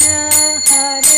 Hare 0.00 1.11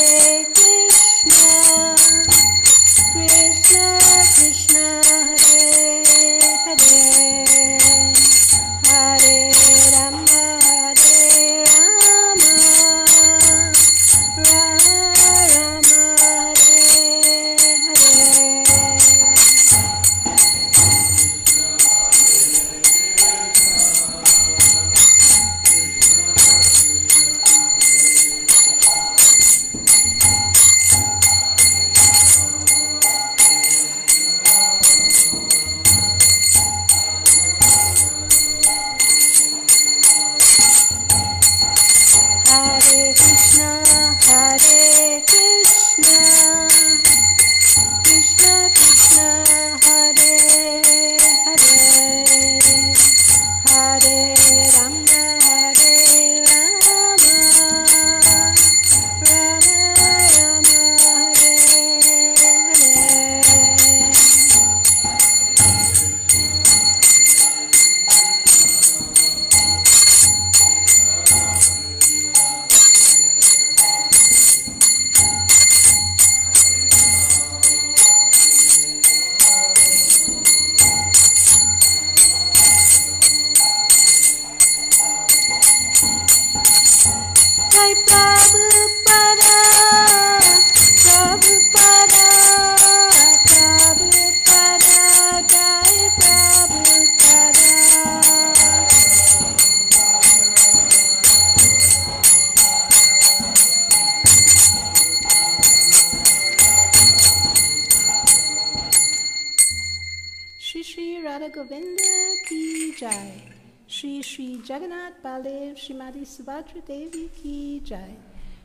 Govinda 112.35 112.49
ki 112.49 112.95
jai. 112.97 113.43
Shri 113.87 114.23
Shri 114.23 114.61
Jagannath 114.65 115.23
Baladev 115.23 115.77
Shrimati 115.77 116.25
Subhadra 116.25 116.85
Devi 116.87 117.29
ki 117.43 117.81
jai. 117.85 118.17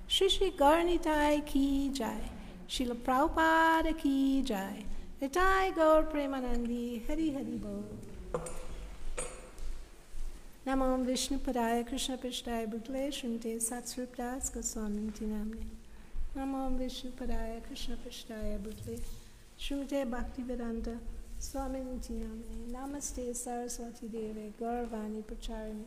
Shri 0.07 0.29
Shri 0.29 0.51
Gauranitai 0.51 1.45
ki 1.45 1.91
jai. 1.93 2.21
Srila 2.67 2.95
Prabhupada 2.95 3.97
ki 3.97 4.41
jai. 4.43 4.85
Nitai 5.21 5.75
Gaur 5.75 6.03
Premanandi 6.03 7.05
Hari 7.07 7.31
Hari 7.31 7.57
Bol. 7.57 7.83
Namo 10.65 11.05
Vishnu 11.05 11.39
Padaya 11.39 11.87
Krishna 11.87 12.17
Pishtaya 12.17 12.67
Bhutale 12.67 13.11
Srimate 13.11 13.59
Satsrup 13.61 14.15
Das 14.15 14.49
Goswami 14.49 15.11
Namne. 15.21 15.65
Namo 16.35 16.77
Vishnu 16.77 17.11
Padaya 17.11 17.61
Krishna 17.65 17.95
Pishtaya 17.97 18.57
Bhutale 18.57 18.99
Srimate 19.59 20.05
Bhaktivedanta 20.09 20.97
स्वामिन् 21.41 21.85
में 22.11 22.65
नमस्ते 22.71 23.33
सरस्वती 23.33 24.07
देवे 24.15 24.47
गौरवाणी 24.59 25.21
प्रचारिणे 25.27 25.85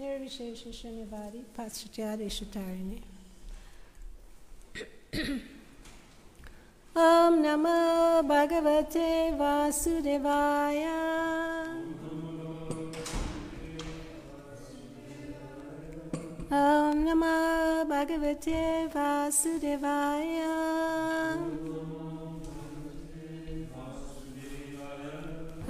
निर्विशेष 0.00 0.62
शनिवारी 0.78 1.42
पाश्चारेषु 1.56 2.44
तारिणे 2.54 2.98
ॐ 6.96 7.38
नमो 7.44 7.76
भगवते 8.32 9.08
वासुदेवाय 9.38 10.82
ॐ 16.62 17.04
नमो 17.06 17.36
भगवते 17.94 18.60
वासुदेवाय 18.96 20.36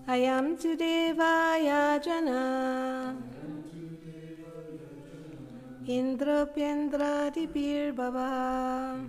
I 0.09 0.17
am 0.17 0.57
to 0.57 0.75
Devaya 0.77 2.03
Jana. 2.03 3.15
Indra 5.87 6.49
Pendra 6.57 7.31
Dibir 7.31 7.95
Baba. 7.95 9.05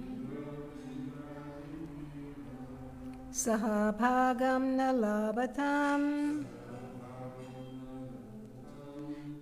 Sahabhagam 3.31 4.75
Nalabatam. 4.75 6.43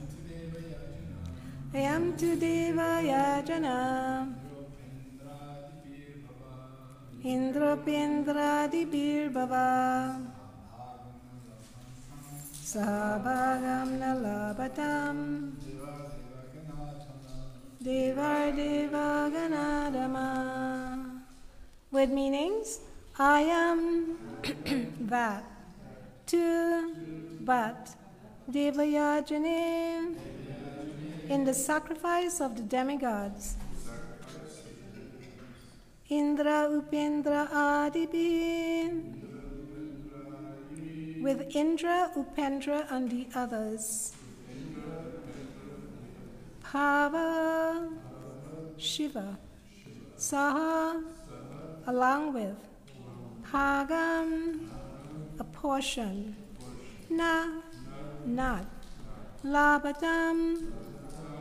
I 1.73 1.79
am 1.79 2.17
to 2.17 2.35
Devayajana 7.23 7.23
Indrapendradibirbhava 7.23 10.21
Sahabhagam 12.63 13.97
nalabatam 13.99 15.51
Devardevaganadama 17.83 20.27
With 21.89 22.11
meanings, 22.11 22.79
I 23.17 23.41
am 23.41 24.17
that, 25.07 25.43
to, 26.27 26.93
but, 27.41 27.95
Devayajane 28.51 30.15
in 31.29 31.43
the 31.43 31.53
sacrifice 31.53 32.39
of 32.39 32.55
the 32.55 32.63
demigods. 32.63 33.57
Indra 36.09 36.69
Upendra 36.71 37.49
Adibin 37.51 39.17
with 41.21 41.53
Indra, 41.53 42.09
Upendra, 42.15 42.89
and 42.89 43.11
the 43.11 43.27
others. 43.35 44.13
Pava, 46.63 47.91
Shiva, 48.77 49.37
Saha, 50.17 51.03
along 51.87 52.33
with 52.33 52.55
Pagam, 53.43 54.69
a 55.39 55.43
portion, 55.43 56.33
na, 57.09 57.47
not. 58.25 58.65
Labhatam 59.43 60.71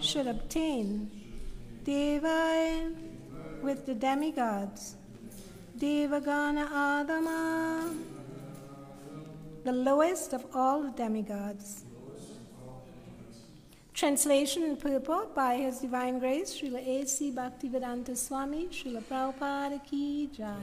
should 0.01 0.27
obtain. 0.27 1.11
Devai 1.85 3.06
with 3.67 3.85
the 3.85 3.95
demigods. 3.95 4.95
Devagana 5.77 6.69
Adama, 6.71 7.95
the 9.65 9.73
lowest 9.73 10.33
of 10.33 10.47
all 10.55 10.85
the 10.85 10.91
demigods. 10.91 11.85
Translation 13.93 14.63
and 14.63 14.79
purport 14.79 15.35
by 15.35 15.57
His 15.57 15.81
Divine 15.81 16.19
Grace, 16.19 16.61
Srila 16.61 16.87
A.C. 16.87 17.33
Bhaktivedanta 17.33 18.17
Swami, 18.17 18.67
Srila 18.67 19.03
Prabhupada 19.03 19.85
Ki 19.85 20.29
Jai. 20.37 20.55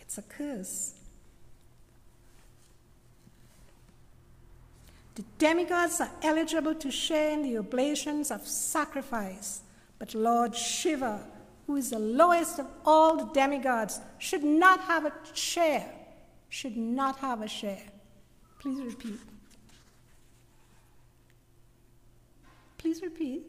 It's 0.00 0.18
a 0.18 0.22
curse. 0.22 0.99
The 5.20 5.26
demigods 5.36 6.00
are 6.00 6.10
eligible 6.22 6.74
to 6.76 6.90
share 6.90 7.32
in 7.32 7.42
the 7.42 7.58
oblations 7.58 8.30
of 8.30 8.46
sacrifice, 8.46 9.60
but 9.98 10.14
Lord 10.14 10.56
Shiva, 10.56 11.20
who 11.66 11.76
is 11.76 11.90
the 11.90 11.98
lowest 11.98 12.58
of 12.58 12.66
all 12.86 13.16
the 13.16 13.30
demigods, 13.34 14.00
should 14.16 14.42
not 14.42 14.80
have 14.80 15.04
a 15.04 15.12
share. 15.34 15.92
Should 16.48 16.78
not 16.78 17.18
have 17.18 17.42
a 17.42 17.48
share. 17.48 17.82
Please 18.60 18.80
repeat. 18.80 19.20
Please 22.78 23.02
repeat. 23.02 23.42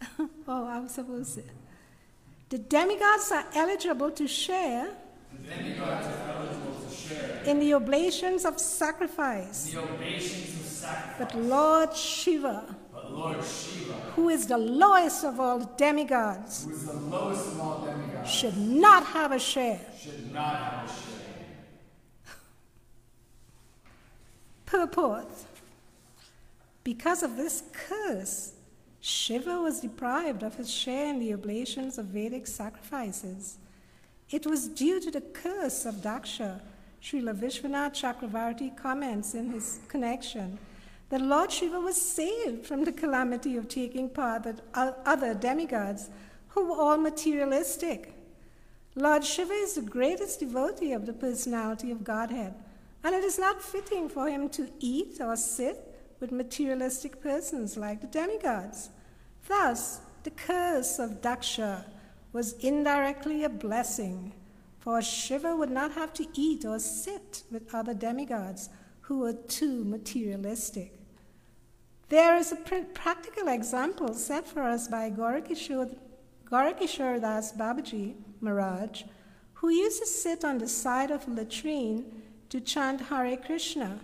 oh, 0.20 0.66
I 0.68 0.78
was 0.78 0.92
supposed 0.92 1.34
to. 1.34 1.42
The 2.50 2.58
demigods 2.58 3.32
are 3.32 3.44
eligible 3.56 4.12
to 4.12 4.28
share 4.28 4.94
in 7.46 7.58
the 7.60 7.74
oblations 7.74 8.44
of 8.44 8.58
sacrifice. 8.58 9.74
obeisance 9.74 10.60
of 10.60 10.66
sacrifice. 10.66 11.18
But 11.18 11.34
Lord 11.36 11.94
Shiva, 11.96 12.76
But 12.92 13.12
Lord 13.12 13.44
Shiva, 13.44 13.94
who 14.14 14.28
is 14.28 14.46
the 14.46 14.58
lowest 14.58 15.24
of 15.24 15.40
all 15.40 15.60
demigods, 15.76 16.64
who 16.64 16.72
is 16.72 16.86
the 16.86 16.92
lowest 16.94 17.46
of 17.48 17.60
all 17.60 17.84
demigods, 17.84 18.30
should 18.30 18.56
not 18.56 19.04
have 19.04 19.32
a 19.32 19.38
share. 19.38 19.80
should 20.00 20.32
not 20.32 20.56
have 20.56 20.84
a 20.84 20.88
share. 20.88 22.34
Purport 24.66 25.26
Because 26.84 27.22
of 27.22 27.36
this 27.36 27.62
curse, 27.72 28.52
Shiva 29.00 29.60
was 29.60 29.80
deprived 29.80 30.42
of 30.42 30.56
his 30.56 30.70
share 30.70 31.08
in 31.10 31.18
the 31.18 31.32
oblations 31.32 31.98
of 31.98 32.06
Vedic 32.06 32.46
sacrifices. 32.46 33.58
It 34.30 34.46
was 34.46 34.68
due 34.68 35.00
to 35.00 35.10
the 35.10 35.20
curse 35.20 35.86
of 35.86 35.96
Daksha. 35.96 36.60
Srila 37.02 37.34
Vishwanath 37.34 37.94
Chakravarti 37.94 38.76
comments 38.76 39.34
in 39.34 39.50
his 39.50 39.80
connection 39.88 40.58
that 41.10 41.20
Lord 41.20 41.50
Shiva 41.50 41.80
was 41.80 42.00
saved 42.00 42.66
from 42.66 42.84
the 42.84 42.92
calamity 42.92 43.56
of 43.56 43.68
taking 43.68 44.10
part 44.10 44.44
with 44.44 44.60
other 44.74 45.34
demigods 45.34 46.10
who 46.48 46.66
were 46.66 46.80
all 46.80 46.98
materialistic. 46.98 48.12
Lord 48.94 49.24
Shiva 49.24 49.52
is 49.52 49.74
the 49.74 49.82
greatest 49.82 50.40
devotee 50.40 50.92
of 50.92 51.06
the 51.06 51.12
personality 51.12 51.90
of 51.92 52.04
Godhead, 52.04 52.54
and 53.04 53.14
it 53.14 53.22
is 53.24 53.38
not 53.38 53.62
fitting 53.62 54.08
for 54.08 54.28
him 54.28 54.48
to 54.50 54.68
eat 54.80 55.20
or 55.20 55.36
sit 55.36 55.94
with 56.20 56.32
materialistic 56.32 57.22
persons 57.22 57.76
like 57.76 58.00
the 58.00 58.06
demigods. 58.08 58.90
Thus, 59.46 60.00
the 60.24 60.30
curse 60.30 60.98
of 60.98 61.22
Daksha 61.22 61.84
was 62.32 62.54
indirectly 62.54 63.44
a 63.44 63.48
blessing, 63.48 64.32
for 64.88 65.02
Shiva 65.02 65.54
would 65.54 65.70
not 65.70 65.92
have 65.92 66.14
to 66.14 66.26
eat 66.32 66.64
or 66.64 66.78
sit 66.78 67.42
with 67.50 67.74
other 67.74 67.92
demigods 67.92 68.70
who 69.02 69.18
were 69.18 69.34
too 69.34 69.84
materialistic. 69.84 70.98
There 72.08 72.38
is 72.38 72.52
a 72.52 72.56
pr- 72.56 72.88
practical 72.94 73.48
example 73.48 74.14
set 74.14 74.48
for 74.48 74.62
us 74.62 74.88
by 74.88 75.10
Gaurakishore, 75.10 75.90
Das 77.20 77.52
Babaji 77.52 78.14
Maharaj, 78.40 79.02
who 79.52 79.68
used 79.68 80.00
to 80.00 80.06
sit 80.06 80.42
on 80.42 80.56
the 80.56 80.66
side 80.66 81.10
of 81.10 81.28
a 81.28 81.32
latrine 81.32 82.06
to 82.48 82.58
chant 82.58 83.02
Hare 83.02 83.36
Krishna. 83.36 84.00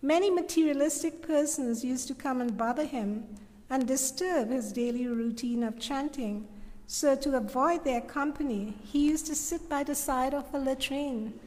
Many 0.00 0.30
materialistic 0.30 1.20
persons 1.20 1.84
used 1.84 2.08
to 2.08 2.14
come 2.14 2.40
and 2.40 2.56
bother 2.56 2.86
him 2.86 3.26
and 3.68 3.86
disturb 3.86 4.48
his 4.48 4.72
daily 4.72 5.06
routine 5.06 5.62
of 5.62 5.78
chanting. 5.78 6.48
So, 6.90 7.14
to 7.14 7.36
avoid 7.36 7.84
their 7.84 8.00
company, 8.00 8.74
he 8.82 9.10
used 9.10 9.26
to 9.26 9.34
sit 9.34 9.68
by 9.68 9.82
the 9.82 9.94
side 9.94 10.32
of 10.32 10.46
a 10.54 10.58
latrine 10.58 11.38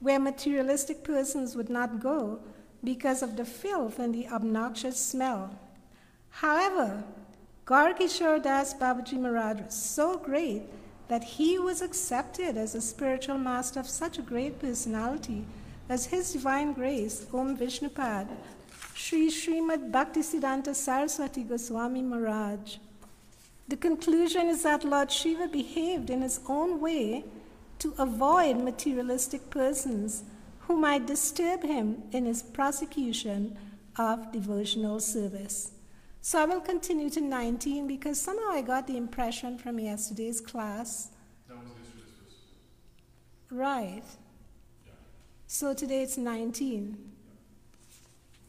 where 0.00 0.18
materialistic 0.18 1.04
persons 1.04 1.54
would 1.54 1.68
not 1.68 2.00
go 2.00 2.40
because 2.82 3.22
of 3.22 3.36
the 3.36 3.44
filth 3.44 3.98
and 3.98 4.14
the 4.14 4.28
obnoxious 4.28 4.98
smell. 4.98 5.50
However, 6.30 7.04
Gaurakishore 7.66 8.42
Das 8.42 8.72
Babaji 8.72 9.20
Maharaj 9.20 9.60
was 9.60 9.74
so 9.74 10.16
great 10.16 10.62
that 11.08 11.22
he 11.22 11.58
was 11.58 11.82
accepted 11.82 12.56
as 12.56 12.74
a 12.74 12.80
spiritual 12.80 13.36
master 13.36 13.78
of 13.78 13.86
such 13.86 14.16
a 14.16 14.22
great 14.22 14.58
personality 14.58 15.44
as 15.90 16.06
His 16.06 16.32
Divine 16.32 16.72
Grace, 16.72 17.26
Om 17.34 17.58
Vishnupad, 17.58 18.26
Sri 18.94 19.28
Srimad 19.28 19.90
Bhaktisiddhanta 19.90 20.74
Saraswati 20.74 21.42
Goswami 21.42 22.00
Maharaj. 22.00 22.78
The 23.72 23.78
conclusion 23.78 24.48
is 24.48 24.64
that 24.64 24.84
Lord 24.84 25.10
Shiva 25.10 25.48
behaved 25.48 26.10
in 26.10 26.20
his 26.20 26.40
own 26.46 26.78
way 26.78 27.24
to 27.78 27.94
avoid 27.96 28.58
materialistic 28.58 29.48
persons 29.48 30.24
who 30.58 30.76
might 30.76 31.06
disturb 31.06 31.62
him 31.62 32.02
in 32.12 32.26
his 32.26 32.42
prosecution 32.42 33.56
of 33.96 34.30
devotional 34.30 35.00
service. 35.00 35.72
So 36.20 36.38
I 36.38 36.44
will 36.44 36.60
continue 36.60 37.08
to 37.08 37.22
19 37.22 37.86
because 37.88 38.20
somehow 38.20 38.50
I 38.50 38.60
got 38.60 38.86
the 38.86 38.98
impression 38.98 39.56
from 39.56 39.80
yesterday's 39.80 40.42
class. 40.42 41.08
Right. 43.50 44.04
So 45.46 45.72
today 45.72 46.02
it's 46.02 46.18
19. 46.18 46.98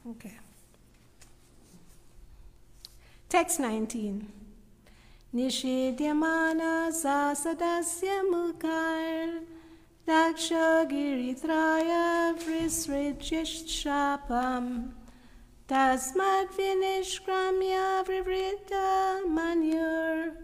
Okay. 0.06 0.38
Text 3.30 3.62
19. 3.62 4.43
Nishidyamana 5.34 6.94
sasadasya 6.94 8.22
mukar 8.30 9.42
dakshagiritraya 10.08 12.38
vrisrijishapam 12.38 14.94
tasmad 15.68 16.48
vinishkramya 16.56 18.06
vrivrita 18.06 19.26
manur 19.28 20.38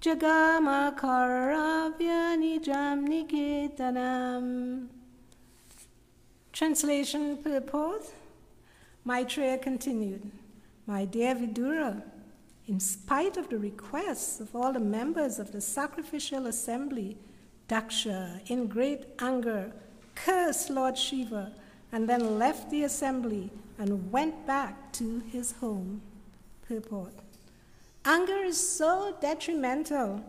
jagama 0.00 0.96
karavya 0.96 2.34
nijam 2.40 2.98
niketanam 3.06 4.88
Translation 6.52 7.36
purport 7.36 8.04
Maitreya 9.04 9.58
continued, 9.62 10.30
My 10.86 11.04
dear 11.04 11.34
Vidura, 11.34 12.02
in 12.70 12.78
spite 12.78 13.36
of 13.36 13.48
the 13.48 13.58
requests 13.58 14.38
of 14.38 14.54
all 14.54 14.72
the 14.72 14.78
members 14.78 15.40
of 15.40 15.50
the 15.50 15.60
sacrificial 15.60 16.46
assembly, 16.46 17.18
Daksha, 17.68 18.48
in 18.48 18.68
great 18.68 19.06
anger, 19.18 19.72
cursed 20.14 20.70
Lord 20.70 20.96
Shiva 20.96 21.50
and 21.90 22.08
then 22.08 22.38
left 22.38 22.70
the 22.70 22.84
assembly 22.84 23.50
and 23.76 24.12
went 24.12 24.46
back 24.46 24.92
to 24.92 25.20
his 25.32 25.50
home. 25.50 26.00
Purport 26.68 27.12
Anger 28.04 28.44
is 28.44 28.76
so 28.76 29.16
detrimental 29.20 30.24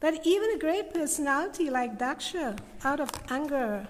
that 0.00 0.26
even 0.26 0.50
a 0.50 0.58
great 0.58 0.92
personality 0.92 1.70
like 1.70 2.00
Daksha, 2.00 2.58
out 2.82 2.98
of 2.98 3.10
anger, 3.30 3.86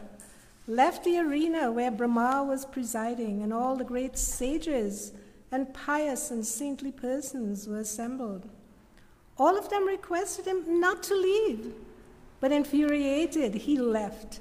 left 0.68 1.02
the 1.02 1.18
arena 1.18 1.72
where 1.72 1.90
Brahma 1.90 2.44
was 2.44 2.66
presiding 2.66 3.42
and 3.42 3.54
all 3.54 3.74
the 3.74 3.84
great 3.84 4.18
sages 4.18 5.12
and 5.50 5.72
pious 5.72 6.30
and 6.30 6.44
saintly 6.44 6.92
persons 6.92 7.66
were 7.66 7.78
assembled. 7.78 8.48
All 9.38 9.56
of 9.58 9.68
them 9.68 9.86
requested 9.86 10.46
him 10.46 10.80
not 10.80 11.02
to 11.04 11.14
leave, 11.14 11.74
but 12.40 12.52
infuriated, 12.52 13.54
he 13.54 13.78
left, 13.78 14.40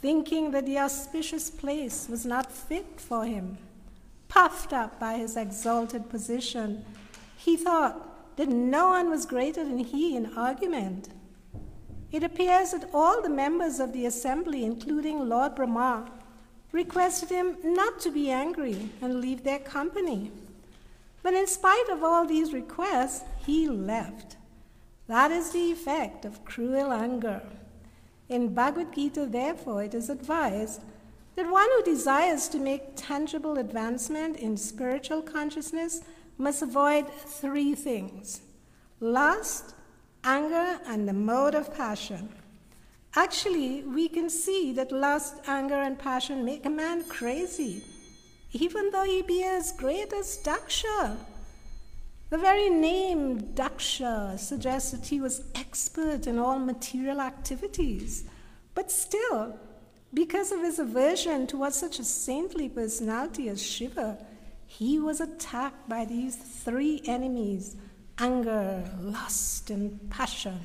thinking 0.00 0.50
that 0.50 0.66
the 0.66 0.78
auspicious 0.78 1.50
place 1.50 2.08
was 2.08 2.26
not 2.26 2.50
fit 2.50 3.00
for 3.00 3.24
him. 3.24 3.58
Puffed 4.28 4.72
up 4.72 4.98
by 4.98 5.14
his 5.14 5.36
exalted 5.36 6.08
position, 6.08 6.84
he 7.36 7.56
thought 7.56 8.36
that 8.36 8.48
no 8.48 8.88
one 8.88 9.10
was 9.10 9.26
greater 9.26 9.64
than 9.64 9.78
he 9.78 10.16
in 10.16 10.36
argument. 10.36 11.08
It 12.10 12.22
appears 12.22 12.72
that 12.72 12.90
all 12.92 13.22
the 13.22 13.28
members 13.28 13.80
of 13.80 13.92
the 13.92 14.06
assembly, 14.06 14.64
including 14.64 15.28
Lord 15.28 15.54
Brahma, 15.54 16.10
requested 16.72 17.28
him 17.28 17.56
not 17.62 18.00
to 18.00 18.10
be 18.10 18.30
angry 18.30 18.90
and 19.00 19.20
leave 19.20 19.44
their 19.44 19.58
company. 19.58 20.32
But 21.22 21.34
in 21.34 21.46
spite 21.46 21.88
of 21.88 22.02
all 22.02 22.26
these 22.26 22.52
requests, 22.52 23.24
he 23.46 23.68
left. 23.68 24.36
That 25.06 25.30
is 25.30 25.50
the 25.50 25.70
effect 25.70 26.24
of 26.24 26.44
cruel 26.44 26.92
anger. 26.92 27.42
In 28.28 28.54
Bhagavad 28.54 28.94
Gita, 28.94 29.26
therefore, 29.26 29.82
it 29.82 29.94
is 29.94 30.08
advised 30.08 30.80
that 31.36 31.50
one 31.50 31.68
who 31.76 31.82
desires 31.82 32.48
to 32.48 32.58
make 32.58 32.96
tangible 32.96 33.58
advancement 33.58 34.36
in 34.36 34.56
spiritual 34.56 35.22
consciousness 35.22 36.02
must 36.38 36.62
avoid 36.62 37.08
three 37.08 37.74
things 37.74 38.40
lust, 39.00 39.74
anger, 40.24 40.80
and 40.86 41.08
the 41.08 41.12
mode 41.12 41.54
of 41.54 41.74
passion. 41.74 42.28
Actually, 43.14 43.82
we 43.82 44.08
can 44.08 44.30
see 44.30 44.72
that 44.72 44.92
lust, 44.92 45.36
anger, 45.46 45.74
and 45.82 45.98
passion 45.98 46.44
make 46.44 46.64
a 46.64 46.70
man 46.70 47.04
crazy, 47.04 47.84
even 48.52 48.90
though 48.90 49.04
he 49.04 49.22
be 49.22 49.42
as 49.42 49.72
great 49.72 50.12
as 50.12 50.38
Daksha. 50.38 51.16
The 52.30 52.38
very 52.38 52.70
name 52.70 53.40
Daksha 53.54 54.38
suggests 54.38 54.90
that 54.92 55.06
he 55.06 55.20
was 55.20 55.42
expert 55.54 56.26
in 56.26 56.38
all 56.38 56.58
material 56.58 57.20
activities. 57.20 58.24
But 58.74 58.90
still, 58.90 59.58
because 60.14 60.52
of 60.52 60.60
his 60.60 60.78
aversion 60.78 61.46
towards 61.46 61.76
such 61.76 61.98
a 61.98 62.04
saintly 62.04 62.68
personality 62.68 63.48
as 63.48 63.62
Shiva, 63.62 64.18
he 64.66 64.98
was 64.98 65.20
attacked 65.20 65.88
by 65.88 66.04
these 66.04 66.36
three 66.36 67.02
enemies 67.06 67.76
anger, 68.18 68.84
lust, 69.00 69.70
and 69.70 70.10
passion. 70.10 70.60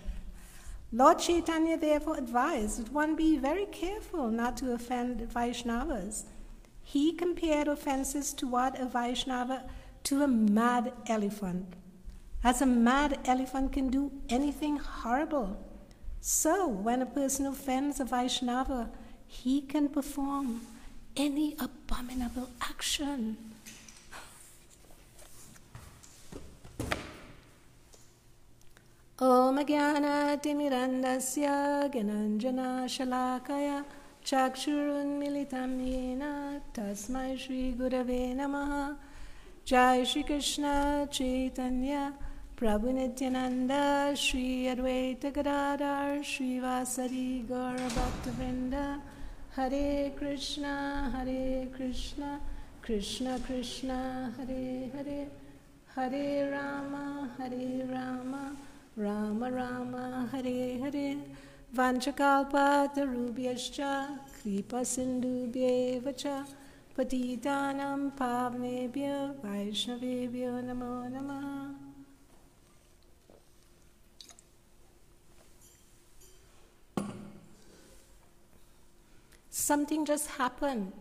Lord 0.91 1.19
Chaitanya 1.19 1.77
therefore 1.77 2.17
advised 2.17 2.79
that 2.79 2.93
one 2.93 3.15
be 3.15 3.37
very 3.37 3.65
careful 3.65 4.29
not 4.29 4.55
to 4.57 4.73
offend 4.73 5.19
Vaishnavas. 5.33 6.23
He 6.86 7.12
compared 7.12 7.68
offenses 7.68 8.32
toward 8.32 8.78
a 8.78 8.86
Vaishnava 8.86 9.64
to 10.04 10.22
a 10.22 10.28
mad 10.28 10.92
elephant. 11.06 11.74
As 12.44 12.60
a 12.60 12.66
mad 12.66 13.18
elephant 13.24 13.72
can 13.72 13.88
do 13.88 14.10
anything 14.28 14.76
horrible, 14.78 15.56
so 16.20 16.66
when 16.66 17.00
a 17.00 17.06
person 17.06 17.46
offends 17.46 18.00
a 18.00 18.04
Vaishnava, 18.04 18.90
he 19.26 19.60
can 19.60 19.88
perform 19.88 20.62
any 21.16 21.56
abominable 21.58 22.48
action. 22.60 23.36
ॐ 29.22 29.56
ज्ञानातिमिरन्दस्य 29.68 31.46
ज्ञानञ्जनाशलाकया 31.94 33.76
चक्षुरुन्मिलितं 34.27 35.79
येन 35.79 36.21
तस्मै 36.75 37.37
श्रीगुरवे 37.37 38.33
नमः। 38.33 38.95
जय 39.67 40.05
श्रीकृष्ण 40.05 40.63
चैतन्य 41.05 42.13
प्रभुनित्यानन्द 42.59 43.71
श्री 44.15 44.67
अद्वैतगदाधर 44.67 46.23
श्रीवासरि 46.23 47.47
गौरभक्तवृन्द। 47.51 49.01
हरे 49.55 50.15
कृष्ण 50.19 50.65
हरे 51.15 51.73
कृष्ण 51.77 52.37
कृष्ण 52.83 53.37
कृष्ण, 53.37 53.89
हरे 54.39 54.91
हरे। 54.95 55.31
हरे 55.95 56.51
राम 56.51 57.29
हरे 57.39 57.79
राम 57.79 58.57
राम 58.99 59.43
राम, 59.43 59.95
हरे 60.35 60.81
हरे। 60.83 61.37
वाञ्छकाल्पातरुभ्यश्च 61.75 63.79
कृपसिन्धुभ्येव 64.46 66.10
च 66.18 66.44
पतितानां 66.96 67.98
पावनेभ्यो 68.18 69.16
वैष्णवेभ्यो 69.44 70.60
नमो 70.68 70.94
नमः 71.14 71.46
Something 79.62 80.04
just 80.06 80.28
happened. 80.38 80.92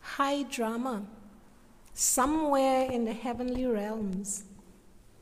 High 0.00 0.42
drama. 0.42 1.06
Somewhere 1.94 2.90
in 2.90 3.04
the 3.04 3.12
heavenly 3.12 3.64
realms 3.66 4.44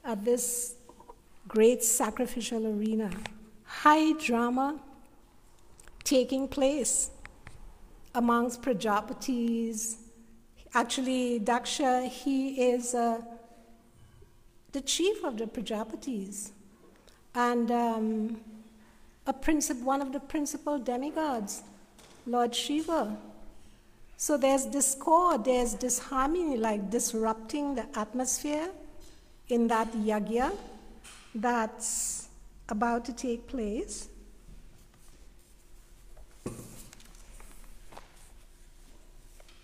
at 0.05 0.25
this 0.25 0.75
great 1.47 1.85
sacrificial 1.85 2.67
arena. 2.67 3.11
High 3.65 4.13
drama 4.15 4.81
taking 6.03 6.49
place 6.49 7.11
amongst 8.16 8.62
Prajapatis. 8.62 9.98
Actually, 10.74 11.40
Daksha, 11.40 12.08
he 12.08 12.72
is 12.72 12.94
uh, 12.94 13.22
the 14.72 14.82
chief 14.82 15.24
of 15.24 15.38
the 15.38 15.46
Prajapatis 15.46 16.52
and 17.34 17.72
um, 17.72 18.42
a 19.26 19.34
princip- 19.34 19.82
one 19.82 20.02
of 20.02 20.12
the 20.12 20.20
principal 20.20 20.80
demigods, 20.80 21.64
Lord 22.26 22.56
Shiva. 22.56 23.18
So 24.18 24.36
there's 24.36 24.66
discord, 24.66 25.46
there's 25.46 25.76
disharmony, 25.76 26.58
like 26.58 26.90
disrupting 26.90 27.76
the 27.76 27.86
atmosphere 27.98 28.70
in 29.50 29.68
that 29.68 29.92
yagya 29.94 30.52
that's 31.36 32.28
about 32.70 33.06
to 33.06 33.14
take 33.14 33.48
place. 33.48 34.10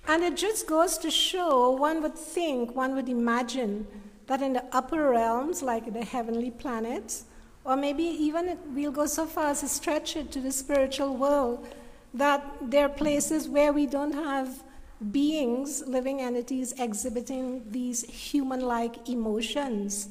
And 0.07 0.23
it 0.23 0.35
just 0.35 0.67
goes 0.67 0.97
to 0.99 1.09
show, 1.09 1.71
one 1.71 2.01
would 2.01 2.15
think, 2.15 2.75
one 2.75 2.93
would 2.95 3.09
imagine 3.09 3.87
that 4.27 4.41
in 4.41 4.53
the 4.53 4.63
upper 4.71 5.09
realms, 5.09 5.61
like 5.61 5.93
the 5.93 6.03
heavenly 6.03 6.51
planets, 6.51 7.25
or 7.65 7.77
maybe 7.77 8.03
even 8.03 8.57
we'll 8.73 8.91
go 8.91 9.05
so 9.05 9.25
far 9.25 9.51
as 9.51 9.61
to 9.61 9.67
stretch 9.67 10.15
it 10.15 10.31
to 10.33 10.41
the 10.41 10.51
spiritual 10.51 11.15
world, 11.15 11.67
that 12.13 12.43
there 12.61 12.85
are 12.85 12.89
places 12.89 13.47
where 13.47 13.71
we 13.71 13.85
don't 13.85 14.13
have 14.13 14.63
beings, 15.11 15.83
living 15.87 16.21
entities, 16.21 16.73
exhibiting 16.77 17.63
these 17.71 18.03
human 18.03 18.61
like 18.61 19.09
emotions. 19.09 20.09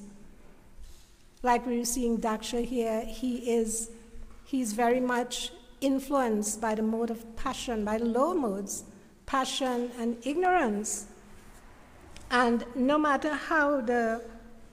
Like 1.42 1.66
we're 1.66 1.85
seeing 1.85 2.18
Daksha 2.18 2.64
here, 2.64 3.02
he 3.02 3.50
is 3.50 3.90
he's 4.44 4.72
very 4.72 5.00
much 5.00 5.50
influenced 5.81 6.61
by 6.61 6.74
the 6.74 6.83
mode 6.83 7.11
of 7.11 7.37
passion, 7.37 7.85
by 7.85 7.98
the 7.98 8.05
lower 8.05 8.35
modes, 8.35 8.85
passion 9.33 9.90
and 9.99 10.18
ignorance. 10.27 11.07
And 12.31 12.66
no 12.75 12.99
matter 12.99 13.33
how 13.33 13.81
the 13.81 14.21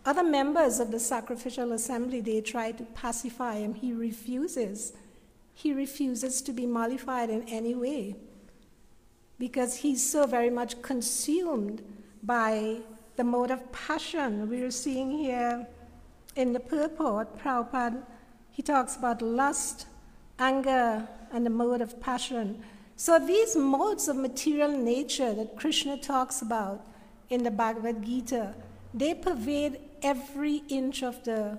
other 0.05 0.23
members 0.23 0.81
of 0.81 0.91
the 0.91 0.99
sacrificial 0.99 1.71
assembly 1.71 2.19
they 2.19 2.41
try 2.41 2.73
to 2.73 2.83
pacify 3.03 3.55
him, 3.55 3.73
he 3.73 3.93
refuses. 3.93 4.91
He 5.53 5.71
refuses 5.73 6.41
to 6.41 6.51
be 6.51 6.65
mollified 6.65 7.29
in 7.29 7.43
any 7.43 7.73
way 7.73 8.17
because 9.37 9.77
he's 9.77 10.03
so 10.15 10.27
very 10.27 10.49
much 10.49 10.81
consumed 10.81 11.81
by 12.21 12.79
the 13.15 13.23
mode 13.23 13.51
of 13.51 13.71
passion. 13.71 14.49
We're 14.49 14.71
seeing 14.71 15.09
here 15.09 15.65
in 16.35 16.51
the 16.51 16.59
purport, 16.59 17.39
Prabhupada, 17.39 18.03
he 18.51 18.61
talks 18.61 18.97
about 18.97 19.21
lust, 19.21 19.87
anger, 20.37 21.07
and 21.31 21.45
the 21.45 21.49
mode 21.49 21.79
of 21.79 22.01
passion. 22.01 22.61
So 22.99 23.17
these 23.17 23.55
modes 23.55 24.09
of 24.09 24.17
material 24.17 24.77
nature 24.77 25.33
that 25.33 25.55
Krishna 25.55 25.95
talks 25.95 26.41
about 26.41 26.85
in 27.29 27.43
the 27.43 27.49
Bhagavad 27.49 28.03
Gita, 28.03 28.53
they 28.93 29.13
pervade 29.13 29.79
every 30.03 30.63
inch 30.67 31.01
of 31.01 31.23
the 31.23 31.57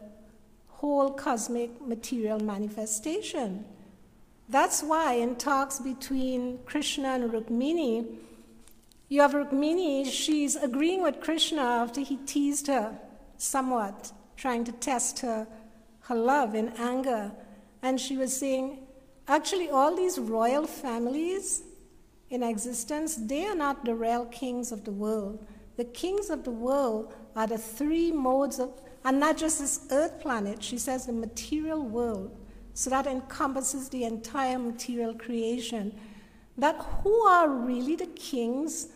whole 0.69 1.11
cosmic 1.13 1.81
material 1.81 2.41
manifestation. 2.41 3.65
That's 4.51 4.83
why 4.83 5.15
in 5.15 5.37
talks 5.37 5.79
between 5.79 6.59
Krishna 6.67 7.09
and 7.09 7.33
Rukmini, 7.33 8.19
you 9.09 9.23
have 9.23 9.33
Rukmini, 9.33 10.05
she's 10.11 10.57
agreeing 10.57 11.03
with 11.03 11.23
Krishna 11.23 11.63
after 11.63 12.03
he 12.03 12.17
teased 12.17 12.67
her 12.67 12.99
somewhat, 13.39 14.13
trying 14.37 14.65
to 14.65 14.73
test 14.73 15.21
her, 15.21 15.47
her 16.01 16.17
love 16.17 16.55
in 16.55 16.69
anger. 16.77 17.33
And 17.81 17.99
she 17.99 18.19
was 18.19 18.39
saying, 18.39 18.81
actually, 19.31 19.71
all 19.71 19.97
these 19.97 20.19
royal 20.19 20.67
families 20.67 21.63
in 22.29 22.43
existence, 22.43 23.17
they 23.17 23.47
are 23.47 23.55
not 23.55 23.85
the 23.85 23.95
real 23.95 24.27
kings 24.27 24.73
of 24.73 24.85
the 24.85 24.93
world. 24.93 25.47
The 25.77 25.85
kings 25.85 26.31
of 26.31 26.45
the 26.45 26.51
world 26.51 27.15
are 27.35 27.47
the 27.47 27.59
three 27.59 28.13
modes 28.13 28.59
of, 28.59 28.73
and 29.05 29.19
not 29.19 29.37
just 29.37 29.61
this 29.61 29.87
earth 29.91 30.21
planet, 30.21 30.63
she 30.63 30.79
says 30.79 31.07
the 31.07 31.13
material 31.13 31.83
world. 31.83 32.37
So 32.75 32.91
that 32.91 33.07
encompasses 33.07 33.89
the 33.89 34.05
entire 34.05 34.59
material 34.59 35.15
creation. 35.15 35.99
That 36.59 36.77
who 37.03 37.15
are 37.23 37.49
really 37.49 37.97
the 37.97 38.07
kings 38.07 38.89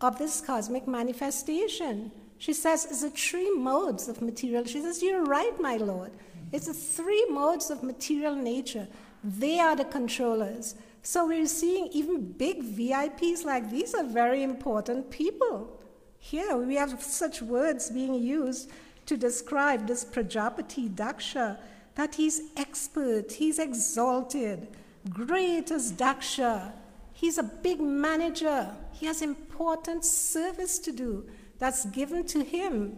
of 0.00 0.18
this 0.18 0.40
cosmic 0.40 0.88
manifestation? 0.88 2.10
She 2.38 2.52
says 2.52 2.86
it's 2.86 3.02
the 3.02 3.10
three 3.10 3.54
modes 3.54 4.08
of 4.08 4.20
material. 4.20 4.64
She 4.64 4.80
says, 4.80 5.02
You're 5.02 5.24
right, 5.24 5.52
my 5.60 5.76
Lord. 5.76 6.10
It's 6.50 6.66
the 6.66 6.74
three 6.74 7.24
modes 7.30 7.70
of 7.70 7.82
material 7.82 8.34
nature. 8.34 8.88
They 9.24 9.60
are 9.60 9.76
the 9.76 9.84
controllers. 9.84 10.74
So 11.02 11.26
we're 11.26 11.46
seeing 11.46 11.88
even 11.92 12.32
big 12.32 12.62
VIPs 12.62 13.44
like 13.44 13.70
these 13.70 13.94
are 13.94 14.04
very 14.04 14.42
important 14.42 15.10
people. 15.10 15.80
Here 16.18 16.56
we 16.56 16.76
have 16.76 17.02
such 17.02 17.42
words 17.42 17.90
being 17.90 18.14
used 18.14 18.70
to 19.06 19.16
describe 19.16 19.86
this 19.86 20.04
Prajapati 20.04 20.88
Daksha 20.88 21.58
that 21.94 22.14
he's 22.14 22.42
expert, 22.56 23.32
he's 23.32 23.58
exalted, 23.58 24.68
great 25.10 25.70
as 25.70 25.92
Daksha. 25.92 26.72
He's 27.12 27.38
a 27.38 27.42
big 27.42 27.80
manager. 27.80 28.74
He 28.92 29.06
has 29.06 29.22
important 29.22 30.04
service 30.04 30.78
to 30.80 30.92
do 30.92 31.26
that's 31.58 31.84
given 31.86 32.24
to 32.26 32.42
him 32.42 32.96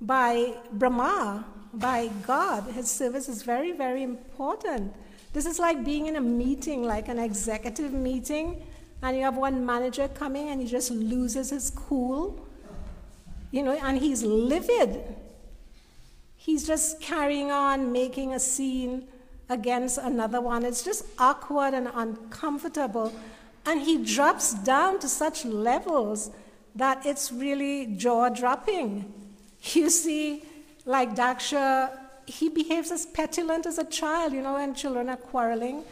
by 0.00 0.54
Brahma, 0.72 1.46
by 1.74 2.10
God. 2.26 2.64
His 2.72 2.90
service 2.90 3.28
is 3.28 3.42
very, 3.42 3.72
very 3.72 4.02
important. 4.02 4.92
This 5.32 5.46
is 5.46 5.58
like 5.58 5.84
being 5.84 6.06
in 6.06 6.16
a 6.16 6.20
meeting, 6.20 6.82
like 6.84 7.08
an 7.08 7.18
executive 7.18 7.92
meeting, 7.92 8.62
and 9.02 9.16
you 9.16 9.22
have 9.22 9.36
one 9.36 9.64
manager 9.64 10.08
coming 10.08 10.48
and 10.48 10.60
he 10.60 10.66
just 10.66 10.90
loses 10.90 11.50
his 11.50 11.70
cool, 11.70 12.46
you 13.50 13.62
know, 13.62 13.72
and 13.72 13.98
he's 13.98 14.22
livid. 14.22 15.02
He's 16.36 16.66
just 16.66 17.00
carrying 17.00 17.50
on, 17.50 17.92
making 17.92 18.34
a 18.34 18.40
scene 18.40 19.08
against 19.48 19.98
another 19.98 20.40
one. 20.40 20.64
It's 20.64 20.82
just 20.82 21.04
awkward 21.18 21.74
and 21.74 21.88
uncomfortable. 21.94 23.12
And 23.64 23.80
he 23.80 24.04
drops 24.04 24.54
down 24.54 24.98
to 25.00 25.08
such 25.08 25.44
levels 25.44 26.30
that 26.74 27.04
it's 27.06 27.32
really 27.32 27.86
jaw 27.96 28.28
dropping. 28.28 29.12
You 29.74 29.90
see, 29.90 30.42
like 30.84 31.14
Daksha, 31.14 31.98
he 32.26 32.48
behaves 32.48 32.90
as 32.90 33.06
petulant 33.06 33.66
as 33.66 33.78
a 33.78 33.84
child. 33.84 34.32
You 34.32 34.42
know, 34.42 34.54
when 34.54 34.74
children 34.74 35.08
are 35.08 35.16
quarreling, 35.16 35.84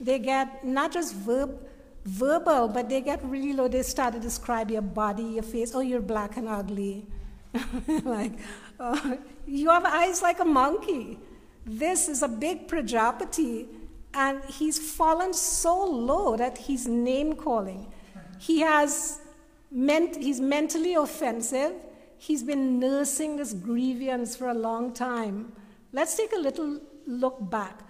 they 0.00 0.18
get 0.18 0.64
not 0.64 0.92
just 0.92 1.14
verb, 1.14 1.58
verbal, 2.04 2.68
but 2.68 2.88
they 2.88 3.00
get 3.00 3.24
really 3.24 3.52
low. 3.52 3.68
They 3.68 3.82
start 3.82 4.14
to 4.14 4.20
describe 4.20 4.70
your 4.70 4.82
body, 4.82 5.24
your 5.24 5.42
face. 5.42 5.74
Oh, 5.74 5.80
you're 5.80 6.00
black 6.00 6.36
and 6.36 6.48
ugly. 6.48 7.06
like, 8.04 8.32
oh, 8.78 9.18
you 9.46 9.70
have 9.70 9.84
eyes 9.84 10.22
like 10.22 10.40
a 10.40 10.44
monkey. 10.44 11.18
This 11.64 12.08
is 12.08 12.22
a 12.22 12.28
big 12.28 12.68
Prajapati, 12.68 13.66
and 14.14 14.42
he's 14.44 14.78
fallen 14.78 15.32
so 15.34 15.84
low 15.84 16.36
that 16.36 16.58
he's 16.58 16.86
name 16.86 17.34
calling. 17.34 17.86
He 18.38 18.60
has 18.60 19.20
ment- 19.70 20.16
he's 20.16 20.40
mentally 20.40 20.94
offensive. 20.94 21.72
He's 22.18 22.42
been 22.42 22.78
nursing 22.78 23.36
this 23.36 23.52
grievance 23.52 24.36
for 24.36 24.48
a 24.48 24.54
long 24.54 24.92
time. 24.92 25.52
Let's 25.92 26.16
take 26.16 26.32
a 26.32 26.40
little 26.40 26.80
look 27.06 27.50
back. 27.50 27.80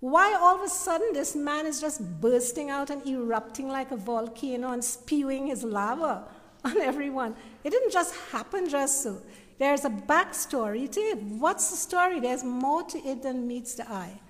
Why 0.00 0.34
all 0.34 0.56
of 0.56 0.62
a 0.62 0.68
sudden 0.68 1.12
this 1.12 1.34
man 1.34 1.66
is 1.66 1.80
just 1.80 2.20
bursting 2.20 2.70
out 2.70 2.90
and 2.90 3.06
erupting 3.06 3.68
like 3.68 3.90
a 3.90 3.96
volcano 3.96 4.72
and 4.72 4.84
spewing 4.84 5.46
his 5.46 5.64
lava 5.64 6.24
on 6.64 6.80
everyone? 6.80 7.34
It 7.64 7.70
didn't 7.70 7.92
just 7.92 8.14
happen 8.30 8.68
just 8.68 9.02
so. 9.02 9.20
There's 9.58 9.84
a 9.84 9.90
backstory 9.90 10.90
to 10.92 11.00
it. 11.00 11.22
What's 11.22 11.70
the 11.70 11.76
story? 11.76 12.20
There's 12.20 12.44
more 12.44 12.82
to 12.84 12.98
it 12.98 13.22
than 13.22 13.46
meets 13.46 13.74
the 13.74 13.90
eye. 13.90 14.20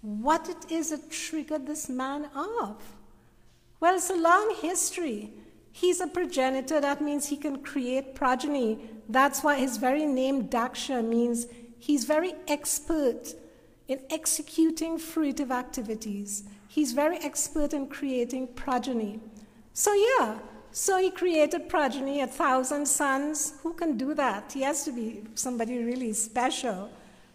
What 0.00 0.48
it 0.48 0.70
is 0.70 0.90
that 0.90 1.10
triggered 1.10 1.66
this 1.66 1.88
man 1.88 2.28
off? 2.36 2.94
Well, 3.80 3.96
it's 3.96 4.10
a 4.10 4.16
long 4.16 4.54
history. 4.60 5.32
He's 5.76 6.00
a 6.00 6.06
progenitor, 6.06 6.80
that 6.80 7.02
means 7.02 7.26
he 7.26 7.36
can 7.36 7.58
create 7.58 8.14
progeny. 8.14 8.78
That's 9.08 9.42
why 9.42 9.56
his 9.56 9.76
very 9.76 10.06
name, 10.06 10.44
Daksha, 10.48 11.04
means 11.04 11.48
he's 11.80 12.04
very 12.04 12.34
expert 12.46 13.34
in 13.88 13.98
executing 14.08 14.98
fruitive 14.98 15.50
activities. 15.50 16.44
He's 16.68 16.92
very 16.92 17.18
expert 17.18 17.74
in 17.74 17.88
creating 17.88 18.54
progeny. 18.54 19.18
So, 19.72 19.92
yeah, 19.92 20.38
so 20.70 20.96
he 20.98 21.10
created 21.10 21.68
progeny, 21.68 22.20
a 22.20 22.28
thousand 22.28 22.86
sons. 22.86 23.54
Who 23.64 23.72
can 23.72 23.96
do 23.96 24.14
that? 24.14 24.52
He 24.52 24.62
has 24.62 24.84
to 24.84 24.92
be 24.92 25.24
somebody 25.34 25.82
really 25.82 26.12
special, 26.12 26.88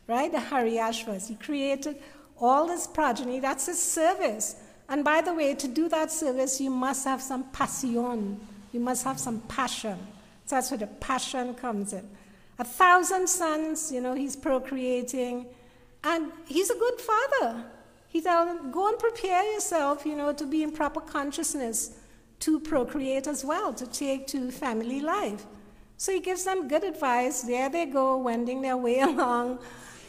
right? 0.08 0.32
The 0.32 0.38
Haryashvas. 0.38 1.28
He 1.28 1.36
created 1.36 1.98
all 2.40 2.68
this 2.68 2.88
progeny. 2.88 3.42
That's 3.42 3.66
his 3.66 3.84
service. 3.84 4.56
And 4.90 5.04
by 5.04 5.22
the 5.22 5.34
way, 5.34 5.54
to 5.54 5.68
do 5.68 5.88
that 5.90 6.12
service, 6.12 6.60
you 6.60 6.72
must 6.72 7.06
have 7.06 7.22
some 7.22 7.44
passion. 7.52 8.40
You 8.72 8.80
must 8.80 9.04
have 9.04 9.20
some 9.20 9.40
passion. 9.42 9.98
So 10.46 10.56
that's 10.56 10.72
where 10.72 10.80
the 10.80 10.88
passion 10.88 11.54
comes 11.54 11.94
in. 11.94 12.10
A 12.58 12.64
thousand 12.64 13.28
sons, 13.30 13.92
you 13.92 14.02
know, 14.02 14.16
he's 14.16 14.36
procreating. 14.36 15.46
And 16.04 16.32
he's 16.48 16.70
a 16.72 16.76
good 16.76 17.00
father. 17.00 17.64
He 18.08 18.22
tells 18.22 18.48
them, 18.48 18.72
go 18.72 18.88
and 18.88 18.98
prepare 18.98 19.54
yourself, 19.54 20.06
you 20.06 20.16
know, 20.16 20.34
to 20.34 20.46
be 20.46 20.64
in 20.64 20.72
proper 20.72 21.02
consciousness, 21.02 21.92
to 22.40 22.60
procreate 22.60 23.28
as 23.28 23.46
well, 23.46 23.74
to 23.74 23.86
take 23.86 24.26
to 24.28 24.50
family 24.52 25.02
life. 25.02 25.46
So 25.98 26.14
he 26.14 26.20
gives 26.20 26.46
them 26.46 26.68
good 26.68 26.84
advice. 26.84 27.44
There 27.44 27.70
they 27.70 27.86
go, 27.86 28.18
wending 28.18 28.62
their 28.62 28.78
way 28.78 29.00
along. 29.12 29.60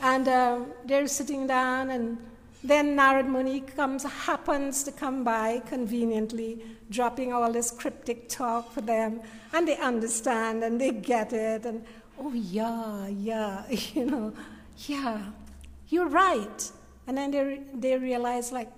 And 0.00 0.26
uh, 0.26 0.60
they're 0.86 1.06
sitting 1.08 1.46
down, 1.46 1.90
and 1.90 2.16
then 2.62 2.96
Narad 2.96 3.26
Muni 3.26 3.60
comes, 3.60 4.04
happens 4.04 4.82
to 4.84 4.92
come 4.92 5.24
by 5.24 5.62
conveniently, 5.66 6.62
dropping 6.90 7.32
all 7.32 7.50
this 7.50 7.70
cryptic 7.70 8.28
talk 8.28 8.70
for 8.72 8.82
them. 8.82 9.20
And 9.52 9.66
they 9.66 9.78
understand 9.78 10.62
and 10.62 10.80
they 10.80 10.90
get 10.90 11.32
it. 11.32 11.64
And, 11.64 11.84
oh, 12.18 12.32
yeah, 12.34 13.06
yeah, 13.08 13.64
you 13.94 14.04
know, 14.04 14.34
yeah, 14.86 15.22
you're 15.88 16.08
right. 16.08 16.70
And 17.06 17.16
then 17.16 17.30
they, 17.30 17.60
they 17.74 17.96
realize, 17.96 18.52
like, 18.52 18.70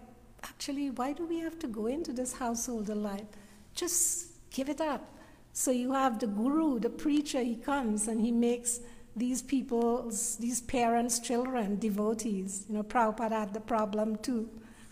actually, 0.44 0.90
why 0.90 1.12
do 1.12 1.26
we 1.26 1.40
have 1.40 1.58
to 1.58 1.66
go 1.66 1.86
into 1.86 2.12
this 2.12 2.32
householder 2.32 2.94
life? 2.94 3.26
Just 3.74 4.28
give 4.50 4.68
it 4.68 4.80
up. 4.80 5.08
So 5.52 5.70
you 5.70 5.92
have 5.92 6.18
the 6.18 6.28
guru, 6.28 6.78
the 6.78 6.88
preacher, 6.88 7.42
he 7.42 7.56
comes 7.56 8.08
and 8.08 8.20
he 8.20 8.30
makes 8.30 8.80
these 9.14 9.42
people's, 9.42 10.36
these 10.36 10.60
parents' 10.62 11.18
children 11.18 11.78
devotees. 11.78 12.64
You 12.68 12.76
know, 12.76 12.82
Prabhupada 12.82 13.32
had 13.32 13.54
the 13.54 13.60
problem 13.60 14.16
too, 14.16 14.48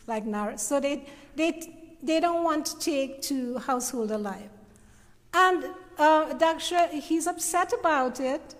like 0.06 0.24
Narad. 0.26 0.58
So 0.58 0.80
they, 0.80 1.06
they, 1.36 1.96
they 2.02 2.20
don't 2.20 2.44
want 2.44 2.66
to 2.66 2.78
take 2.78 3.22
to 3.22 3.58
householder 3.58 4.18
life. 4.18 4.50
And 5.32 5.64
uh, 5.98 6.34
Daksha, 6.34 6.90
he's 6.90 7.26
upset 7.26 7.72
about 7.78 8.20
it, 8.20 8.54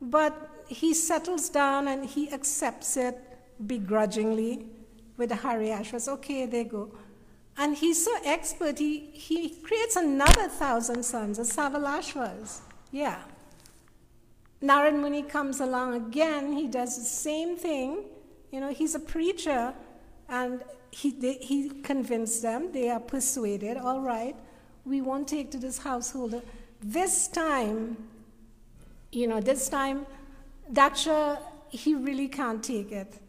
but 0.00 0.64
he 0.68 0.92
settles 0.92 1.48
down 1.48 1.88
and 1.88 2.04
he 2.04 2.30
accepts 2.32 2.96
it 2.96 3.18
begrudgingly 3.66 4.66
with 5.16 5.30
the 5.30 5.36
Haryashvas. 5.36 6.08
Okay, 6.08 6.46
they 6.46 6.64
go. 6.64 6.90
And 7.56 7.74
he's 7.74 8.04
so 8.04 8.12
expert, 8.24 8.78
he, 8.78 9.06
he 9.12 9.48
creates 9.48 9.96
another 9.96 10.48
thousand 10.48 11.02
sons, 11.04 11.38
the 11.38 11.44
Savalashvas. 11.44 12.60
Yeah. 12.90 13.22
Narad 14.66 14.98
Muni 14.98 15.22
comes 15.22 15.60
along 15.60 15.94
again, 15.94 16.52
he 16.52 16.66
does 16.66 16.96
the 16.98 17.04
same 17.04 17.56
thing. 17.56 18.02
You 18.50 18.60
know, 18.60 18.72
he's 18.72 18.96
a 18.96 18.98
preacher, 18.98 19.72
and 20.28 20.62
he, 20.90 21.10
they, 21.10 21.34
he 21.34 21.68
convinced 21.82 22.42
them, 22.42 22.72
they 22.72 22.90
are 22.90 22.98
persuaded, 22.98 23.76
all 23.76 24.00
right, 24.00 24.34
we 24.84 25.00
won't 25.00 25.28
take 25.28 25.50
to 25.52 25.58
this 25.58 25.78
householder. 25.78 26.42
This 26.80 27.28
time, 27.28 27.96
you 29.12 29.28
know, 29.28 29.40
this 29.40 29.68
time, 29.68 30.04
Daksha, 30.72 31.38
he 31.68 31.94
really 31.94 32.28
can't 32.28 32.62
take 32.62 32.90
it 32.90 33.20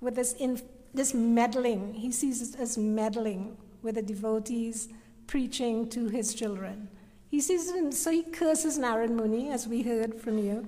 with 0.00 0.14
this, 0.14 0.34
in, 0.34 0.60
this 0.92 1.14
meddling. 1.14 1.94
He 1.94 2.12
sees 2.12 2.42
it 2.42 2.60
as 2.60 2.76
meddling 2.76 3.56
with 3.82 3.94
the 3.94 4.02
devotees 4.02 4.88
preaching 5.26 5.88
to 5.90 6.08
his 6.08 6.34
children. 6.34 6.88
He 7.30 7.40
sees 7.40 7.68
it, 7.68 7.94
so 7.94 8.10
he 8.10 8.22
curses 8.22 8.78
Narad 8.78 9.10
Muni, 9.10 9.50
as 9.50 9.66
we 9.66 9.82
heard 9.82 10.14
from 10.14 10.38
you, 10.38 10.66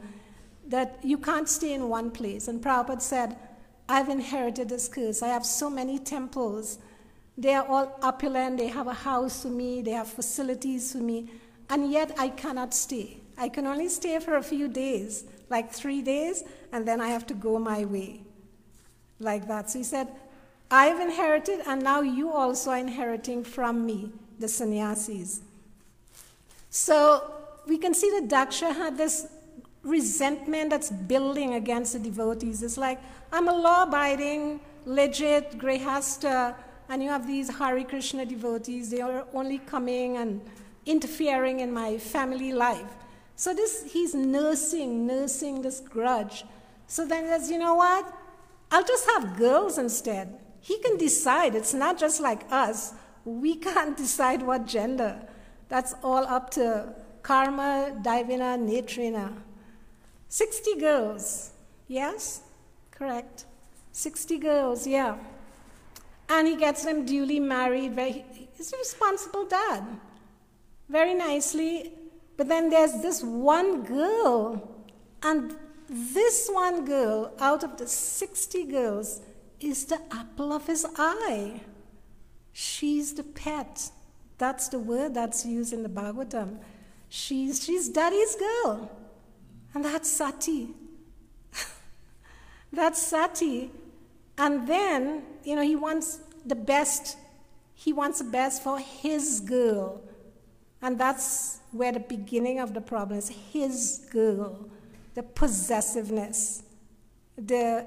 that 0.67 0.99
you 1.03 1.17
can't 1.17 1.49
stay 1.49 1.73
in 1.73 1.89
one 1.89 2.11
place. 2.11 2.49
And 2.49 2.63
Prabhupada 2.63 3.01
said, 3.01 3.37
I've 3.89 4.09
inherited 4.09 4.69
this 4.69 4.89
curse. 4.89 5.23
I 5.23 5.29
have 5.29 5.47
so 5.47 5.71
many 5.71 5.99
temples. 5.99 6.79
They 7.39 7.55
are 7.55 7.67
all 7.67 7.99
opulent. 8.03 8.59
They 8.59 8.67
have 8.67 8.87
a 8.87 8.93
house 8.93 9.43
for 9.43 9.49
me. 9.49 9.81
They 9.81 9.93
have 9.93 10.09
facilities 10.09 10.93
for 10.93 10.99
me. 10.99 11.31
And 11.71 11.91
yet 11.91 12.15
I 12.19 12.29
cannot 12.29 12.75
stay. 12.75 13.21
I 13.39 13.49
can 13.49 13.67
only 13.67 13.89
stay 13.89 14.19
for 14.19 14.37
a 14.37 14.43
few 14.43 14.69
days, 14.69 15.25
like 15.49 15.73
three 15.73 16.03
days, 16.03 16.43
and 16.73 16.87
then 16.87 17.01
I 17.01 17.09
have 17.09 17.27
to 17.29 17.35
go 17.35 17.59
my 17.59 17.85
way. 17.85 18.23
Like 19.21 19.47
that. 19.49 19.71
So 19.71 19.79
he 19.79 19.85
said, 19.85 20.09
I've 20.71 21.01
inherited, 21.01 21.61
and 21.67 21.83
now 21.83 22.01
you 22.03 22.31
also 22.31 22.73
are 22.73 22.79
inheriting 22.79 23.45
from 23.45 23.87
me, 23.87 24.13
the 24.39 24.49
sannyasis. 24.49 25.41
So 26.71 27.31
we 27.67 27.79
can 27.79 27.95
see 27.95 28.11
that 28.11 28.29
Daksha 28.29 28.75
had 28.75 28.97
this 28.97 29.27
resentment 29.83 30.71
that's 30.71 30.91
building 30.91 31.55
against 31.55 31.93
the 31.95 31.99
devotees. 31.99 32.63
It's 32.63 32.77
like, 32.77 33.01
I'm 33.33 33.49
a 33.49 33.55
law 33.55 33.85
abiding, 33.85 34.61
legit 34.85 35.59
Grihasta, 35.59 36.55
and 36.89 37.03
you 37.03 37.09
have 37.11 37.27
these 37.27 37.57
Hare 37.59 37.85
Krishna 37.85 38.25
devotees. 38.25 38.91
They 38.91 39.01
are 39.01 39.27
only 39.35 39.59
coming 39.59 40.17
and 40.17 40.41
interfering 40.87 41.61
in 41.61 41.73
my 41.73 41.99
family 41.99 42.53
life. 42.53 42.91
So 43.37 43.55
this, 43.55 43.85
he's 43.93 44.15
nursing, 44.15 45.07
nursing 45.07 45.63
this 45.63 45.81
grudge. 45.81 46.45
So 46.87 47.07
then 47.07 47.25
he 47.25 47.31
says, 47.31 47.51
you 47.51 47.59
know 47.59 47.75
what? 47.75 48.13
I'll 48.71 48.85
just 48.85 49.07
have 49.11 49.37
girls 49.37 49.79
instead. 49.79 50.39
He 50.61 50.79
can 50.79 50.97
decide. 50.97 51.55
It's 51.55 51.75
not 51.75 51.99
just 51.99 52.21
like 52.21 52.51
us. 52.51 52.95
We 53.25 53.55
can't 53.55 53.97
decide 54.05 54.43
what 54.43 54.67
gender. 54.67 55.28
That's 55.69 55.95
all 56.03 56.25
up 56.27 56.51
to 56.53 56.95
Karma, 57.23 57.99
Divina, 58.03 58.57
Netrina. 58.59 59.33
60 60.29 60.77
girls. 60.77 61.51
Yes? 61.87 62.43
Correct. 62.91 63.45
60 63.93 64.39
girls, 64.39 64.87
yeah. 64.87 65.17
And 66.29 66.47
he 66.47 66.57
gets 66.57 66.85
them 66.85 67.05
duly 67.05 67.41
married. 67.41 67.95
Very, 67.95 68.25
he's 68.57 68.73
a 68.73 68.77
responsible 68.77 69.47
dad. 69.47 69.85
Very 70.89 71.15
nicely. 71.15 71.93
But 72.37 72.49
then 72.49 72.71
there's 72.71 73.01
this 73.03 73.23
one 73.23 73.83
girl. 73.83 74.85
And 75.23 75.57
this 75.89 76.49
one 76.53 76.85
girl, 76.85 77.33
out 77.41 77.65
of 77.65 77.77
the 77.79 77.87
60 77.87 78.65
girls, 78.65 79.23
is 79.61 79.87
the 79.87 80.01
apple 80.11 80.53
of 80.53 80.67
his 80.67 80.87
eye. 80.97 81.61
She's 82.53 83.15
the 83.15 83.25
pet. 83.25 83.91
That's 84.39 84.69
the 84.69 84.79
word 84.79 85.15
that's 85.15 85.45
used 85.45 85.73
in 85.73 85.83
the 85.83 85.89
Bhagavatam. 85.89 86.59
She's, 87.09 87.65
she's 87.65 87.89
daddy's 87.89 88.37
girl. 88.37 88.91
And 89.75 89.85
that's 89.85 90.11
Sati. 90.11 90.69
that's 92.73 93.03
Sati. 93.03 93.71
And 94.39 94.67
then, 94.67 95.23
you 95.45 95.57
know, 95.57 95.63
he 95.63 95.77
wants 95.77 96.21
the 96.47 96.55
best. 96.55 97.19
He 97.75 97.93
wants 97.93 98.19
the 98.19 98.31
best 98.31 98.63
for 98.63 98.79
his 98.79 99.41
girl. 99.41 100.01
And 100.81 100.99
that's 100.99 101.59
where 101.73 101.93
the 101.93 102.01
beginning 102.01 102.61
of 102.61 102.73
the 102.73 102.81
problem 102.81 103.19
is 103.19 103.29
his 103.29 104.07
girl, 104.11 104.69
the 105.15 105.25
possessiveness, 105.25 106.63
the 107.37 107.87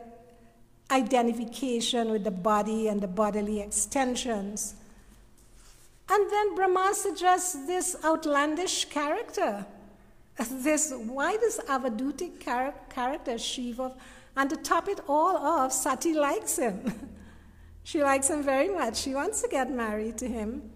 identification 0.91 2.11
with 2.11 2.25
the 2.25 2.31
body 2.31 2.89
and 2.89 2.99
the 2.99 3.07
bodily 3.07 3.61
extensions. 3.61 4.75
And 6.13 6.29
then 6.29 6.55
Brahma 6.55 6.93
suggests 6.93 7.53
this 7.65 7.95
outlandish 8.03 8.83
character, 8.85 9.65
this 10.51 10.93
why 10.93 11.37
this 11.37 11.57
avadutic 11.69 12.43
char- 12.43 12.75
character 12.89 13.37
Shiva, 13.37 13.93
and 14.35 14.49
to 14.49 14.57
top 14.57 14.89
it 14.89 14.99
all 15.07 15.37
off, 15.37 15.71
Sati 15.71 16.13
likes 16.13 16.57
him. 16.57 17.09
she 17.83 18.03
likes 18.03 18.29
him 18.29 18.43
very 18.43 18.67
much. 18.67 18.97
She 18.97 19.15
wants 19.15 19.41
to 19.41 19.47
get 19.47 19.71
married 19.71 20.17
to 20.17 20.27
him. 20.27 20.69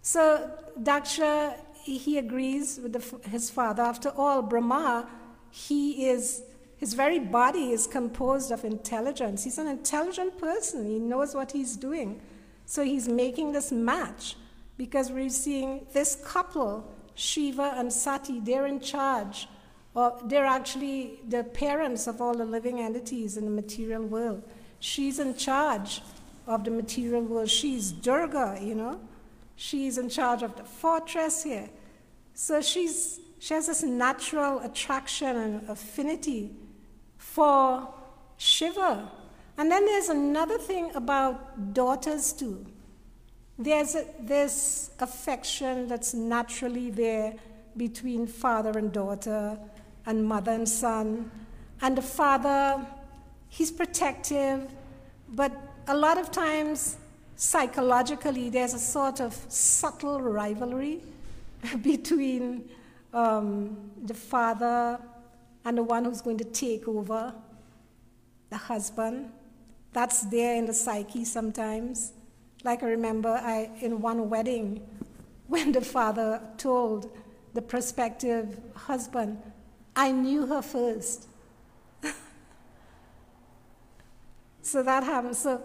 So 0.00 0.48
Daksha, 0.80 1.56
he 1.82 2.18
agrees 2.18 2.78
with 2.80 2.92
the, 2.92 3.28
his 3.30 3.50
father. 3.50 3.82
After 3.82 4.10
all, 4.10 4.42
Brahma, 4.42 5.08
he 5.50 6.06
is 6.08 6.44
his 6.76 6.94
very 6.94 7.18
body 7.18 7.72
is 7.72 7.88
composed 7.88 8.52
of 8.52 8.64
intelligence. 8.64 9.42
He's 9.42 9.58
an 9.58 9.66
intelligent 9.66 10.38
person. 10.38 10.86
He 10.86 11.00
knows 11.00 11.34
what 11.34 11.50
he's 11.50 11.76
doing. 11.76 12.20
So 12.72 12.82
he's 12.82 13.06
making 13.06 13.52
this 13.52 13.70
match 13.70 14.34
because 14.78 15.12
we're 15.12 15.28
seeing 15.28 15.86
this 15.92 16.16
couple, 16.24 16.90
Shiva 17.14 17.74
and 17.76 17.92
Sati, 17.92 18.40
they're 18.40 18.66
in 18.66 18.80
charge. 18.80 19.46
Or 19.94 20.18
they're 20.24 20.46
actually 20.46 21.18
the 21.28 21.44
parents 21.44 22.06
of 22.06 22.22
all 22.22 22.32
the 22.32 22.46
living 22.46 22.80
entities 22.80 23.36
in 23.36 23.44
the 23.44 23.50
material 23.50 24.02
world. 24.02 24.42
She's 24.80 25.18
in 25.18 25.34
charge 25.34 26.00
of 26.46 26.64
the 26.64 26.70
material 26.70 27.20
world. 27.20 27.50
She's 27.50 27.92
Durga, 27.92 28.58
you 28.62 28.74
know. 28.74 28.98
She's 29.54 29.98
in 29.98 30.08
charge 30.08 30.42
of 30.42 30.56
the 30.56 30.64
fortress 30.64 31.44
here. 31.44 31.68
So 32.32 32.62
she's, 32.62 33.20
she 33.38 33.52
has 33.52 33.66
this 33.66 33.82
natural 33.82 34.60
attraction 34.60 35.36
and 35.36 35.68
affinity 35.68 36.52
for 37.18 37.92
Shiva. 38.38 39.10
And 39.58 39.70
then 39.70 39.84
there's 39.84 40.08
another 40.08 40.58
thing 40.58 40.94
about 40.94 41.74
daughters, 41.74 42.32
too. 42.32 42.64
There's 43.58 43.94
a, 43.94 44.06
this 44.20 44.90
affection 44.98 45.88
that's 45.88 46.14
naturally 46.14 46.90
there 46.90 47.34
between 47.76 48.26
father 48.26 48.78
and 48.78 48.92
daughter, 48.92 49.58
and 50.06 50.24
mother 50.24 50.52
and 50.52 50.68
son. 50.68 51.30
And 51.80 51.96
the 51.96 52.02
father, 52.02 52.84
he's 53.48 53.70
protective, 53.70 54.70
but 55.28 55.52
a 55.88 55.96
lot 55.96 56.18
of 56.18 56.30
times, 56.30 56.96
psychologically, 57.36 58.50
there's 58.50 58.74
a 58.74 58.78
sort 58.78 59.20
of 59.20 59.34
subtle 59.48 60.20
rivalry 60.20 61.02
between 61.82 62.68
um, 63.12 63.76
the 64.04 64.14
father 64.14 64.98
and 65.64 65.78
the 65.78 65.82
one 65.82 66.04
who's 66.04 66.20
going 66.20 66.38
to 66.38 66.44
take 66.44 66.88
over, 66.88 67.32
the 68.50 68.56
husband. 68.56 69.30
That's 69.92 70.22
there 70.22 70.56
in 70.56 70.66
the 70.66 70.74
psyche 70.74 71.24
sometimes. 71.24 72.12
Like 72.64 72.82
I 72.82 72.86
remember 72.86 73.28
I, 73.28 73.70
in 73.80 74.00
one 74.00 74.30
wedding, 74.30 74.86
when 75.48 75.72
the 75.72 75.80
father 75.80 76.40
told 76.56 77.10
the 77.54 77.62
prospective 77.62 78.58
husband, 78.74 79.38
I 79.94 80.10
knew 80.10 80.46
her 80.46 80.62
first. 80.62 81.28
so 84.62 84.82
that 84.82 85.04
happened. 85.04 85.36
So, 85.36 85.62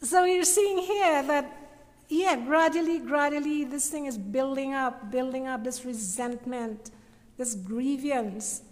so 0.00 0.24
you're 0.24 0.44
seeing 0.44 0.78
here 0.78 1.22
that, 1.24 1.58
yeah, 2.08 2.36
gradually, 2.36 2.98
gradually, 2.98 3.64
this 3.64 3.90
thing 3.90 4.06
is 4.06 4.16
building 4.16 4.72
up, 4.72 5.10
building 5.10 5.46
up 5.46 5.64
this 5.64 5.84
resentment, 5.84 6.90
this 7.36 7.54
grievance. 7.54 8.62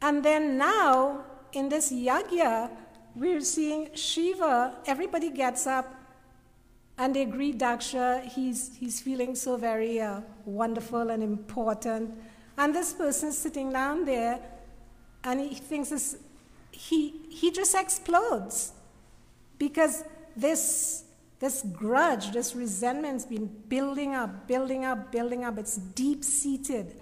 And 0.00 0.24
then 0.24 0.56
now, 0.56 1.24
in 1.52 1.68
this 1.68 1.92
yagya, 1.92 2.70
we're 3.18 3.40
seeing 3.40 3.88
Shiva, 3.94 4.74
everybody 4.86 5.30
gets 5.30 5.66
up 5.66 5.94
and 6.96 7.14
they 7.14 7.24
greet 7.24 7.58
Daksha. 7.58 8.24
He's, 8.24 8.76
he's 8.76 9.00
feeling 9.00 9.34
so 9.34 9.56
very 9.56 10.00
uh, 10.00 10.20
wonderful 10.44 11.10
and 11.10 11.22
important. 11.22 12.12
And 12.56 12.74
this 12.74 12.92
person 12.92 13.32
sitting 13.32 13.72
down 13.72 14.04
there, 14.04 14.40
and 15.22 15.40
he 15.40 15.54
thinks 15.54 15.90
this, 15.90 16.16
he, 16.72 17.14
he 17.28 17.50
just 17.50 17.74
explodes 17.74 18.72
because 19.58 20.04
this, 20.36 21.04
this 21.38 21.62
grudge, 21.72 22.32
this 22.32 22.54
resentment's 22.54 23.24
been 23.24 23.46
building 23.68 24.14
up, 24.14 24.48
building 24.48 24.84
up, 24.84 25.12
building 25.12 25.44
up. 25.44 25.58
It's 25.58 25.76
deep 25.76 26.24
seated. 26.24 26.94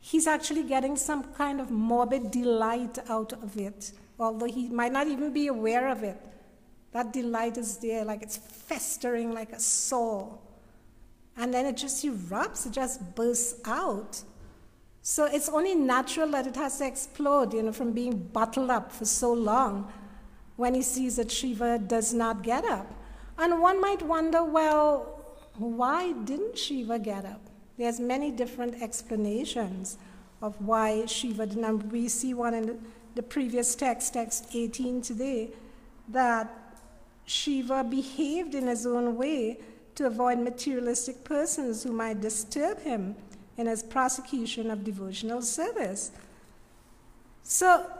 He's 0.00 0.26
actually 0.26 0.62
getting 0.62 0.96
some 0.96 1.24
kind 1.34 1.60
of 1.60 1.70
morbid 1.70 2.30
delight 2.30 2.98
out 3.10 3.34
of 3.34 3.58
it, 3.58 3.92
although 4.18 4.46
he 4.46 4.68
might 4.68 4.92
not 4.92 5.06
even 5.06 5.32
be 5.32 5.46
aware 5.46 5.88
of 5.88 6.02
it. 6.02 6.20
That 6.92 7.12
delight 7.12 7.58
is 7.58 7.78
there, 7.78 8.04
like 8.04 8.22
it's 8.22 8.36
festering 8.36 9.32
like 9.32 9.52
a 9.52 9.60
sore. 9.60 10.38
And 11.36 11.54
then 11.54 11.66
it 11.66 11.76
just 11.76 12.04
erupts, 12.04 12.66
it 12.66 12.72
just 12.72 13.14
bursts 13.14 13.60
out. 13.64 14.22
So 15.02 15.24
it's 15.26 15.48
only 15.48 15.74
natural 15.74 16.30
that 16.32 16.46
it 16.46 16.56
has 16.56 16.78
to 16.78 16.86
explode, 16.86 17.54
you 17.54 17.62
know, 17.62 17.72
from 17.72 17.92
being 17.92 18.18
bottled 18.18 18.70
up 18.70 18.90
for 18.92 19.04
so 19.04 19.32
long 19.32 19.92
when 20.56 20.74
he 20.74 20.82
sees 20.82 21.16
that 21.16 21.30
Shiva 21.30 21.78
does 21.78 22.12
not 22.12 22.42
get 22.42 22.64
up. 22.64 22.92
And 23.38 23.60
one 23.60 23.80
might 23.80 24.02
wonder, 24.02 24.42
well, 24.42 25.36
why 25.56 26.12
didn't 26.12 26.58
Shiva 26.58 26.98
get 26.98 27.24
up? 27.24 27.40
There's 27.76 28.00
many 28.00 28.32
different 28.32 28.82
explanations 28.82 29.98
of 30.42 30.60
why 30.60 31.06
Shiva 31.06 31.46
didn't. 31.46 31.92
We 31.92 32.08
see 32.08 32.34
one 32.34 32.54
in 32.54 32.80
the 33.18 33.22
previous 33.24 33.74
text, 33.74 34.14
text 34.14 34.46
18 34.54 35.02
today, 35.02 35.50
that 36.08 36.48
Shiva 37.24 37.82
behaved 37.82 38.54
in 38.54 38.68
his 38.68 38.86
own 38.86 39.16
way 39.16 39.58
to 39.96 40.06
avoid 40.06 40.38
materialistic 40.38 41.24
persons 41.24 41.82
who 41.82 41.90
might 41.90 42.20
disturb 42.20 42.80
him 42.80 43.16
in 43.56 43.66
his 43.66 43.82
prosecution 43.82 44.70
of 44.70 44.84
devotional 44.84 45.42
service. 45.42 46.12
So, 47.42 47.90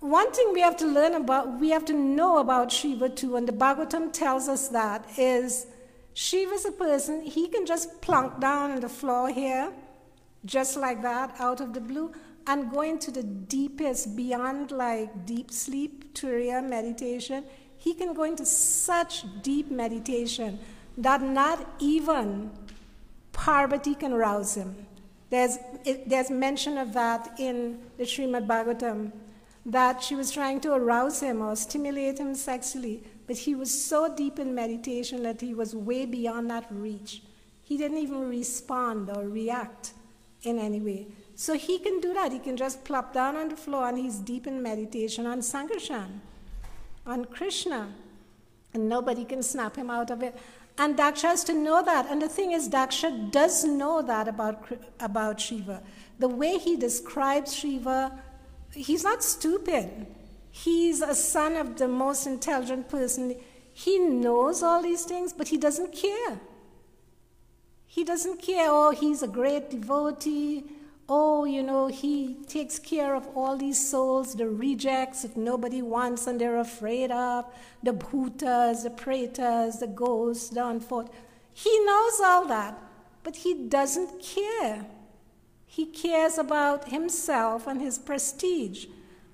one 0.00 0.32
thing 0.32 0.54
we 0.54 0.62
have 0.62 0.78
to 0.78 0.86
learn 0.86 1.12
about, 1.16 1.60
we 1.60 1.68
have 1.68 1.84
to 1.84 1.92
know 1.92 2.38
about 2.38 2.72
Shiva 2.72 3.10
too, 3.10 3.36
and 3.36 3.46
the 3.46 3.52
Bhagavatam 3.52 4.10
tells 4.10 4.48
us 4.48 4.68
that, 4.68 5.04
is 5.18 5.66
Shiva's 6.14 6.64
a 6.64 6.72
person, 6.72 7.20
he 7.20 7.46
can 7.48 7.66
just 7.66 8.00
plunk 8.00 8.40
down 8.40 8.70
on 8.70 8.80
the 8.80 8.88
floor 8.88 9.28
here, 9.28 9.70
just 10.46 10.78
like 10.78 11.02
that, 11.02 11.34
out 11.38 11.60
of 11.60 11.74
the 11.74 11.80
blue, 11.80 12.10
and 12.46 12.70
go 12.70 12.82
into 12.82 13.10
the 13.10 13.22
deepest, 13.22 14.16
beyond 14.16 14.70
like 14.70 15.26
deep 15.26 15.50
sleep, 15.50 16.14
turiya 16.14 16.66
meditation. 16.66 17.44
He 17.76 17.94
can 17.94 18.14
go 18.14 18.24
into 18.24 18.46
such 18.46 19.24
deep 19.42 19.70
meditation 19.70 20.58
that 20.98 21.22
not 21.22 21.74
even 21.80 22.50
Parvati 23.32 23.94
can 23.94 24.14
rouse 24.14 24.54
him. 24.54 24.86
There's, 25.30 25.58
it, 25.84 26.08
there's 26.08 26.30
mention 26.30 26.78
of 26.78 26.92
that 26.92 27.34
in 27.38 27.80
the 27.98 28.04
Srimad 28.04 28.46
Bhagavatam, 28.46 29.12
that 29.66 30.02
she 30.02 30.14
was 30.14 30.30
trying 30.30 30.60
to 30.60 30.72
arouse 30.72 31.20
him 31.20 31.42
or 31.42 31.56
stimulate 31.56 32.18
him 32.18 32.34
sexually, 32.34 33.02
but 33.26 33.36
he 33.36 33.54
was 33.54 33.72
so 33.72 34.14
deep 34.14 34.38
in 34.38 34.54
meditation 34.54 35.22
that 35.22 35.40
he 35.40 35.54
was 35.54 35.74
way 35.74 36.04
beyond 36.04 36.50
that 36.50 36.66
reach. 36.70 37.22
He 37.62 37.78
didn't 37.78 37.98
even 37.98 38.28
respond 38.28 39.10
or 39.10 39.28
react 39.28 39.94
in 40.42 40.58
any 40.58 40.80
way. 40.80 41.06
So 41.36 41.54
he 41.54 41.78
can 41.78 42.00
do 42.00 42.14
that. 42.14 42.32
He 42.32 42.38
can 42.38 42.56
just 42.56 42.84
plop 42.84 43.12
down 43.12 43.36
on 43.36 43.48
the 43.48 43.56
floor 43.56 43.88
and 43.88 43.98
he's 43.98 44.18
deep 44.18 44.46
in 44.46 44.62
meditation 44.62 45.26
on 45.26 45.40
Sankarshan, 45.40 46.20
on 47.06 47.24
Krishna, 47.24 47.92
and 48.72 48.88
nobody 48.88 49.24
can 49.24 49.42
snap 49.42 49.76
him 49.76 49.90
out 49.90 50.10
of 50.10 50.22
it. 50.22 50.36
And 50.76 50.96
Daksha 50.96 51.22
has 51.22 51.44
to 51.44 51.52
know 51.54 51.82
that. 51.84 52.06
And 52.10 52.20
the 52.20 52.28
thing 52.28 52.52
is, 52.52 52.68
Daksha 52.68 53.30
does 53.30 53.64
know 53.64 54.02
that 54.02 54.26
about, 54.26 54.66
about 55.00 55.40
Shiva. 55.40 55.82
The 56.18 56.28
way 56.28 56.58
he 56.58 56.76
describes 56.76 57.54
Shiva, 57.54 58.18
he's 58.72 59.04
not 59.04 59.22
stupid. 59.22 60.06
He's 60.50 61.00
a 61.00 61.14
son 61.14 61.56
of 61.56 61.76
the 61.76 61.88
most 61.88 62.26
intelligent 62.26 62.88
person. 62.88 63.36
He 63.72 63.98
knows 63.98 64.62
all 64.62 64.82
these 64.82 65.04
things, 65.04 65.32
but 65.32 65.48
he 65.48 65.56
doesn't 65.56 65.92
care. 65.92 66.40
He 67.86 68.02
doesn't 68.02 68.42
care, 68.42 68.68
oh, 68.70 68.90
he's 68.90 69.22
a 69.22 69.28
great 69.28 69.70
devotee. 69.70 70.64
Oh, 71.06 71.44
you 71.44 71.62
know, 71.62 71.88
he 71.88 72.34
takes 72.46 72.78
care 72.78 73.14
of 73.14 73.28
all 73.34 73.58
these 73.58 73.90
souls, 73.90 74.34
the 74.34 74.48
rejects 74.48 75.22
that 75.22 75.36
nobody 75.36 75.82
wants 75.82 76.26
and 76.26 76.40
they're 76.40 76.58
afraid 76.58 77.10
of, 77.10 77.44
the 77.82 77.92
bhutas, 77.92 78.84
the 78.84 78.90
pretas, 78.90 79.80
the 79.80 79.86
ghosts, 79.86 80.48
down 80.48 80.80
forth. 80.80 81.10
He 81.52 81.78
knows 81.84 82.20
all 82.24 82.46
that, 82.46 82.78
but 83.22 83.36
he 83.36 83.52
doesn't 83.52 84.22
care. 84.22 84.86
He 85.66 85.86
cares 85.86 86.38
about 86.38 86.88
himself 86.88 87.66
and 87.66 87.82
his 87.82 87.98
prestige. 87.98 88.86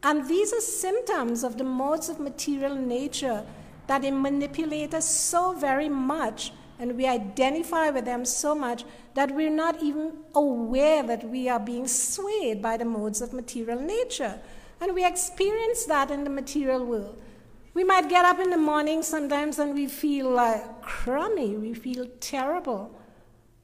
And 0.02 0.26
these 0.26 0.52
are 0.52 0.60
symptoms 0.60 1.44
of 1.44 1.56
the 1.56 1.64
modes 1.64 2.08
of 2.08 2.18
material 2.18 2.74
nature 2.74 3.44
that 3.86 4.02
they 4.02 4.10
manipulate 4.10 4.92
us 4.94 5.08
so 5.08 5.52
very 5.52 5.88
much 5.88 6.52
and 6.80 6.96
we 6.96 7.06
identify 7.06 7.90
with 7.90 8.06
them 8.06 8.24
so 8.24 8.54
much 8.54 8.84
that 9.14 9.34
we're 9.34 9.50
not 9.50 9.82
even 9.82 10.12
aware 10.34 11.02
that 11.02 11.24
we 11.28 11.48
are 11.48 11.60
being 11.60 11.86
swayed 11.86 12.62
by 12.62 12.76
the 12.76 12.84
modes 12.84 13.20
of 13.20 13.32
material 13.32 13.80
nature. 13.80 14.38
And 14.80 14.94
we 14.94 15.04
experience 15.04 15.84
that 15.84 16.10
in 16.10 16.24
the 16.24 16.30
material 16.30 16.84
world. 16.84 17.20
We 17.74 17.84
might 17.84 18.08
get 18.08 18.24
up 18.24 18.40
in 18.40 18.50
the 18.50 18.56
morning 18.56 19.02
sometimes 19.02 19.58
and 19.58 19.74
we 19.74 19.86
feel 19.86 20.30
like 20.30 20.82
crummy, 20.82 21.56
we 21.56 21.74
feel 21.74 22.06
terrible. 22.18 22.98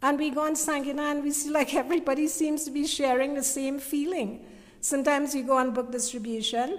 And 0.02 0.18
we 0.18 0.30
go 0.30 0.42
on 0.42 0.54
Sankirtan 0.54 1.00
and 1.00 1.24
we 1.24 1.32
see 1.32 1.50
like 1.50 1.74
everybody 1.74 2.28
seems 2.28 2.64
to 2.64 2.70
be 2.70 2.86
sharing 2.86 3.34
the 3.34 3.42
same 3.42 3.78
feeling. 3.78 4.44
Sometimes 4.80 5.34
you 5.34 5.42
go 5.42 5.56
on 5.56 5.72
book 5.72 5.90
distribution 5.90 6.78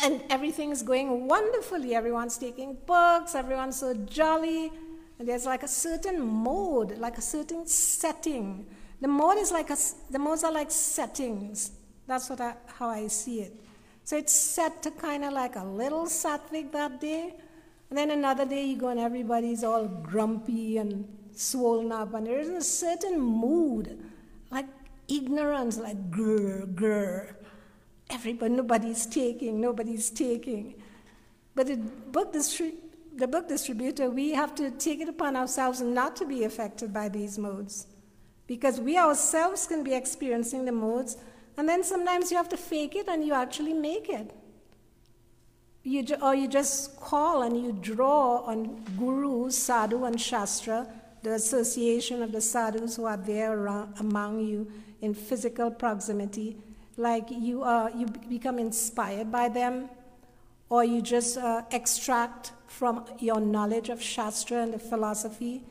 and 0.00 0.22
everything 0.28 0.70
is 0.70 0.82
going 0.82 1.26
wonderfully. 1.26 1.94
Everyone's 1.94 2.36
taking 2.36 2.76
books, 2.86 3.34
everyone's 3.34 3.78
so 3.78 3.94
jolly. 3.94 4.72
There's 5.18 5.46
like 5.46 5.62
a 5.62 5.68
certain 5.68 6.20
mode, 6.20 6.98
like 6.98 7.18
a 7.18 7.22
certain 7.22 7.66
setting. 7.66 8.66
The 9.00 9.08
mode 9.08 9.38
is 9.38 9.52
like 9.52 9.70
a, 9.70 9.76
the 10.10 10.18
modes 10.18 10.44
are 10.44 10.52
like 10.52 10.70
settings. 10.70 11.72
That's 12.06 12.28
what 12.28 12.40
I, 12.40 12.54
how 12.78 12.88
I 12.88 13.06
see 13.06 13.40
it. 13.40 13.52
So 14.04 14.16
it's 14.16 14.32
set 14.32 14.82
to 14.82 14.90
kind 14.90 15.24
of 15.24 15.32
like 15.32 15.56
a 15.56 15.64
little 15.64 16.04
sattvic 16.04 16.72
that 16.72 17.00
day, 17.00 17.34
and 17.88 17.98
then 17.98 18.10
another 18.10 18.44
day 18.44 18.64
you 18.66 18.76
go 18.76 18.88
and 18.88 19.00
everybody's 19.00 19.64
all 19.64 19.86
grumpy 19.86 20.76
and 20.76 21.08
swollen 21.32 21.90
up, 21.90 22.12
and 22.12 22.26
there 22.26 22.38
is 22.38 22.50
a 22.50 22.60
certain 22.60 23.18
mood, 23.18 23.98
like 24.50 24.66
ignorance, 25.08 25.78
like 25.78 26.10
grr, 26.10 26.66
grr. 26.74 27.34
Everybody, 28.10 28.54
nobody's 28.54 29.06
taking, 29.06 29.60
nobody's 29.60 30.10
taking. 30.10 30.74
But 31.54 31.68
the 31.68 31.76
book, 31.76 32.34
distri- 32.34 32.74
the 33.16 33.28
book 33.28 33.48
distributor, 33.48 34.10
we 34.10 34.32
have 34.32 34.54
to 34.56 34.70
take 34.70 35.00
it 35.00 35.08
upon 35.08 35.36
ourselves 35.36 35.80
not 35.80 36.16
to 36.16 36.26
be 36.26 36.44
affected 36.44 36.92
by 36.92 37.08
these 37.08 37.38
modes. 37.38 37.86
Because 38.46 38.80
we 38.80 38.98
ourselves 38.98 39.66
can 39.66 39.82
be 39.82 39.94
experiencing 39.94 40.64
the 40.64 40.72
modes, 40.72 41.16
and 41.56 41.68
then 41.68 41.84
sometimes 41.84 42.30
you 42.30 42.36
have 42.36 42.48
to 42.50 42.56
fake 42.56 42.94
it 42.96 43.08
and 43.08 43.24
you 43.24 43.32
actually 43.32 43.72
make 43.72 44.08
it. 44.08 44.32
You 45.82 46.02
ju- 46.02 46.16
or 46.20 46.34
you 46.34 46.48
just 46.48 46.96
call 46.96 47.42
and 47.42 47.60
you 47.60 47.72
draw 47.72 48.38
on 48.38 48.84
Guru, 48.98 49.50
Sadhu, 49.50 50.04
and 50.04 50.20
Shastra, 50.20 50.88
the 51.22 51.34
association 51.34 52.22
of 52.22 52.32
the 52.32 52.40
sadhus 52.40 52.96
who 52.96 53.04
are 53.04 53.16
there 53.16 53.58
around, 53.58 53.94
among 53.98 54.40
you 54.40 54.70
in 55.00 55.14
physical 55.14 55.70
proximity. 55.70 56.56
Like 56.96 57.26
you, 57.30 57.62
are, 57.62 57.90
you 57.90 58.06
become 58.28 58.58
inspired 58.58 59.30
by 59.30 59.48
them, 59.48 59.88
or 60.74 60.82
you 60.82 61.00
just 61.00 61.38
uh, 61.38 61.62
extract 61.70 62.50
from 62.66 63.04
your 63.20 63.40
knowledge 63.40 63.90
of 63.90 64.02
Shastra 64.02 64.60
and 64.60 64.74
the 64.74 64.78
philosophy 64.80 65.62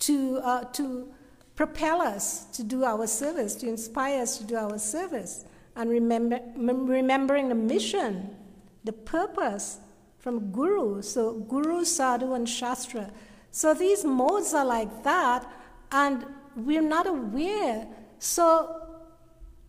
to, 0.00 0.40
uh, 0.44 0.64
to 0.74 1.08
propel 1.56 2.02
us 2.02 2.44
to 2.56 2.62
do 2.62 2.84
our 2.84 3.06
service, 3.06 3.54
to 3.54 3.66
inspire 3.66 4.20
us 4.20 4.36
to 4.36 4.44
do 4.44 4.56
our 4.56 4.78
service. 4.78 5.46
And 5.74 5.88
remember, 5.88 6.38
mem- 6.54 6.86
remembering 6.86 7.48
the 7.48 7.54
mission, 7.54 8.36
the 8.84 8.92
purpose 8.92 9.78
from 10.18 10.52
Guru. 10.52 11.00
So, 11.00 11.32
Guru, 11.32 11.86
Sadhu, 11.86 12.34
and 12.34 12.46
Shastra. 12.46 13.10
So, 13.50 13.72
these 13.72 14.04
modes 14.04 14.52
are 14.52 14.66
like 14.66 15.02
that, 15.02 15.50
and 15.90 16.26
we're 16.56 16.82
not 16.82 17.06
aware. 17.06 17.88
So, 18.18 18.82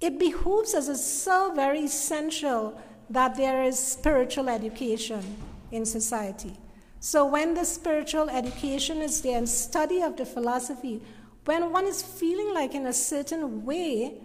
it 0.01 0.19
behooves 0.19 0.73
us, 0.73 0.89
it's 0.89 1.05
so 1.05 1.53
very 1.55 1.85
essential 1.85 2.77
that 3.09 3.35
there 3.35 3.63
is 3.63 3.77
spiritual 3.77 4.49
education 4.49 5.37
in 5.71 5.85
society. 5.85 6.57
So, 6.99 7.25
when 7.25 7.53
the 7.53 7.65
spiritual 7.65 8.29
education 8.29 9.01
is 9.01 9.21
there 9.21 9.37
and 9.37 9.47
study 9.47 10.01
of 10.01 10.15
the 10.15 10.25
philosophy, 10.25 11.01
when 11.45 11.71
one 11.71 11.85
is 11.85 12.01
feeling 12.01 12.53
like 12.53 12.73
in 12.73 12.87
a 12.87 12.93
certain 12.93 13.65
way, 13.65 14.21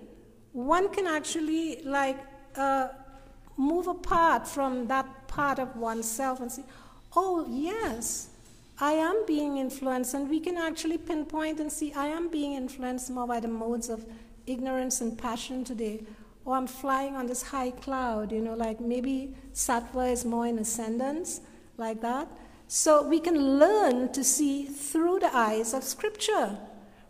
one 0.53 0.88
can 0.88 1.07
actually 1.07 1.83
like 1.83 2.19
uh, 2.57 2.88
move 3.57 3.88
apart 3.88 4.47
from 4.47 4.87
that 4.87 5.27
part 5.27 5.59
of 5.59 5.77
oneself 5.77 6.41
and 6.41 6.51
say, 6.51 6.62
oh, 7.17 7.47
yes, 7.49 8.29
I 8.81 8.93
am 8.93 9.25
being 9.27 9.57
influenced. 9.57 10.14
And 10.14 10.31
we 10.31 10.38
can 10.41 10.57
actually 10.57 10.99
pinpoint 10.99 11.59
and 11.59 11.71
see, 11.71 11.93
I 11.93 12.07
am 12.07 12.29
being 12.29 12.53
influenced 12.53 13.11
more 13.11 13.27
by 13.27 13.41
the 13.41 13.49
modes 13.49 13.88
of 13.88 14.07
ignorance 14.47 15.01
and 15.01 15.19
passion 15.19 15.64
today. 15.64 16.03
Or 16.49 16.57
I'm 16.57 16.67
flying 16.67 17.15
on 17.15 17.27
this 17.27 17.43
high 17.43 17.73
cloud, 17.73 18.33
you 18.33 18.41
know, 18.41 18.55
like 18.55 18.81
maybe 18.81 19.35
sattva 19.53 20.11
is 20.11 20.25
more 20.25 20.47
in 20.47 20.59
ascendance, 20.59 21.43
like 21.77 22.01
that. 22.01 22.27
So 22.69 23.07
we 23.07 23.21
can 23.21 23.59
learn 23.59 24.13
to 24.13 24.25
see 24.25 24.65
through 24.65 25.19
the 25.19 25.37
eyes 25.37 25.75
of 25.75 25.85
scripture. 25.85 26.57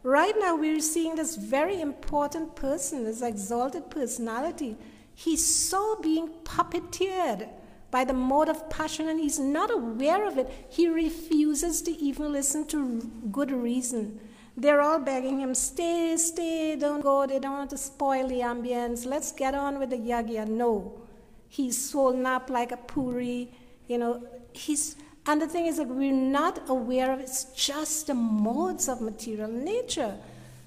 Right 0.03 0.35
now, 0.40 0.57
we're 0.57 0.81
seeing 0.81 1.14
this 1.14 1.37
very 1.37 1.81
important 1.81 2.57
person, 2.57 3.05
this 3.05 3.22
exalted 3.22 3.90
personality. 3.90 4.77
He's 5.14 5.46
so 5.46 6.01
being 6.03 6.31
puppeteered 6.42 7.48
by 7.92 8.05
the 8.05 8.14
mode 8.14 8.48
of 8.48 8.68
passion, 8.68 9.09
and 9.09 9.20
he's 9.20 9.38
not 9.38 9.70
aware 9.70 10.27
of 10.27 10.37
it. 10.37 10.51
He 10.68 10.88
refuses 10.88 11.81
to 11.83 11.92
even 11.92 12.33
listen 12.33 12.66
to 12.66 13.09
good 13.31 13.53
reason. 13.53 14.18
They're 14.59 14.81
all 14.81 14.99
begging 14.99 15.38
him, 15.38 15.55
stay, 15.55 16.16
stay, 16.16 16.75
don't 16.75 17.01
go, 17.01 17.29
they 17.29 17.38
don't 17.38 17.53
want 17.53 17.71
to 17.71 17.79
spoil 17.79 18.27
the 18.27 18.40
ambience, 18.40 19.07
let's 19.07 19.31
get 19.31 19.55
on 19.55 19.79
with 19.79 19.90
the 19.90 19.97
yagya. 19.97 20.49
No. 20.49 21.01
He's 21.49 21.90
swollen 21.90 22.27
up 22.27 22.51
like 22.51 22.73
a 22.73 22.77
puri, 22.77 23.53
you 23.87 23.98
know, 23.98 24.21
he's 24.52 24.96
and 25.27 25.40
the 25.40 25.46
thing 25.46 25.67
is 25.67 25.77
that 25.77 25.87
we're 25.87 26.11
not 26.11 26.69
aware 26.69 27.13
of 27.13 27.21
it's 27.21 27.44
just 27.54 28.09
the 28.09 28.15
modes 28.15 28.88
of 28.88 29.00
material 29.00 29.48
nature. 29.48 30.17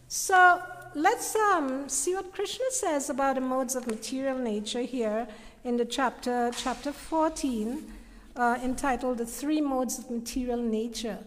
So 0.07 0.61
let's 0.95 1.35
um, 1.35 1.89
see 1.89 2.15
what 2.15 2.31
Krishna 2.31 2.67
says 2.69 3.09
about 3.09 3.35
the 3.35 3.41
modes 3.41 3.75
of 3.75 3.87
material 3.87 4.37
nature 4.37 4.83
here 4.83 5.27
in 5.65 5.75
the 5.75 5.85
chapter, 5.85 6.51
chapter 6.55 6.93
14, 6.93 7.91
uh, 8.37 8.57
entitled 8.63 9.17
The 9.17 9.25
Three 9.25 9.59
Modes 9.59 9.99
of 9.99 10.09
Material 10.09 10.61
Nature. 10.61 11.17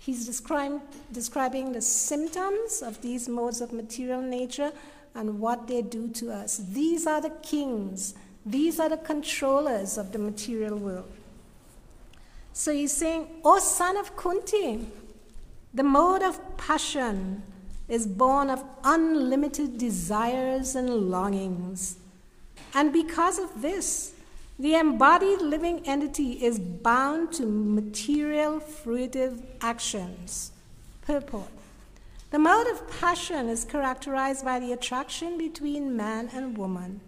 He's 0.00 0.24
describing 0.24 1.72
the 1.72 1.82
symptoms 1.82 2.82
of 2.82 3.02
these 3.02 3.28
modes 3.28 3.60
of 3.60 3.70
material 3.70 4.22
nature 4.22 4.72
and 5.14 5.38
what 5.38 5.68
they 5.68 5.82
do 5.82 6.08
to 6.08 6.32
us. 6.32 6.56
These 6.72 7.06
are 7.06 7.20
the 7.20 7.30
kings, 7.42 8.14
these 8.46 8.80
are 8.80 8.88
the 8.88 8.96
controllers 8.96 9.98
of 9.98 10.12
the 10.12 10.18
material 10.18 10.78
world. 10.78 11.10
So 12.54 12.72
he's 12.72 12.92
saying, 12.92 13.28
O 13.44 13.58
son 13.58 13.98
of 13.98 14.16
Kunti, 14.16 14.86
the 15.74 15.82
mode 15.82 16.22
of 16.22 16.56
passion 16.56 17.42
is 17.86 18.06
born 18.06 18.48
of 18.48 18.64
unlimited 18.82 19.76
desires 19.76 20.76
and 20.76 20.88
longings. 21.10 21.98
And 22.74 22.90
because 22.90 23.38
of 23.38 23.60
this, 23.60 24.14
the 24.60 24.74
embodied 24.74 25.40
living 25.40 25.80
entity 25.86 26.32
is 26.32 26.58
bound 26.58 27.32
to 27.32 27.46
material 27.46 28.60
fruitive 28.60 29.42
actions. 29.62 30.52
Purport. 31.00 31.48
The 32.30 32.38
mode 32.38 32.66
of 32.66 32.86
passion 33.00 33.48
is 33.48 33.64
characterized 33.64 34.44
by 34.44 34.60
the 34.60 34.72
attraction 34.72 35.38
between 35.38 35.96
man 35.96 36.28
and 36.34 36.58
woman. 36.58 37.00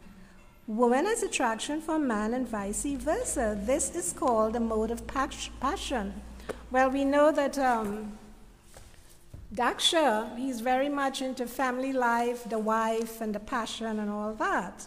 Woman 0.66 1.05
has 1.05 1.22
attraction 1.22 1.82
for 1.82 1.98
man 1.98 2.32
and 2.32 2.48
vice 2.48 2.84
versa. 2.84 3.61
This 3.61 3.94
is 3.94 4.14
called 4.14 4.55
the 4.55 4.61
mode 4.61 4.90
of 4.90 5.07
passion. 5.07 6.14
Well, 6.70 6.88
we 6.88 7.05
know 7.05 7.32
that 7.32 7.59
um, 7.59 8.16
Daksha, 9.55 10.38
he's 10.38 10.62
very 10.62 10.88
much 10.88 11.20
into 11.20 11.46
family 11.46 11.92
life, 11.92 12.48
the 12.48 12.59
wife, 12.59 13.20
and 13.20 13.34
the 13.34 13.40
passion, 13.40 13.98
and 13.98 14.09
all 14.09 14.32
that. 14.36 14.86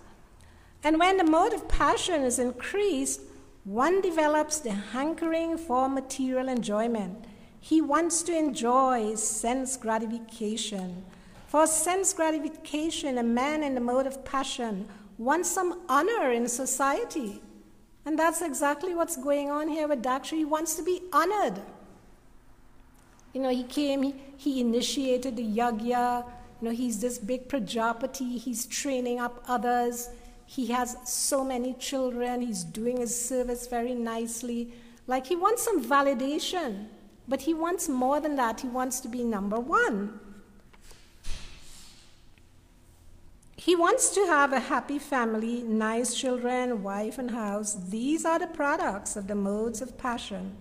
And 0.86 1.00
when 1.00 1.18
the 1.18 1.24
mode 1.24 1.52
of 1.52 1.68
passion 1.68 2.22
is 2.22 2.38
increased, 2.38 3.22
one 3.64 4.02
develops 4.02 4.60
the 4.60 4.70
hankering 4.70 5.58
for 5.58 5.90
material 5.90 6.48
enjoyment. 6.48 7.26
He 7.60 7.82
wants 7.82 8.22
to 8.22 8.38
enjoy 8.38 9.16
sense 9.16 9.78
gratification. 9.78 11.04
For 11.48 11.66
sense 11.66 12.14
gratification, 12.14 13.18
a 13.18 13.24
man 13.24 13.64
in 13.64 13.74
the 13.74 13.82
mode 13.82 14.06
of 14.06 14.24
passion 14.24 14.88
wants 15.18 15.50
some 15.50 15.82
honor 15.90 16.32
in 16.32 16.48
society. 16.48 17.42
And 18.06 18.20
that's 18.20 18.44
exactly 18.44 18.94
what's 18.94 19.18
going 19.18 19.50
on 19.50 19.68
here 19.68 19.88
with 19.88 20.04
Daksha. 20.04 20.38
He 20.38 20.46
wants 20.46 20.76
to 20.76 20.84
be 20.84 21.02
honored. 21.12 21.64
You 23.34 23.42
know, 23.42 23.50
he 23.50 23.64
came, 23.64 24.04
he, 24.04 24.16
he 24.38 24.62
initiated 24.62 25.38
the 25.38 25.48
yagya. 25.48 26.24
You 26.62 26.70
know, 26.70 26.76
he's 26.76 27.00
this 27.00 27.18
big 27.18 27.50
Prajapati. 27.50 28.38
He's 28.38 28.68
training 28.68 29.20
up 29.20 29.44
others. 29.48 30.10
He 30.46 30.68
has 30.68 30.98
so 31.06 31.44
many 31.44 31.74
children. 31.74 32.42
He's 32.42 32.64
doing 32.64 32.98
his 32.98 33.20
service 33.28 33.68
very 33.68 33.94
nicely. 33.94 34.72
Like 35.08 35.28
he 35.28 35.36
wants 35.36 35.64
some 35.64 35.84
validation, 35.84 36.88
but 37.28 37.42
he 37.42 37.54
wants 37.54 37.90
more 37.90 38.20
than 38.20 38.36
that. 38.36 38.62
He 38.62 38.68
wants 38.68 39.00
to 39.02 39.08
be 39.08 39.24
number 39.24 39.60
one. 39.60 40.20
He 43.58 43.76
wants 43.76 44.10
to 44.12 44.28
have 44.28 44.54
a 44.54 44.60
happy 44.60 45.00
family, 45.00 45.64
nice 45.64 46.14
children, 46.14 46.84
wife, 46.84 47.18
and 47.18 47.32
house. 47.32 47.76
These 47.90 48.24
are 48.24 48.38
the 48.38 48.46
products 48.46 49.16
of 49.16 49.28
the 49.28 49.34
modes 49.34 49.82
of 49.82 49.98
passion. 49.98 50.56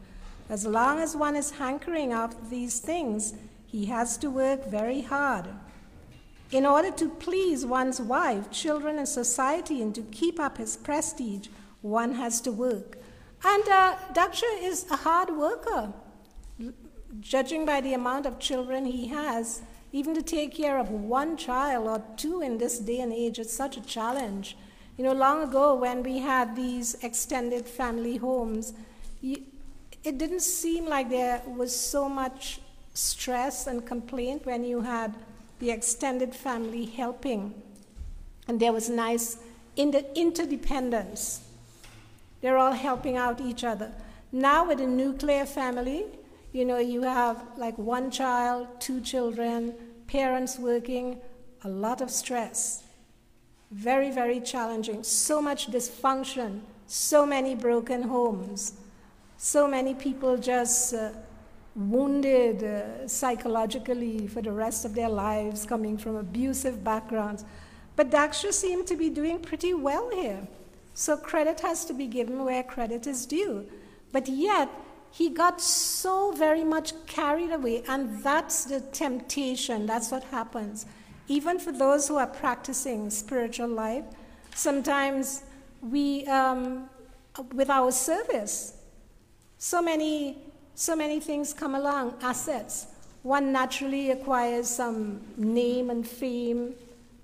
As 0.49 0.67
long 0.67 0.99
as 0.99 1.15
one 1.15 1.37
is 1.37 1.51
hankering 1.51 2.13
after 2.13 2.43
these 2.49 2.81
things, 2.81 3.35
he 3.67 3.87
has 3.87 4.17
to 4.19 4.31
work 4.31 4.67
very 4.67 5.03
hard. 5.03 5.47
In 6.51 6.67
order 6.67 6.91
to 6.93 7.09
please 7.09 7.67
one's 7.67 8.01
wife, 8.01 8.51
children, 8.51 8.99
and 8.99 9.09
society, 9.09 9.83
and 9.83 9.95
to 9.95 10.03
keep 10.03 10.39
up 10.39 10.59
his 10.59 10.77
prestige, 10.77 11.49
one 11.83 12.15
has 12.15 12.41
to 12.43 12.53
work. 12.53 12.99
And 13.45 13.69
uh, 13.69 13.97
Daksha 14.13 14.63
is 14.63 14.91
a 14.91 14.97
hard 14.97 15.31
worker. 15.31 15.93
Judging 17.21 17.67
by 17.67 17.81
the 17.81 17.95
amount 17.95 18.27
of 18.27 18.39
children 18.39 18.87
he 18.87 19.09
has, 19.09 19.63
even 19.93 20.15
to 20.15 20.23
take 20.23 20.55
care 20.55 20.79
of 20.79 20.91
one 20.91 21.37
child 21.37 21.87
or 21.87 22.03
two 22.17 22.41
in 22.41 22.59
this 22.59 22.79
day 22.79 23.01
and 23.01 23.13
age 23.13 23.39
is 23.39 23.53
such 23.53 23.77
a 23.77 23.81
challenge. 23.83 24.57
You 24.97 25.05
know, 25.05 25.13
long 25.13 25.43
ago 25.43 25.75
when 25.75 26.03
we 26.03 26.19
had 26.19 26.57
these 26.57 26.95
extended 27.03 27.67
family 27.67 28.17
homes, 28.17 28.73
it 29.23 30.19
didn't 30.19 30.43
seem 30.43 30.87
like 30.87 31.11
there 31.11 31.43
was 31.47 31.75
so 31.75 32.09
much 32.09 32.61
stress 32.95 33.67
and 33.67 33.85
complaint 33.87 34.47
when 34.47 34.65
you 34.65 34.81
had 34.81 35.15
the 35.65 35.71
extended 35.71 36.35
family 36.35 36.85
helping. 36.85 37.55
And 38.47 38.61
there 38.61 38.73
was 38.73 38.91
nice 38.91 39.39
inter- 39.77 40.05
interdependence. 40.15 41.41
They're 42.43 42.59
all 42.59 42.73
helping 42.73 43.17
out 43.17 43.41
each 43.41 43.65
other. 43.65 43.91
Now, 44.31 44.69
with 44.69 44.79
a 44.81 44.87
nuclear 44.87 45.47
family, 45.47 46.05
you 46.53 46.67
know, 46.67 46.77
you 46.77 47.01
have 47.03 47.43
like 47.57 47.79
one 47.79 48.11
child, 48.11 48.69
two 48.79 49.01
children, 49.01 49.75
parents 50.07 50.59
working, 50.59 51.19
a 51.63 51.69
lot 51.71 52.03
of 52.03 52.11
stress. 52.11 52.83
Very, 53.71 54.11
very 54.11 54.41
challenging. 54.41 55.03
So 55.03 55.41
much 55.41 55.69
dysfunction, 55.69 56.61
so 56.87 57.25
many 57.25 57.55
broken 57.55 58.03
homes, 58.03 58.75
so 59.39 59.67
many 59.67 59.95
people 59.95 60.37
just 60.37 60.93
uh, 60.93 61.09
wounded 61.75 62.63
uh, 62.63 63.09
psychologically 63.09 64.27
for 64.27 64.41
the 64.41 64.53
rest 64.53 64.85
of 64.85 64.95
their 64.95 65.09
lives, 65.09 65.67
coming 65.67 65.99
from 65.99 66.17
abusive 66.17 66.85
backgrounds. 66.85 67.45
But 67.97 68.11
Daksha 68.11 68.53
seemed 68.53 68.87
to 68.89 68.97
be 68.97 69.11
doing 69.11 69.41
pretty 69.41 69.75
well 69.75 70.11
here. 70.11 70.47
So 70.95 71.17
credit 71.17 71.61
has 71.61 71.85
to 71.87 71.93
be 71.93 72.07
given 72.07 72.45
where 72.45 72.63
credit 72.63 73.07
is 73.07 73.27
due. 73.27 73.67
But 74.13 74.29
yet, 74.29 74.69
he 75.11 75.31
got 75.31 75.61
so 75.61 76.33
very 76.33 76.65
much 76.65 76.93
carried 77.07 77.53
away, 77.53 77.85
and 77.89 78.23
that's 78.23 78.65
the 78.65 78.81
temptation. 78.81 79.87
That's 79.87 80.11
what 80.11 80.25
happens. 80.25 80.87
Even 81.29 81.59
for 81.59 81.73
those 81.73 82.09
who 82.09 82.17
are 82.17 82.27
practicing 82.27 83.11
spiritual 83.11 83.69
life, 83.69 84.05
sometimes 84.55 85.45
we, 85.81 86.27
um, 86.27 86.89
with 87.53 87.71
our 87.71 87.91
service, 87.93 88.75
so 89.59 89.81
many 89.81 90.44
so 90.75 90.97
many 90.97 91.21
things 91.21 91.53
come 91.53 91.75
along, 91.75 92.15
assets. 92.21 92.87
One 93.23 93.53
naturally 93.53 94.11
acquires 94.11 94.69
some 94.69 95.21
name 95.37 95.89
and 95.89 96.07
fame, 96.07 96.75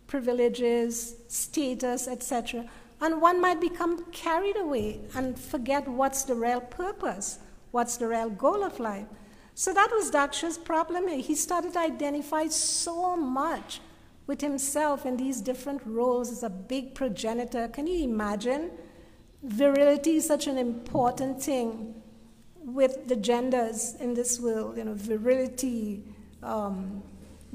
privileges, 0.06 1.16
status, 1.28 2.08
etc. 2.08 2.64
And 3.00 3.20
one 3.20 3.40
might 3.40 3.60
become 3.60 4.04
carried 4.12 4.56
away 4.56 5.00
and 5.14 5.38
forget 5.38 5.88
what's 5.88 6.22
the 6.22 6.34
real 6.34 6.60
purpose, 6.60 7.38
what's 7.70 7.96
the 7.96 8.08
real 8.08 8.30
goal 8.30 8.62
of 8.62 8.78
life. 8.78 9.06
So 9.54 9.74
that 9.74 9.90
was 9.92 10.10
Daksha's 10.10 10.56
problem. 10.56 11.08
He 11.08 11.34
started 11.34 11.74
to 11.74 11.80
identify 11.80 12.46
so 12.48 13.16
much 13.16 13.80
with 14.26 14.40
himself 14.40 15.04
in 15.04 15.16
these 15.16 15.40
different 15.40 15.82
roles 15.84 16.30
as 16.30 16.42
a 16.42 16.50
big 16.50 16.94
progenitor. 16.94 17.68
Can 17.68 17.86
you 17.86 18.04
imagine? 18.04 18.70
Virility 19.42 20.16
is 20.16 20.26
such 20.26 20.46
an 20.46 20.56
important 20.56 21.42
thing 21.42 21.99
with 22.64 23.08
the 23.08 23.16
genders 23.16 23.94
in 24.00 24.14
this 24.14 24.38
world, 24.38 24.76
you 24.76 24.84
know, 24.84 24.94
virility, 24.94 26.04
um, 26.42 27.02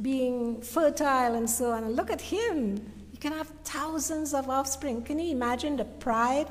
being 0.01 0.61
fertile, 0.61 1.35
and 1.35 1.49
so 1.49 1.71
on. 1.71 1.83
And 1.83 1.95
look 1.95 2.09
at 2.09 2.21
him. 2.21 2.75
You 3.11 3.19
can 3.19 3.31
have 3.31 3.51
thousands 3.63 4.33
of 4.33 4.49
offspring. 4.49 5.03
Can 5.03 5.19
you 5.19 5.31
imagine 5.31 5.77
the 5.77 5.85
pride, 5.85 6.47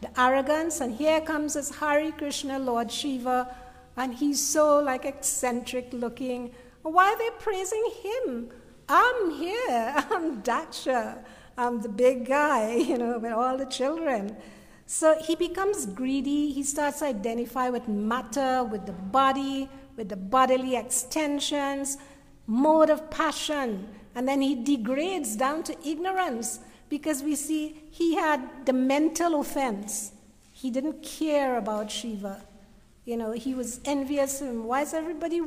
the 0.00 0.20
arrogance? 0.20 0.80
And 0.80 0.94
here 0.94 1.20
comes 1.20 1.54
this 1.54 1.70
Hari 1.70 2.12
Krishna, 2.12 2.58
Lord 2.58 2.90
Shiva, 2.90 3.54
and 3.96 4.14
he's 4.14 4.44
so 4.44 4.80
like 4.80 5.04
eccentric 5.04 5.92
looking. 5.92 6.52
Why 6.82 7.12
are 7.12 7.18
they 7.18 7.30
praising 7.38 7.90
him? 8.02 8.50
I'm 8.88 9.30
here. 9.32 9.94
I'm 10.10 10.42
Daksha. 10.42 11.24
I'm 11.56 11.80
the 11.80 11.88
big 11.88 12.26
guy, 12.26 12.74
you 12.90 12.96
know, 12.96 13.18
with 13.18 13.32
all 13.32 13.58
the 13.58 13.66
children. 13.66 14.36
So 14.90 15.18
he 15.20 15.36
becomes 15.36 15.84
greedy. 15.84 16.50
He 16.50 16.62
starts 16.62 17.00
to 17.00 17.04
identify 17.04 17.68
with 17.68 17.88
matter, 17.88 18.64
with 18.64 18.86
the 18.86 18.94
body, 18.94 19.68
with 19.96 20.08
the 20.08 20.16
bodily 20.16 20.76
extensions, 20.76 21.98
mode 22.46 22.88
of 22.88 23.10
passion. 23.10 23.86
And 24.14 24.26
then 24.26 24.40
he 24.40 24.54
degrades 24.54 25.36
down 25.36 25.62
to 25.64 25.76
ignorance 25.86 26.60
because 26.88 27.22
we 27.22 27.36
see 27.36 27.82
he 27.90 28.14
had 28.14 28.64
the 28.64 28.72
mental 28.72 29.38
offense. 29.42 30.12
He 30.54 30.70
didn't 30.70 31.02
care 31.02 31.58
about 31.58 31.90
Shiva. 31.90 32.42
You 33.04 33.18
know, 33.18 33.32
he 33.32 33.52
was 33.52 33.80
envious 33.84 34.40
of 34.40 34.48
him. 34.48 34.64
Why 34.64 34.80
is 34.80 34.94
everybody 34.94 35.42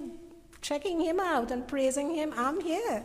checking 0.62 1.02
him 1.02 1.20
out 1.20 1.50
and 1.50 1.68
praising 1.68 2.14
him? 2.14 2.32
I'm 2.38 2.62
here. 2.62 3.04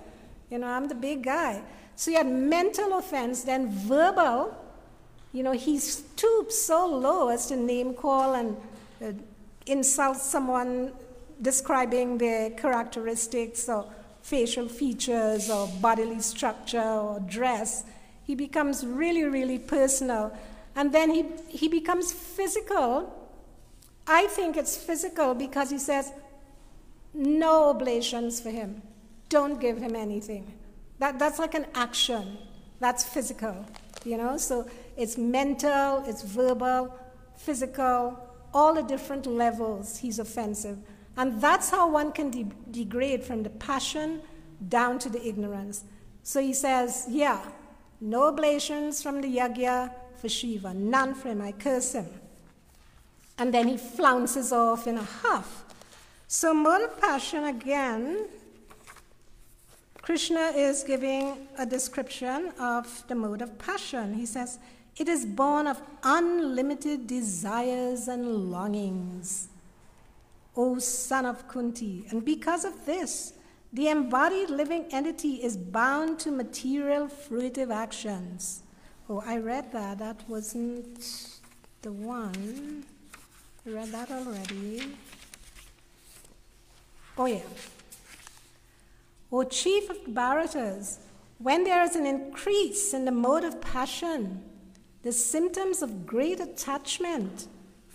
You 0.50 0.58
know, 0.58 0.66
I'm 0.66 0.86
the 0.86 0.94
big 0.94 1.22
guy. 1.22 1.62
So 1.94 2.10
he 2.10 2.18
had 2.18 2.26
mental 2.26 2.98
offense, 2.98 3.42
then 3.44 3.70
verbal 3.70 4.65
you 5.36 5.42
know, 5.42 5.52
he 5.52 5.78
stoops 5.78 6.58
so 6.58 6.86
low 6.86 7.28
as 7.28 7.44
to 7.48 7.56
name 7.56 7.92
call 7.92 8.32
and 8.32 8.56
uh, 9.04 9.12
insult 9.66 10.16
someone 10.16 10.92
describing 11.42 12.16
their 12.16 12.48
characteristics 12.48 13.68
or 13.68 13.84
facial 14.22 14.66
features 14.66 15.50
or 15.50 15.68
bodily 15.82 16.20
structure 16.20 16.80
or 16.80 17.20
dress. 17.20 17.84
He 18.24 18.34
becomes 18.34 18.86
really, 18.86 19.24
really 19.24 19.58
personal. 19.58 20.34
And 20.74 20.90
then 20.90 21.10
he, 21.10 21.26
he 21.48 21.68
becomes 21.68 22.12
physical. 22.12 23.12
I 24.06 24.28
think 24.28 24.56
it's 24.56 24.74
physical 24.74 25.34
because 25.34 25.68
he 25.68 25.78
says, 25.78 26.12
no 27.12 27.68
oblations 27.68 28.40
for 28.40 28.48
him. 28.48 28.80
Don't 29.28 29.60
give 29.60 29.76
him 29.76 29.94
anything. 29.94 30.54
That, 30.98 31.18
that's 31.18 31.38
like 31.38 31.52
an 31.52 31.66
action. 31.74 32.38
That's 32.80 33.04
physical, 33.04 33.66
you 34.02 34.16
know? 34.16 34.38
So 34.38 34.66
it's 34.96 35.18
mental, 35.18 36.02
it's 36.06 36.22
verbal, 36.22 36.94
physical, 37.36 38.18
all 38.54 38.74
the 38.74 38.82
different 38.82 39.26
levels 39.26 39.98
he's 39.98 40.18
offensive. 40.18 40.78
And 41.16 41.40
that's 41.40 41.70
how 41.70 41.90
one 41.90 42.12
can 42.12 42.30
de- 42.30 42.46
degrade 42.70 43.24
from 43.24 43.42
the 43.42 43.50
passion 43.50 44.20
down 44.68 44.98
to 45.00 45.08
the 45.08 45.26
ignorance. 45.26 45.84
So 46.22 46.40
he 46.40 46.52
says, 46.52 47.06
yeah, 47.08 47.40
no 48.00 48.24
oblations 48.24 49.02
from 49.02 49.20
the 49.20 49.28
yagya 49.28 49.92
for 50.16 50.28
Shiva, 50.28 50.74
none 50.74 51.14
for 51.14 51.28
him, 51.28 51.40
I 51.42 51.52
curse 51.52 51.92
him. 51.92 52.06
And 53.38 53.52
then 53.52 53.68
he 53.68 53.76
flounces 53.76 54.52
off 54.52 54.86
in 54.86 54.96
a 54.96 55.02
huff. 55.02 55.64
So, 56.28 56.52
of 56.66 57.00
passion 57.00 57.44
again, 57.44 58.26
Krishna 60.02 60.52
is 60.56 60.82
giving 60.82 61.48
a 61.58 61.66
description 61.66 62.52
of 62.58 63.04
the 63.08 63.14
mode 63.14 63.42
of 63.42 63.58
passion. 63.58 64.14
He 64.14 64.26
says, 64.26 64.58
it 64.96 65.08
is 65.08 65.26
born 65.26 65.66
of 65.66 65.80
unlimited 66.02 67.06
desires 67.06 68.08
and 68.08 68.50
longings. 68.50 69.48
O 70.56 70.78
son 70.78 71.26
of 71.26 71.46
Kunti, 71.48 72.06
and 72.08 72.24
because 72.24 72.64
of 72.64 72.86
this, 72.86 73.34
the 73.72 73.88
embodied 73.88 74.48
living 74.48 74.86
entity 74.90 75.34
is 75.34 75.56
bound 75.56 76.18
to 76.20 76.30
material 76.30 77.08
fruitive 77.08 77.70
actions. 77.70 78.62
Oh, 79.08 79.22
I 79.26 79.36
read 79.36 79.70
that. 79.72 79.98
That 79.98 80.22
wasn't 80.28 80.98
the 81.82 81.92
one. 81.92 82.84
I 83.66 83.70
read 83.70 83.92
that 83.92 84.10
already. 84.10 84.96
Oh, 87.18 87.26
yeah. 87.26 87.40
O 89.30 89.44
chief 89.44 89.90
of 89.90 89.98
Bharatas, 90.06 90.98
when 91.38 91.64
there 91.64 91.82
is 91.82 91.96
an 91.96 92.06
increase 92.06 92.94
in 92.94 93.04
the 93.04 93.12
mode 93.12 93.44
of 93.44 93.60
passion, 93.60 94.42
the 95.06 95.12
symptoms 95.12 95.82
of 95.82 96.04
great 96.04 96.40
attachment, 96.40 97.46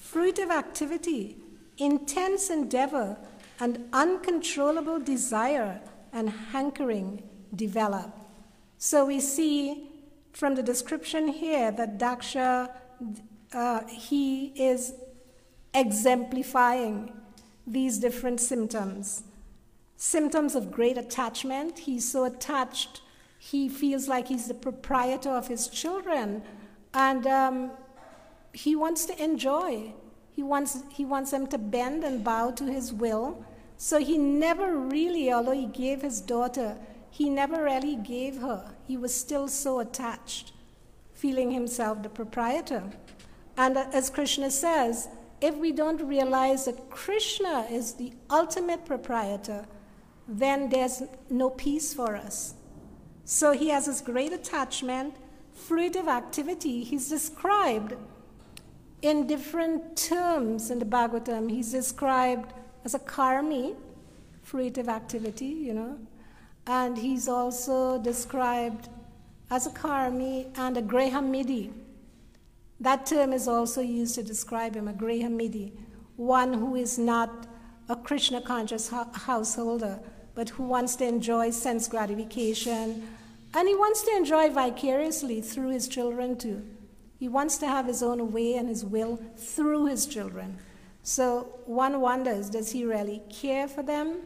fruitive 0.02 0.50
activity, 0.50 1.36
intense 1.78 2.50
endeavor, 2.50 3.18
and 3.60 3.90
uncontrollable 3.92 4.98
desire 4.98 5.82
and 6.14 6.30
hankering 6.30 7.22
develop. 7.54 8.16
So 8.78 9.04
we 9.04 9.20
see 9.20 9.90
from 10.32 10.56
the 10.56 10.64
description 10.64 11.28
here 11.28 11.70
that 11.72 12.00
Daksha, 12.00 12.72
uh, 13.52 13.82
he 13.90 14.54
is 14.56 14.94
exemplifying 15.74 17.12
these 17.68 17.98
different 17.98 18.40
symptoms. 18.40 19.24
Symptoms 19.98 20.56
of 20.56 20.72
great 20.72 20.98
attachment. 20.98 21.80
He's 21.80 22.10
so 22.10 22.24
attached, 22.24 23.02
he 23.38 23.68
feels 23.68 24.08
like 24.08 24.30
he's 24.30 24.48
the 24.48 24.54
proprietor 24.54 25.32
of 25.32 25.50
his 25.50 25.68
children, 25.68 26.42
and 26.94 27.26
um, 27.28 27.72
he 28.54 28.76
wants 28.76 29.06
to 29.06 29.24
enjoy. 29.24 29.94
He 30.32 30.44
wants, 30.44 30.84
he 30.90 31.06
wants 31.06 31.32
them 31.32 31.48
to 31.48 31.58
bend 31.58 32.04
and 32.04 32.24
bow 32.24 32.52
to 32.52 32.66
his 32.66 32.94
will. 32.94 33.46
So 33.78 34.00
he 34.00 34.18
never 34.18 34.78
really, 34.78 35.32
although 35.32 35.52
he 35.52 35.66
gave 35.66 36.02
his 36.02 36.22
daughter, 36.22 36.78
he 37.10 37.30
never 37.30 37.64
really 37.64 37.96
gave 37.96 38.38
her. 38.38 38.74
He 38.88 38.98
was 38.98 39.14
still 39.14 39.48
so 39.48 39.80
attached, 39.80 40.54
feeling 41.14 41.52
himself 41.52 42.04
the 42.04 42.10
proprietor. 42.10 42.84
And 43.58 43.78
uh, 43.78 43.88
as 43.92 44.10
Krishna 44.10 44.50
says, 44.52 45.10
if 45.42 45.56
we 45.56 45.72
don't 45.72 46.02
realize 46.02 46.66
that 46.66 46.90
Krishna 46.90 47.66
is 47.70 47.94
the 47.94 48.14
ultimate 48.30 48.86
proprietor, 48.86 49.66
then 50.28 50.70
there's 50.70 51.02
no 51.30 51.50
peace 51.50 51.94
for 51.94 52.16
us. 52.16 52.54
So 53.26 53.52
he 53.52 53.70
has 53.70 53.88
this 53.88 54.02
great 54.02 54.32
attachment, 54.32 55.16
fruitive 55.70 56.08
activity. 56.08 56.84
He's 56.84 57.10
described 57.10 57.96
in 59.02 59.28
different 59.28 59.96
terms 59.96 60.70
in 60.72 60.80
the 60.80 60.86
Bhagavatam. 60.86 61.50
He's 61.50 61.72
described 61.72 62.54
as 62.86 62.94
a 62.94 63.00
karmi, 63.00 63.76
fruitive 64.46 64.88
activity, 64.88 65.46
you 65.46 65.74
know, 65.74 66.00
and 66.68 66.98
he's 66.98 67.28
also 67.28 68.00
described 68.02 68.90
as 69.50 69.68
a 69.68 69.72
karmi 69.72 70.48
and 70.58 70.78
a 70.78 70.82
grihamedhi. 70.82 71.72
That 72.80 73.06
term 73.06 73.34
is 73.34 73.48
also 73.48 73.82
used 73.82 74.16
to 74.16 74.24
describe 74.24 74.76
him, 74.76 74.88
a 74.88 74.94
grihamedhi, 74.94 75.72
one 76.16 76.54
who 76.54 76.76
is 76.76 76.98
not 76.98 77.48
a 77.90 77.96
Krishna 77.96 78.42
conscious 78.42 78.90
householder, 78.90 80.00
but 80.34 80.50
who 80.50 80.64
wants 80.64 80.96
to 80.98 81.06
enjoy 81.06 81.52
sense 81.52 81.88
gratification. 81.88 83.08
And 83.54 83.68
he 83.68 83.76
wants 83.76 84.02
to 84.04 84.16
enjoy 84.16 84.50
vicariously 84.50 85.42
through 85.42 85.72
his 85.72 85.88
children 85.88 86.38
too. 86.38 86.66
He 87.20 87.28
wants 87.28 87.58
to 87.58 87.68
have 87.68 87.86
his 87.86 88.02
own 88.02 88.32
way 88.32 88.56
and 88.56 88.70
his 88.70 88.84
will 88.84 89.20
through 89.38 89.86
his 89.86 90.06
children. 90.06 90.58
So 91.04 91.60
one 91.66 92.00
wonders 92.00 92.50
does 92.50 92.72
he 92.72 92.86
really 92.86 93.22
care 93.30 93.68
for 93.68 93.84
them? 93.84 94.18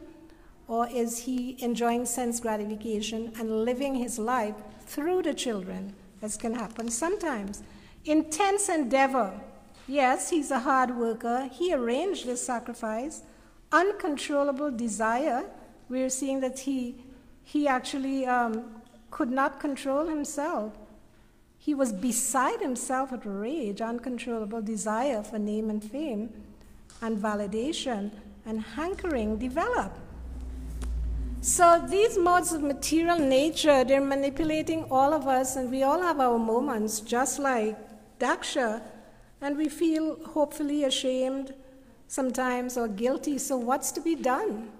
Or 0.68 0.88
is 0.88 1.18
he 1.18 1.56
enjoying 1.62 2.06
sense 2.06 2.40
gratification 2.40 3.32
and 3.38 3.64
living 3.64 3.94
his 3.94 4.18
life 4.18 4.54
through 4.80 5.22
the 5.22 5.34
children, 5.34 5.94
as 6.22 6.36
can 6.36 6.54
happen 6.54 6.88
sometimes? 6.90 7.62
Intense 8.04 8.68
endeavor. 8.68 9.40
Yes, 9.86 10.30
he's 10.30 10.50
a 10.50 10.60
hard 10.60 10.96
worker. 10.96 11.48
He 11.52 11.72
arranged 11.72 12.26
this 12.26 12.44
sacrifice. 12.44 13.22
Uncontrollable 13.70 14.70
desire. 14.70 15.44
We're 15.88 16.10
seeing 16.10 16.40
that 16.40 16.60
he, 16.60 16.96
he 17.44 17.68
actually 17.68 18.26
um, 18.26 18.64
could 19.10 19.30
not 19.30 19.60
control 19.60 20.06
himself. 20.06 20.76
He 21.58 21.74
was 21.74 21.92
beside 21.92 22.60
himself 22.60 23.12
with 23.12 23.26
rage, 23.26 23.80
uncontrollable 23.80 24.62
desire 24.62 25.22
for 25.22 25.38
name 25.38 25.70
and 25.70 25.82
fame, 25.82 26.32
and 27.02 27.18
validation 27.18 28.10
and 28.44 28.60
hankering 28.60 29.38
developed. 29.38 29.98
So 31.40 31.84
these 31.88 32.18
modes 32.18 32.52
of 32.52 32.62
material 32.62 33.18
nature, 33.18 33.84
they're 33.84 34.00
manipulating 34.00 34.84
all 34.90 35.12
of 35.12 35.26
us, 35.28 35.56
and 35.56 35.70
we 35.70 35.82
all 35.82 36.02
have 36.02 36.20
our 36.20 36.38
moments, 36.38 37.00
just 37.00 37.38
like 37.38 37.76
Daksha, 38.18 38.82
and 39.40 39.56
we 39.56 39.68
feel 39.68 40.18
hopefully 40.24 40.84
ashamed 40.84 41.54
sometimes 42.08 42.76
or 42.76 42.88
guilty. 42.88 43.38
So 43.38 43.56
what's 43.56 43.92
to 43.92 44.00
be 44.00 44.14
done? 44.14 44.70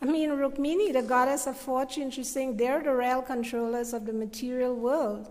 I 0.00 0.04
mean, 0.04 0.30
Rukmini, 0.30 0.92
the 0.92 1.02
goddess 1.02 1.46
of 1.46 1.56
fortune, 1.56 2.10
she's 2.10 2.28
saying 2.28 2.58
they're 2.58 2.82
the 2.82 2.94
real 2.94 3.22
controllers 3.22 3.94
of 3.94 4.04
the 4.04 4.12
material 4.12 4.74
world. 4.74 5.28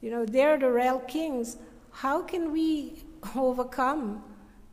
You 0.00 0.10
know, 0.10 0.24
they're 0.26 0.58
the 0.58 0.70
real 0.70 0.98
kings. 1.00 1.56
How 1.92 2.22
can 2.22 2.52
we 2.52 3.04
overcome 3.36 4.24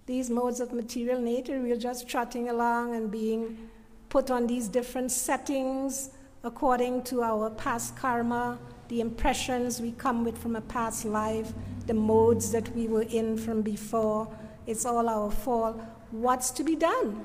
these 0.06 0.30
modes 0.30 0.60
of 0.60 0.74
material 0.74 1.22
nature? 1.22 1.60
We're 1.62 1.78
just 1.78 2.08
trotting 2.08 2.50
along 2.50 2.96
and 2.96 3.12
being 3.12 3.70
put 4.10 4.32
on 4.32 4.48
these 4.48 4.68
different 4.68 5.12
settings 5.12 6.12
according 6.44 7.04
to 7.04 7.22
our 7.22 7.50
past 7.50 7.96
karma, 7.96 8.58
the 8.88 9.02
impressions 9.02 9.82
we 9.82 9.92
come 9.92 10.24
with 10.24 10.38
from 10.38 10.56
a 10.56 10.62
past 10.62 11.06
life, 11.06 11.52
the 11.86 11.94
modes 11.94 12.52
that 12.52 12.74
we 12.76 12.88
were 12.88 13.06
in 13.10 13.38
from 13.38 13.62
before. 13.62 14.28
It's 14.66 14.86
all 14.86 15.10
our 15.10 15.30
fault. 15.30 15.80
What's 16.12 16.52
to 16.52 16.64
be 16.64 16.76
done? 16.76 17.24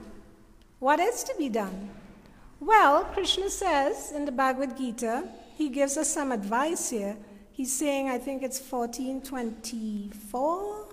What 0.81 0.99
is 0.99 1.23
to 1.25 1.35
be 1.39 1.49
done? 1.49 1.91
Well, 2.65 3.03
Krishna 3.07 3.51
says 3.51 4.13
in 4.13 4.25
the 4.25 4.31
Bhagavad 4.31 4.77
Gita, 4.77 5.25
he 5.59 5.69
gives 5.69 5.97
us 5.97 6.09
some 6.09 6.31
advice 6.31 6.91
here. 6.91 7.17
He's 7.51 7.73
saying, 7.73 8.09
I 8.09 8.19
think 8.19 8.45
it's 8.45 8.61
1424. 8.61 10.87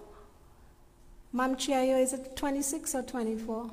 Mamchayo, 1.31 2.01
is 2.01 2.13
it 2.13 2.35
26 2.35 2.95
or 2.95 3.03
24? 3.03 3.69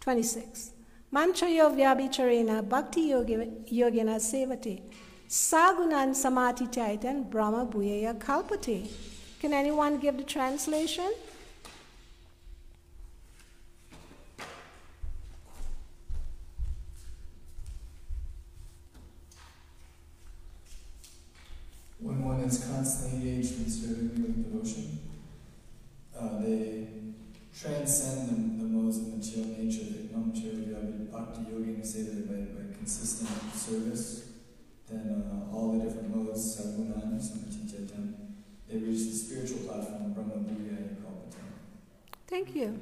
26. 0.00 0.72
Manchayo 1.14 1.70
vyabhicharena 1.74 2.68
bhakti 2.68 3.08
yogina 3.08 4.20
sevate 4.20 4.82
sagunan 5.26 6.14
samati 6.14 6.68
taitan 6.68 7.24
brahma 7.30 7.64
bhuyaya 7.64 8.14
kalpate. 8.18 8.90
Can 9.40 9.54
anyone 9.54 9.96
give 9.98 10.18
the 10.18 10.24
translation? 10.24 11.10
When 22.00 22.33
one 22.44 22.52
is 22.52 22.64
constantly 22.66 23.30
engaged 23.30 23.56
in 23.58 23.70
serving 23.70 24.08
me 24.14 24.20
with 24.20 24.52
devotion, 24.52 24.98
uh, 26.18 26.40
they 26.42 26.86
transcend 27.58 28.28
the, 28.28 28.62
the 28.62 28.68
modes 28.68 28.98
of 28.98 29.16
material 29.16 29.56
nature, 29.56 29.84
They 29.84 30.02
the 30.02 30.14
Mamchayavi 30.14 31.10
Bhakti 31.10 31.50
Yogi 31.50 31.80
Niseva 31.80 32.28
by, 32.28 32.52
by 32.52 32.76
consistent 32.76 33.30
service, 33.54 34.28
then 34.90 35.24
uh, 35.24 35.56
all 35.56 35.72
the 35.72 35.84
different 35.84 36.14
modes, 36.14 36.60
Sagunan, 36.60 37.18
Samatijatan, 37.18 38.12
they 38.68 38.76
reach 38.76 39.08
the 39.08 39.16
spiritual 39.16 39.60
platform, 39.60 40.12
Brahma 40.12 40.34
Bhuya. 40.34 40.96
Thank 42.26 42.54
you. 42.54 42.78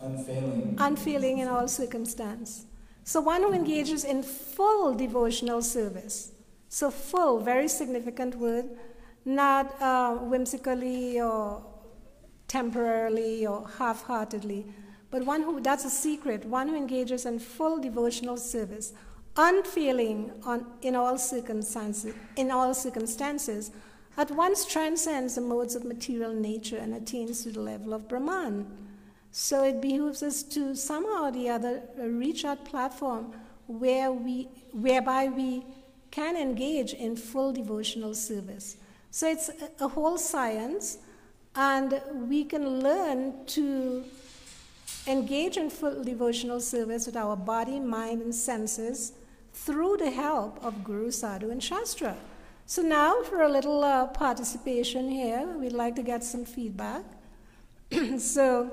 Unfailing. 0.00 0.76
Unfailing 0.78 1.38
in 1.38 1.48
all 1.48 1.68
circumstance. 1.68 2.64
So 3.04 3.20
one 3.20 3.42
who 3.42 3.52
engages 3.52 4.04
in 4.04 4.22
full 4.22 4.94
devotional 4.94 5.60
service. 5.60 6.32
So 6.68 6.90
full, 6.90 7.40
very 7.40 7.68
significant 7.68 8.36
word, 8.36 8.70
not 9.24 9.80
uh, 9.80 10.14
whimsically 10.14 11.20
or 11.20 11.64
temporarily 12.48 13.46
or 13.46 13.66
half 13.78 14.02
heartedly, 14.04 14.66
but 15.10 15.24
one 15.24 15.42
who, 15.42 15.60
that's 15.60 15.84
a 15.84 15.90
secret, 15.90 16.44
one 16.44 16.68
who 16.68 16.76
engages 16.76 17.24
in 17.24 17.38
full 17.38 17.78
devotional 17.80 18.36
service, 18.36 18.92
unfailing 19.36 20.32
on, 20.44 20.66
in, 20.82 20.94
all 20.94 21.16
circumstances, 21.18 22.14
in 22.36 22.50
all 22.50 22.74
circumstances, 22.74 23.70
at 24.16 24.30
once 24.30 24.64
transcends 24.64 25.34
the 25.34 25.40
modes 25.40 25.74
of 25.74 25.84
material 25.84 26.32
nature 26.32 26.76
and 26.76 26.94
attains 26.94 27.42
to 27.42 27.50
the 27.50 27.60
level 27.60 27.94
of 27.94 28.08
Brahman. 28.08 28.66
So 29.30 29.64
it 29.64 29.80
behooves 29.80 30.22
us 30.22 30.42
to 30.44 30.76
somehow 30.76 31.24
or 31.24 31.32
the 31.32 31.48
other 31.48 31.82
reach 31.96 32.42
that 32.42 32.64
platform 32.64 33.34
where 33.66 34.12
we, 34.12 34.48
whereby 34.72 35.26
we 35.26 35.64
can 36.10 36.36
engage 36.36 36.92
in 36.92 37.16
full 37.16 37.52
devotional 37.52 38.14
service. 38.14 38.76
So 39.14 39.28
it's 39.28 39.48
a, 39.78 39.86
whole 39.86 40.18
science 40.18 40.98
and 41.54 42.00
we 42.28 42.42
can 42.42 42.80
learn 42.80 43.46
to 43.46 44.02
engage 45.06 45.56
in 45.56 45.70
full 45.70 46.02
devotional 46.02 46.58
service 46.58 47.06
with 47.06 47.14
our 47.14 47.36
body, 47.36 47.78
mind, 47.78 48.22
and 48.22 48.34
senses 48.34 49.12
through 49.52 49.98
the 49.98 50.10
help 50.10 50.58
of 50.64 50.82
Guru, 50.82 51.12
Sadhu, 51.12 51.52
and 51.52 51.62
Shastra. 51.62 52.16
So, 52.66 52.82
now 52.82 53.22
for 53.22 53.42
a 53.42 53.48
little 53.48 53.84
uh, 53.84 54.08
participation 54.08 55.08
here, 55.08 55.46
we'd 55.60 55.72
like 55.72 55.94
to 55.94 56.02
get 56.02 56.24
some 56.24 56.44
feedback. 56.44 57.04
so, 58.18 58.68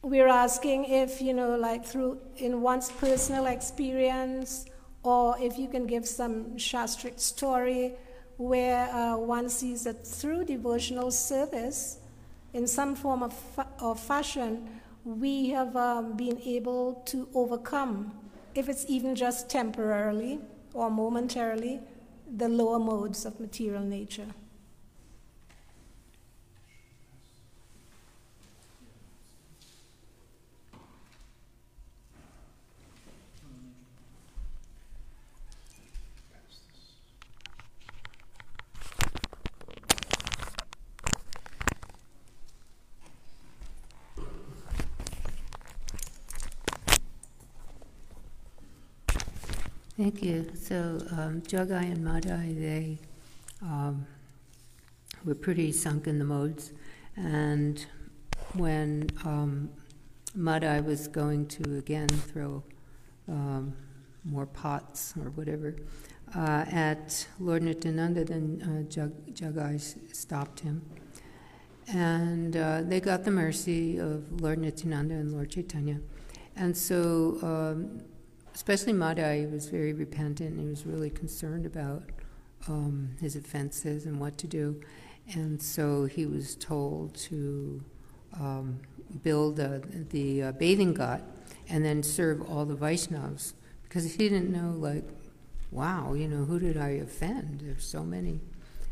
we're 0.00 0.28
asking 0.28 0.86
if, 0.86 1.20
you 1.20 1.34
know, 1.34 1.54
like 1.56 1.84
through 1.84 2.18
in 2.38 2.62
one's 2.62 2.90
personal 2.92 3.44
experience, 3.44 4.64
or 5.02 5.36
if 5.38 5.58
you 5.58 5.68
can 5.68 5.86
give 5.86 6.08
some 6.08 6.56
Shastric 6.56 7.20
story 7.20 7.92
where 8.48 8.90
uh, 8.92 9.16
one 9.16 9.48
sees 9.48 9.84
that 9.84 10.06
through 10.06 10.44
devotional 10.44 11.10
service, 11.10 11.98
in 12.52 12.66
some 12.66 12.94
form 12.94 13.22
of, 13.22 13.32
fa- 13.32 13.68
of 13.78 14.00
fashion, 14.00 14.68
we 15.04 15.50
have 15.50 15.76
um, 15.76 16.16
been 16.16 16.40
able 16.44 16.94
to 17.06 17.28
overcome, 17.34 18.12
if 18.54 18.68
it's 18.68 18.84
even 18.88 19.14
just 19.14 19.48
temporarily 19.48 20.40
or 20.74 20.90
momentarily, 20.90 21.80
the 22.36 22.48
lower 22.48 22.78
modes 22.78 23.24
of 23.24 23.38
material 23.38 23.82
nature. 23.82 24.26
Thank 50.12 50.24
you. 50.24 50.50
So 50.54 50.98
um, 51.12 51.40
Jagai 51.40 51.90
and 51.90 52.04
Madai, 52.04 52.54
they 52.54 52.98
um, 53.62 54.06
were 55.24 55.34
pretty 55.34 55.72
sunk 55.72 56.06
in 56.06 56.18
the 56.18 56.24
modes, 56.24 56.72
and 57.16 57.82
when 58.52 59.08
um, 59.24 59.70
Madai 60.34 60.80
was 60.80 61.08
going 61.08 61.46
to 61.46 61.78
again 61.78 62.08
throw 62.08 62.62
um, 63.26 63.72
more 64.26 64.44
pots 64.44 65.14
or 65.16 65.30
whatever 65.30 65.76
uh, 66.36 66.66
at 66.70 67.26
Lord 67.40 67.62
Nityananda, 67.62 68.26
then 68.26 68.60
uh, 68.62 68.90
Jag- 68.90 69.34
Jagai 69.34 70.14
stopped 70.14 70.60
him. 70.60 70.82
And 71.88 72.54
uh, 72.54 72.82
they 72.82 73.00
got 73.00 73.24
the 73.24 73.30
mercy 73.30 73.96
of 73.96 74.42
Lord 74.42 74.58
Nityananda 74.58 75.14
and 75.14 75.32
Lord 75.32 75.50
Chaitanya. 75.50 76.00
And 76.54 76.76
so 76.76 77.38
um, 77.42 78.02
especially 78.54 78.92
Madai 78.92 79.46
was 79.50 79.68
very 79.68 79.92
repentant 79.92 80.50
and 80.50 80.60
he 80.60 80.66
was 80.68 80.86
really 80.86 81.10
concerned 81.10 81.66
about 81.66 82.02
um, 82.68 83.16
his 83.20 83.36
offenses 83.36 84.06
and 84.06 84.20
what 84.20 84.38
to 84.38 84.46
do. 84.46 84.80
And 85.34 85.60
so 85.60 86.04
he 86.04 86.26
was 86.26 86.56
told 86.56 87.14
to 87.14 87.82
um, 88.38 88.80
build 89.22 89.60
uh, 89.60 89.80
the 90.10 90.42
uh, 90.42 90.52
bathing 90.52 90.94
ghat 90.94 91.22
and 91.68 91.84
then 91.84 92.02
serve 92.02 92.42
all 92.42 92.64
the 92.64 92.74
Vaishnavas 92.74 93.54
because 93.84 94.14
he 94.14 94.28
didn't 94.28 94.50
know, 94.50 94.74
like, 94.78 95.04
wow, 95.70 96.14
you 96.14 96.28
know, 96.28 96.44
who 96.44 96.58
did 96.58 96.76
I 96.76 96.90
offend? 96.90 97.60
There's 97.64 97.84
so 97.84 98.02
many. 98.02 98.40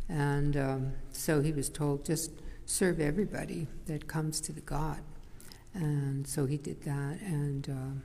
And 0.08 0.56
um, 0.56 0.92
so 1.12 1.40
he 1.40 1.52
was 1.52 1.68
told, 1.68 2.04
just 2.04 2.32
serve 2.66 3.00
everybody 3.00 3.66
that 3.86 4.06
comes 4.06 4.40
to 4.42 4.52
the 4.52 4.60
ghat. 4.60 5.00
And 5.74 6.26
so 6.26 6.46
he 6.46 6.56
did 6.56 6.82
that. 6.82 7.20
And 7.20 7.68
um, 7.68 8.02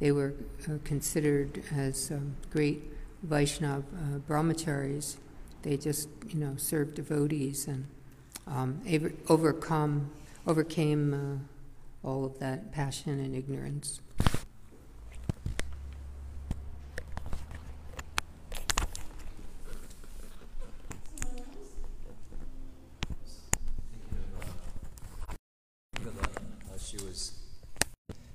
they 0.00 0.12
were 0.12 0.34
uh, 0.68 0.78
considered 0.84 1.62
as 1.74 2.10
um, 2.10 2.36
great 2.50 2.82
Vaishnav 3.26 3.82
uh, 3.82 4.18
brahmacharis. 4.28 5.16
They 5.62 5.76
just, 5.76 6.08
you 6.28 6.38
know, 6.38 6.54
served 6.56 6.94
devotees 6.94 7.66
and 7.66 7.86
um, 8.46 8.80
over- 8.88 9.12
overcome, 9.28 10.10
overcame 10.46 11.14
uh, 11.14 12.06
all 12.06 12.24
of 12.24 12.38
that 12.38 12.72
passion 12.72 13.18
and 13.18 13.34
ignorance. 13.34 14.00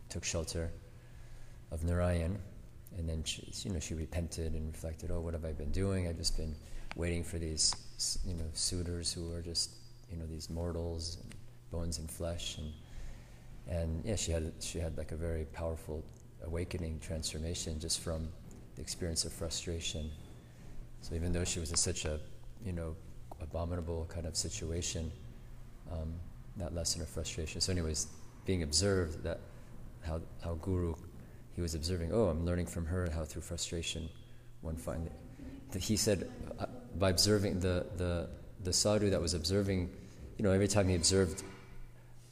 took 0.09 0.25
shelter 0.25 0.69
of 1.81 1.89
Narayan, 1.89 2.37
and 2.97 3.07
then 3.07 3.23
she, 3.23 3.47
you 3.63 3.73
know 3.73 3.79
she 3.79 3.93
repented 3.93 4.53
and 4.53 4.67
reflected. 4.67 5.11
Oh, 5.11 5.19
what 5.19 5.33
have 5.33 5.45
I 5.45 5.51
been 5.51 5.71
doing? 5.71 6.07
I've 6.07 6.17
just 6.17 6.37
been 6.37 6.55
waiting 6.95 7.23
for 7.23 7.39
these 7.39 7.73
you 8.25 8.33
know 8.33 8.45
suitors 8.53 9.11
who 9.13 9.33
are 9.33 9.41
just 9.41 9.71
you 10.09 10.17
know 10.17 10.25
these 10.25 10.49
mortals, 10.49 11.17
and 11.21 11.35
bones 11.71 11.97
and 11.97 12.09
flesh, 12.09 12.57
and 12.57 12.73
and 13.67 14.05
yeah, 14.05 14.15
she 14.15 14.31
had 14.31 14.51
she 14.59 14.79
had 14.79 14.97
like 14.97 15.11
a 15.11 15.15
very 15.15 15.45
powerful 15.45 16.03
awakening 16.43 16.99
transformation 16.99 17.79
just 17.79 17.99
from 18.01 18.27
the 18.75 18.81
experience 18.81 19.25
of 19.25 19.33
frustration. 19.33 20.09
So 21.01 21.15
even 21.15 21.31
though 21.31 21.45
she 21.45 21.59
was 21.59 21.71
in 21.71 21.77
such 21.77 22.05
a 22.05 22.19
you 22.63 22.73
know 22.73 22.95
abominable 23.41 24.07
kind 24.13 24.25
of 24.25 24.35
situation, 24.35 25.11
um, 25.91 26.13
that 26.57 26.75
lesson 26.75 27.01
of 27.01 27.09
frustration. 27.09 27.61
So, 27.61 27.71
anyways, 27.71 28.07
being 28.45 28.63
observed 28.63 29.23
that 29.23 29.39
how 30.05 30.21
how 30.43 30.55
Guru 30.55 30.95
he 31.55 31.61
was 31.61 31.75
observing. 31.75 32.11
Oh, 32.13 32.27
I'm 32.27 32.45
learning 32.45 32.67
from 32.67 32.85
her 32.85 33.09
how 33.13 33.23
through 33.25 33.41
frustration 33.41 34.09
one 34.61 34.75
find. 34.75 35.09
that 35.71 35.81
He 35.81 35.97
said 35.97 36.29
uh, 36.59 36.65
by 36.97 37.09
observing 37.09 37.59
the 37.59 37.85
the 37.97 38.29
the 38.63 38.73
sadhu 38.73 39.09
that 39.09 39.21
was 39.21 39.33
observing, 39.33 39.89
you 40.37 40.43
know, 40.43 40.51
every 40.51 40.67
time 40.67 40.87
he 40.87 40.95
observed 40.95 41.43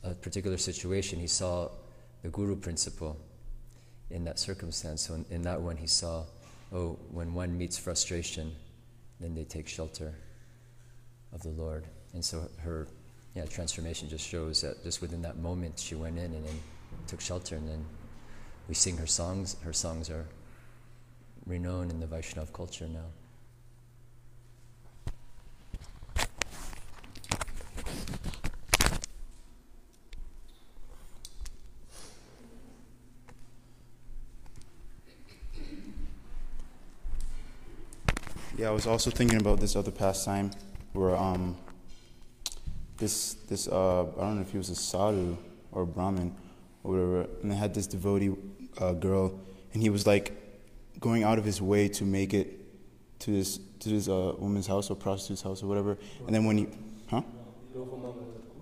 a 0.03 0.13
particular 0.13 0.57
situation, 0.57 1.19
he 1.19 1.27
saw 1.27 1.69
the 2.21 2.29
guru 2.29 2.55
principle 2.55 3.17
in 4.09 4.23
that 4.25 4.39
circumstance. 4.39 5.07
So 5.07 5.15
in, 5.15 5.25
in 5.29 5.41
that 5.43 5.59
one, 5.59 5.77
he 5.77 5.87
saw, 5.87 6.23
oh, 6.71 6.97
when 7.11 7.33
one 7.33 7.57
meets 7.57 7.77
frustration, 7.77 8.55
then 9.19 9.35
they 9.35 9.43
take 9.43 9.67
shelter 9.67 10.13
of 11.33 11.41
the 11.41 11.49
Lord. 11.49 11.85
And 12.13 12.23
so 12.23 12.47
her 12.59 12.87
yeah, 13.35 13.45
transformation 13.45 14.09
just 14.09 14.27
shows 14.27 14.61
that 14.61 14.83
just 14.83 15.01
within 15.01 15.21
that 15.21 15.37
moment 15.37 15.79
she 15.79 15.95
went 15.95 16.17
in 16.17 16.33
and 16.33 16.45
then 16.45 16.59
took 17.07 17.21
shelter 17.21 17.55
and 17.55 17.67
then 17.67 17.85
we 18.69 18.75
sing 18.75 18.97
her 18.97 19.07
songs. 19.07 19.57
Her 19.63 19.73
songs 19.73 20.11
are 20.11 20.27
renowned 21.47 21.89
in 21.89 21.99
the 21.99 22.05
Vaishnav 22.05 22.53
culture 22.53 22.87
now. 22.87 22.99
Yeah, 38.55 38.67
I 38.67 38.71
was 38.71 38.85
also 38.85 39.09
thinking 39.09 39.41
about 39.41 39.59
this 39.59 39.75
other 39.75 39.89
pastime 39.89 40.51
where 40.93 41.15
um 41.15 41.57
this 42.97 43.33
this 43.47 43.67
uh 43.67 44.01
I 44.03 44.21
don't 44.21 44.35
know 44.35 44.41
if 44.41 44.51
he 44.51 44.57
was 44.57 44.69
a 44.69 44.75
sadhu 44.75 45.37
or 45.71 45.83
a 45.83 45.87
brahmin 45.87 46.35
or 46.83 46.91
whatever, 46.91 47.21
and 47.41 47.51
they 47.51 47.55
had 47.55 47.73
this 47.73 47.87
devotee 47.87 48.35
uh, 48.79 48.93
girl, 48.93 49.39
and 49.73 49.81
he 49.81 49.89
was 49.89 50.07
like 50.07 50.33
going 50.99 51.23
out 51.23 51.37
of 51.37 51.45
his 51.45 51.61
way 51.61 51.87
to 51.89 52.03
make 52.03 52.33
it 52.33 52.59
to 53.19 53.31
this 53.31 53.59
to 53.79 53.89
this 53.89 54.07
uh, 54.07 54.33
woman's 54.37 54.67
house 54.67 54.89
or 54.89 54.95
prostitute's 54.95 55.41
house 55.41 55.63
or 55.63 55.67
whatever, 55.67 55.97
and 56.25 56.35
then 56.35 56.45
when 56.45 56.57
he, 56.57 56.67
huh? 57.09 57.21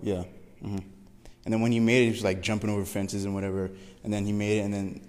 Yeah. 0.02 0.24
Mm-hmm. 0.62 0.78
And 1.44 1.54
then 1.54 1.60
when 1.60 1.72
he 1.72 1.80
made 1.80 2.02
it, 2.02 2.04
he 2.06 2.10
was 2.10 2.24
like 2.24 2.42
jumping 2.42 2.70
over 2.70 2.84
fences 2.84 3.24
and 3.24 3.34
whatever, 3.34 3.70
and 4.04 4.12
then 4.12 4.26
he 4.26 4.32
made 4.32 4.58
it, 4.58 4.62
and 4.62 4.74
then 4.74 5.08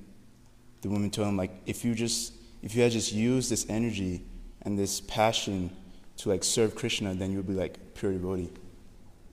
the 0.81 0.89
woman 0.89 1.09
told 1.09 1.27
him 1.27 1.37
like 1.37 1.51
if 1.65 1.83
you 1.83 1.93
just 1.93 2.33
if 2.61 2.75
you 2.75 2.81
had 2.81 2.91
just 2.91 3.11
used 3.11 3.51
this 3.51 3.65
energy 3.69 4.21
and 4.63 4.77
this 4.77 5.01
passion 5.01 5.69
to 6.17 6.29
like 6.29 6.43
serve 6.43 6.75
Krishna, 6.75 7.13
then 7.13 7.31
you 7.31 7.37
would 7.37 7.47
be 7.47 7.53
like 7.53 7.93
pure 7.95 8.11
devotee. 8.11 8.49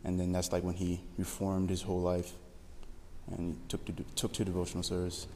And 0.05 0.21
then 0.21 0.31
that's 0.31 0.53
like 0.53 0.63
when 0.63 0.75
he 0.75 1.01
reformed 1.19 1.69
his 1.69 1.83
whole 1.83 2.01
life 2.01 2.33
and 3.37 3.57
took 3.69 3.85
to 3.87 3.93
took 4.15 4.33
to 4.35 4.45
devotional 4.45 4.85
service. 4.85 5.27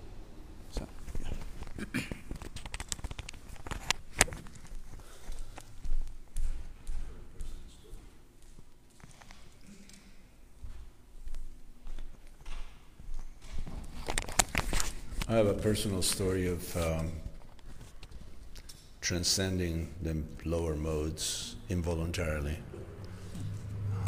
I 15.30 15.34
have 15.34 15.46
a 15.46 15.54
personal 15.54 16.02
story 16.02 16.48
of 16.48 16.76
um, 16.76 17.12
transcending 19.00 19.88
the 20.02 20.22
lower 20.44 20.74
modes 20.74 21.56
involuntarily. 21.68 22.58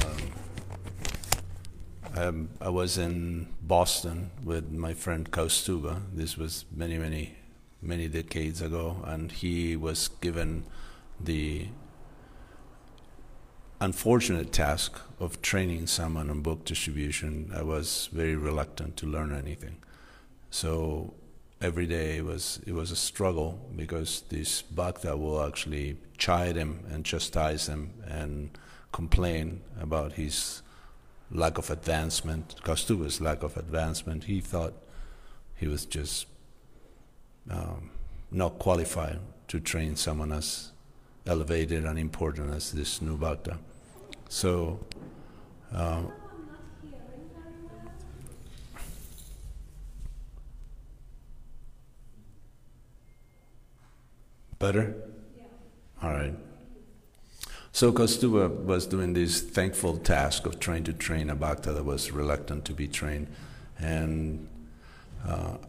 Um, 0.04 0.32
um, 2.16 2.48
I 2.60 2.68
was 2.68 2.98
in 2.98 3.46
Boston 3.62 4.30
with 4.44 4.72
my 4.72 4.94
friend 4.94 5.30
Kaustuba. 5.30 6.02
This 6.12 6.36
was 6.36 6.64
many, 6.74 6.98
many, 6.98 7.36
many 7.82 8.08
decades 8.08 8.62
ago, 8.62 9.02
and 9.04 9.32
he 9.32 9.76
was 9.76 10.08
given 10.20 10.64
the 11.20 11.66
unfortunate 13.80 14.52
task 14.52 15.00
of 15.18 15.42
training 15.42 15.88
someone 15.88 16.30
on 16.30 16.40
book 16.40 16.64
distribution. 16.64 17.50
I 17.54 17.62
was 17.62 18.08
very 18.12 18.36
reluctant 18.36 18.96
to 18.98 19.06
learn 19.06 19.34
anything. 19.34 19.76
So 20.50 21.14
every 21.60 21.86
day 21.86 22.18
it 22.18 22.24
was 22.24 22.60
it 22.66 22.72
was 22.72 22.90
a 22.90 22.96
struggle 22.96 23.58
because 23.74 24.22
this 24.28 24.62
bhakta 24.62 25.16
will 25.16 25.42
actually 25.42 25.96
chide 26.18 26.56
him 26.56 26.84
and 26.90 27.04
chastise 27.04 27.66
him 27.66 27.90
and 28.06 28.56
complain 28.92 29.62
about 29.80 30.12
his 30.12 30.62
lack 31.30 31.58
of 31.58 31.70
advancement, 31.70 32.56
Kaustuba's 32.62 33.20
lack 33.20 33.42
of 33.42 33.56
advancement. 33.56 34.24
He 34.24 34.40
thought 34.40 34.74
he 35.56 35.66
was 35.66 35.86
just 35.86 36.26
um, 37.50 37.90
not 38.30 38.58
qualified 38.58 39.18
to 39.48 39.60
train 39.60 39.96
someone 39.96 40.32
as 40.32 40.70
elevated 41.26 41.84
and 41.84 41.98
important 41.98 42.52
as 42.54 42.72
this 42.72 43.02
new 43.02 43.16
bhakta. 43.16 43.58
So. 44.28 44.80
Um, 45.72 46.12
Better? 54.58 54.94
All 56.00 56.12
right. 56.12 56.34
So 57.72 57.90
Kaustuba 57.90 58.48
was 58.64 58.86
doing 58.86 59.12
this 59.12 59.40
thankful 59.40 59.96
task 59.96 60.46
of 60.46 60.60
trying 60.60 60.84
to 60.84 60.92
train 60.92 61.30
a 61.30 61.34
bhakta 61.34 61.72
that 61.72 61.84
was 61.84 62.12
reluctant 62.12 62.64
to 62.66 62.72
be 62.72 62.86
trained. 62.86 63.26
And 63.80 64.46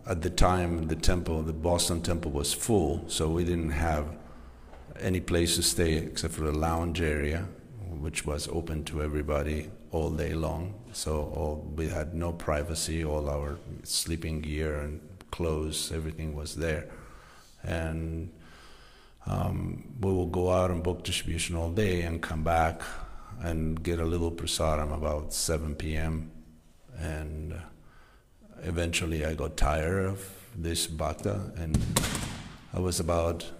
at 0.05 0.21
the 0.21 0.29
time, 0.29 0.87
the 0.87 0.95
temple, 0.95 1.41
the 1.43 1.53
Boston 1.53 2.01
temple 2.01 2.31
was 2.31 2.53
full, 2.53 3.03
so 3.07 3.29
we 3.29 3.43
didn't 3.43 3.71
have 3.71 4.05
any 4.99 5.21
place 5.21 5.55
to 5.55 5.63
stay 5.63 5.93
except 5.93 6.33
for 6.33 6.43
the 6.43 6.51
lounge 6.51 7.01
area, 7.01 7.47
which 7.89 8.25
was 8.25 8.47
open 8.49 8.83
to 8.85 9.01
everybody 9.01 9.69
all 9.91 10.09
day 10.09 10.33
long. 10.33 10.73
So 10.91 11.31
all, 11.33 11.73
we 11.75 11.87
had 11.87 12.13
no 12.13 12.33
privacy, 12.33 13.05
all 13.05 13.29
our 13.29 13.57
sleeping 13.83 14.41
gear 14.41 14.79
and 14.79 14.99
clothes, 15.31 15.91
everything 15.91 16.35
was 16.35 16.55
there. 16.55 16.89
And 17.63 18.31
um, 19.25 19.95
we 20.01 20.11
will 20.11 20.27
go 20.27 20.51
out 20.51 20.69
and 20.69 20.83
book 20.83 21.03
distribution 21.03 21.55
all 21.55 21.71
day 21.71 22.01
and 22.01 22.21
come 22.21 22.43
back 22.43 22.81
and 23.41 23.81
get 23.81 23.99
a 23.99 24.05
little 24.05 24.31
prasadam 24.31 24.93
about 24.93 25.33
7 25.33 25.75
p.m. 25.75 26.31
And 26.97 27.53
uh, 27.53 27.57
eventually 28.63 29.25
I 29.25 29.33
got 29.33 29.57
tired 29.57 30.05
of 30.05 30.29
this 30.55 30.87
bhakta 30.87 31.51
and 31.57 31.77
I 32.73 32.79
was 32.79 32.99
about 32.99 33.51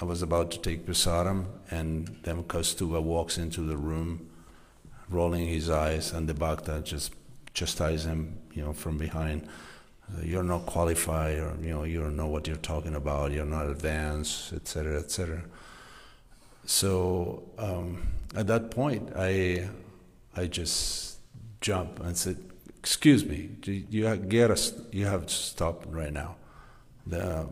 I 0.00 0.04
was 0.04 0.22
about 0.22 0.50
to 0.52 0.58
take 0.58 0.86
prasadam 0.86 1.46
and 1.70 2.16
then 2.22 2.42
Kaustuba 2.44 3.02
walks 3.02 3.36
into 3.36 3.60
the 3.62 3.76
room 3.76 4.30
rolling 5.10 5.46
his 5.46 5.68
eyes 5.68 6.12
and 6.12 6.28
the 6.28 6.34
bhakta 6.34 6.80
just 6.82 7.12
chastises 7.52 8.06
him, 8.06 8.38
you 8.54 8.62
know, 8.62 8.72
from 8.72 8.96
behind. 8.96 9.46
You're 10.22 10.42
not 10.42 10.66
qualified 10.66 11.38
or 11.38 11.56
you 11.60 11.70
know 11.70 11.84
you 11.84 12.00
don't 12.00 12.16
know 12.16 12.26
what 12.26 12.46
you're 12.48 12.56
talking 12.56 12.96
about 12.96 13.30
you're 13.30 13.44
not 13.44 13.66
advanced 13.66 14.52
etc 14.52 14.98
etc 14.98 15.40
so 16.64 17.44
um, 17.58 18.08
at 18.34 18.48
that 18.48 18.72
point 18.72 19.12
i 19.16 19.68
i 20.36 20.46
just 20.46 21.18
jump 21.60 22.00
and 22.00 22.16
said 22.16 22.49
excuse 22.80 23.24
me 23.24 23.50
you 23.66 24.16
get 24.16 24.50
you 24.92 25.06
have 25.06 25.26
to 25.26 25.34
stop 25.34 25.84
right 25.88 26.12
now 26.12 26.36
the, 27.06 27.46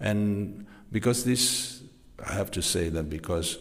and 0.00 0.66
because 0.90 1.24
this 1.24 1.82
i 2.26 2.32
have 2.32 2.50
to 2.50 2.62
say 2.62 2.88
that 2.88 3.10
because 3.10 3.58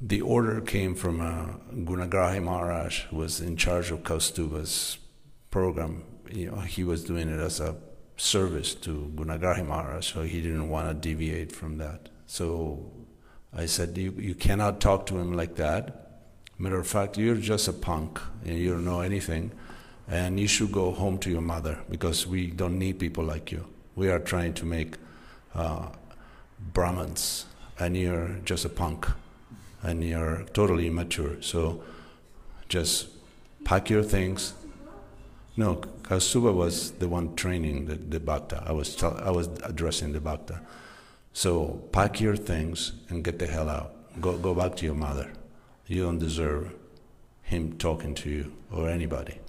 the 0.00 0.20
order 0.20 0.60
came 0.60 0.94
from 0.94 1.20
uh, 1.20 1.46
Gunagrahi 1.74 2.40
Maharaj, 2.40 3.06
who 3.06 3.16
was 3.16 3.40
in 3.40 3.56
charge 3.56 3.90
of 3.90 4.04
Kaustuba's 4.04 4.96
program 5.50 6.04
you 6.30 6.50
know, 6.50 6.60
he 6.60 6.84
was 6.84 7.04
doing 7.04 7.28
it 7.28 7.40
as 7.40 7.60
a 7.60 7.76
service 8.16 8.74
to 8.74 9.12
Gunagrahi 9.14 9.66
Maharaj, 9.66 10.12
so 10.12 10.22
he 10.22 10.40
didn't 10.40 10.68
want 10.68 10.88
to 10.88 10.94
deviate 10.94 11.52
from 11.52 11.78
that. 11.78 12.08
So 12.26 12.90
I 13.54 13.66
said, 13.66 13.96
you, 13.96 14.12
you 14.18 14.34
cannot 14.34 14.80
talk 14.80 15.06
to 15.06 15.18
him 15.18 15.32
like 15.32 15.56
that. 15.56 16.22
Matter 16.58 16.78
of 16.78 16.86
fact, 16.86 17.16
you're 17.16 17.36
just 17.36 17.68
a 17.68 17.72
punk 17.72 18.20
and 18.44 18.58
you 18.58 18.72
don't 18.72 18.84
know 18.84 19.00
anything, 19.00 19.52
and 20.08 20.40
you 20.40 20.46
should 20.46 20.72
go 20.72 20.90
home 20.90 21.18
to 21.18 21.30
your 21.30 21.40
mother 21.40 21.78
because 21.90 22.26
we 22.26 22.48
don't 22.48 22.78
need 22.78 22.98
people 22.98 23.24
like 23.24 23.52
you. 23.52 23.66
We 23.94 24.10
are 24.10 24.18
trying 24.18 24.54
to 24.54 24.66
make 24.66 24.96
uh, 25.54 25.88
Brahmins, 26.72 27.46
and 27.78 27.96
you're 27.96 28.36
just 28.44 28.64
a 28.64 28.68
punk, 28.68 29.06
and 29.82 30.02
you're 30.02 30.44
totally 30.52 30.86
immature. 30.86 31.40
So 31.42 31.82
just 32.68 33.08
pack 33.64 33.90
your 33.90 34.02
things, 34.02 34.54
no, 35.58 35.74
Kaustuba 36.02 36.54
was 36.54 36.92
the 36.92 37.08
one 37.08 37.34
training 37.34 37.86
the, 37.86 37.96
the 37.96 38.20
bhakta. 38.20 38.62
I 38.64 38.70
was, 38.70 38.94
tell, 38.94 39.20
I 39.20 39.32
was 39.32 39.48
addressing 39.64 40.12
the 40.12 40.20
bhakta. 40.20 40.60
So 41.32 41.82
pack 41.90 42.20
your 42.20 42.36
things 42.36 42.92
and 43.08 43.24
get 43.24 43.40
the 43.40 43.48
hell 43.48 43.68
out. 43.68 43.92
Go, 44.20 44.38
go 44.38 44.54
back 44.54 44.76
to 44.76 44.86
your 44.86 44.94
mother. 44.94 45.32
You 45.88 46.04
don't 46.04 46.18
deserve 46.18 46.72
him 47.42 47.76
talking 47.76 48.14
to 48.14 48.30
you 48.30 48.52
or 48.70 48.88
anybody. 48.88 49.40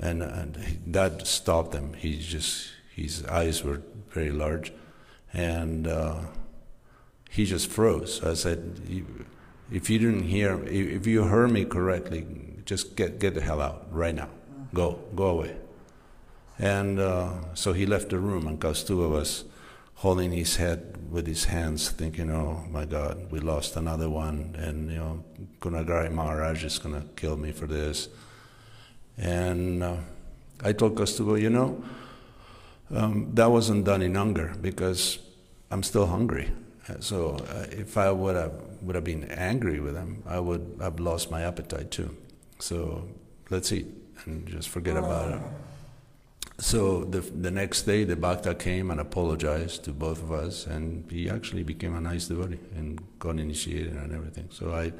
And, 0.00 0.22
and 0.22 0.56
that 0.86 1.26
stopped 1.26 1.74
him. 1.74 1.92
He 1.92 2.18
just, 2.18 2.70
his 2.94 3.24
eyes 3.26 3.62
were 3.62 3.82
very 4.08 4.30
large. 4.30 4.72
And 5.32 5.86
uh, 5.86 6.20
he 7.30 7.44
just 7.44 7.70
froze. 7.70 8.24
I 8.24 8.34
said, 8.34 8.80
if 9.70 9.90
you 9.90 9.98
didn't 9.98 10.24
hear, 10.24 10.62
if 10.64 11.06
you 11.06 11.24
heard 11.24 11.52
me 11.52 11.64
correctly, 11.64 12.26
just 12.64 12.96
get, 12.96 13.18
get 13.20 13.34
the 13.34 13.40
hell 13.40 13.60
out 13.60 13.86
right 13.92 14.14
now. 14.14 14.30
Go, 14.74 14.98
go 15.14 15.26
away. 15.26 15.56
And 16.58 16.98
uh, 16.98 17.54
so 17.54 17.72
he 17.72 17.86
left 17.86 18.10
the 18.10 18.18
room, 18.18 18.46
and 18.46 18.60
Kaustuba 18.60 19.08
was 19.08 19.44
holding 19.94 20.32
his 20.32 20.56
head 20.56 21.10
with 21.10 21.26
his 21.26 21.46
hands, 21.46 21.90
thinking, 21.90 22.30
"Oh 22.30 22.64
my 22.70 22.84
God, 22.84 23.30
we 23.30 23.40
lost 23.40 23.76
another 23.76 24.10
one, 24.10 24.54
and 24.58 24.90
you 24.90 24.98
know, 24.98 25.24
Gunagrahi 25.60 26.12
Maharaj 26.12 26.64
is 26.64 26.78
to 26.78 27.04
kill 27.16 27.36
me 27.36 27.52
for 27.52 27.66
this." 27.66 28.08
And 29.20 29.82
uh, 29.82 29.96
I 30.64 30.72
told 30.72 30.96
Kaustuba, 30.96 31.40
"You 31.40 31.50
know, 31.50 31.84
um, 32.94 33.30
that 33.34 33.50
wasn't 33.50 33.84
done 33.84 34.02
in 34.02 34.16
anger 34.16 34.54
because 34.60 35.18
I'm 35.70 35.82
still 35.82 36.06
hungry. 36.06 36.50
So 36.98 37.36
uh, 37.54 37.66
if 37.70 37.96
I 37.96 38.10
would 38.10 38.34
have 38.34 38.52
would 38.82 38.96
have 38.96 39.04
been 39.04 39.30
angry 39.30 39.78
with 39.78 39.94
him, 39.94 40.22
I 40.26 40.40
would 40.40 40.78
have 40.80 40.98
lost 40.98 41.30
my 41.30 41.42
appetite 41.42 41.90
too. 41.92 42.16
So 42.58 43.06
let's 43.50 43.70
eat." 43.70 43.86
and 44.26 44.46
just 44.46 44.68
forget 44.68 44.96
about 44.96 45.32
it. 45.32 45.40
So 46.58 47.04
the 47.04 47.20
the 47.20 47.50
next 47.50 47.82
day, 47.82 48.04
the 48.04 48.16
Bhakta 48.16 48.54
came 48.54 48.90
and 48.90 49.00
apologized 49.00 49.84
to 49.84 49.92
both 49.92 50.22
of 50.22 50.30
us, 50.30 50.66
and 50.66 51.10
he 51.10 51.30
actually 51.30 51.62
became 51.62 51.94
a 51.94 52.00
nice 52.00 52.28
devotee 52.28 52.58
and 52.76 53.00
got 53.18 53.38
initiated 53.38 53.94
and 53.94 54.12
everything. 54.12 54.48
So 54.50 54.72
I. 54.72 54.92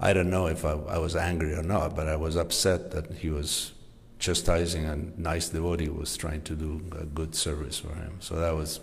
I 0.00 0.12
don't 0.12 0.30
know 0.30 0.46
if 0.46 0.64
I, 0.64 0.72
I 0.72 0.98
was 0.98 1.16
angry 1.16 1.54
or 1.54 1.62
not, 1.62 1.96
but 1.96 2.08
I 2.08 2.16
was 2.16 2.36
upset 2.36 2.90
that 2.92 3.12
he 3.14 3.30
was 3.30 3.72
chastising 4.18 4.84
a 4.84 4.96
nice 5.20 5.48
devotee 5.48 5.86
who 5.86 5.94
was 5.94 6.16
trying 6.16 6.42
to 6.42 6.54
do 6.54 6.82
a 6.98 7.04
good 7.04 7.34
service 7.34 7.78
for 7.78 7.94
him. 7.94 8.16
So 8.20 8.36
that 8.36 8.54
was 8.54 8.80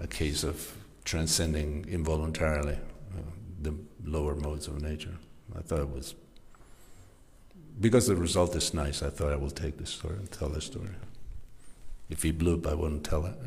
a 0.00 0.06
case 0.06 0.44
of 0.44 0.74
transcending 1.04 1.86
involuntarily 1.88 2.74
uh, 2.74 3.22
the 3.62 3.74
lower 4.04 4.34
modes 4.34 4.66
of 4.68 4.80
nature. 4.80 5.16
I 5.56 5.62
thought 5.62 5.80
it 5.80 5.90
was 5.90 6.14
because 7.78 8.06
the 8.06 8.16
result 8.16 8.54
is 8.56 8.72
nice, 8.72 9.02
I 9.02 9.10
thought 9.10 9.32
I 9.32 9.36
will 9.36 9.50
take 9.50 9.76
this 9.76 9.90
story 9.90 10.16
and 10.16 10.30
tell 10.30 10.48
the 10.48 10.60
story. 10.60 10.94
If 12.08 12.22
he 12.22 12.30
blew 12.30 12.54
up, 12.54 12.66
I 12.66 12.74
wouldn't 12.74 13.04
tell 13.04 13.26
it. 13.26 13.34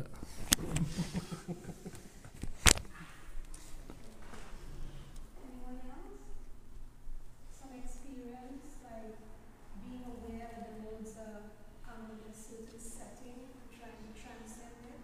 Anyone 5.42 5.80
else? 5.90 6.20
Some 7.58 7.72
experience, 7.74 8.78
like 8.84 9.16
being 9.88 10.04
aware 10.06 10.46
that 10.54 10.76
the 10.76 10.82
modes 10.84 11.16
are 11.18 11.50
coming 11.82 12.22
in 12.22 12.30
a 12.30 12.34
certain 12.34 12.78
setting, 12.78 13.50
trying 13.74 13.98
to 13.98 14.12
transcend 14.14 14.76
it? 14.94 15.00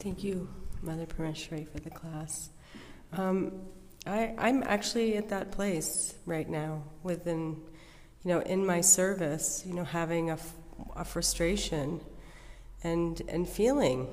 Thank 0.00 0.24
you, 0.24 0.48
Mother 0.80 1.04
Parmeshwari, 1.04 1.68
for 1.68 1.78
the 1.78 1.90
class. 1.90 2.48
Um, 3.12 3.52
I, 4.06 4.34
I'm 4.38 4.62
actually 4.62 5.18
at 5.18 5.28
that 5.28 5.52
place 5.52 6.14
right 6.24 6.48
now, 6.48 6.84
within, 7.02 7.60
you 8.24 8.30
know, 8.32 8.40
in 8.40 8.64
my 8.64 8.80
service, 8.80 9.62
you 9.66 9.74
know, 9.74 9.84
having 9.84 10.30
a, 10.30 10.38
a 10.96 11.04
frustration 11.04 12.00
and 12.82 13.20
and 13.28 13.46
feeling 13.46 14.08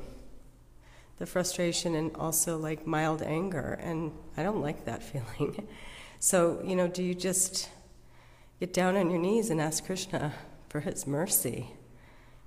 the 1.19 1.25
frustration 1.25 1.95
and 1.95 2.13
also 2.17 2.57
like 2.57 2.85
mild 2.85 3.21
anger, 3.21 3.79
and 3.81 4.11
I 4.35 4.43
don't 4.43 4.61
like 4.61 4.83
that 4.83 5.01
feeling. 5.11 5.69
so, 6.19 6.61
you 6.65 6.75
know, 6.75 6.89
do 6.89 7.01
you 7.01 7.15
just 7.15 7.69
get 8.59 8.73
down 8.73 8.97
on 8.97 9.09
your 9.09 9.19
knees 9.21 9.49
and 9.49 9.61
ask 9.61 9.85
Krishna 9.85 10.33
for 10.67 10.81
His 10.81 11.07
mercy 11.07 11.69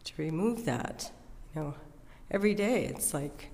to 0.04 0.12
remove 0.18 0.66
that? 0.66 1.10
You 1.54 1.62
know, 1.62 1.74
every 2.30 2.54
day 2.54 2.84
it's 2.86 3.12
like 3.14 3.50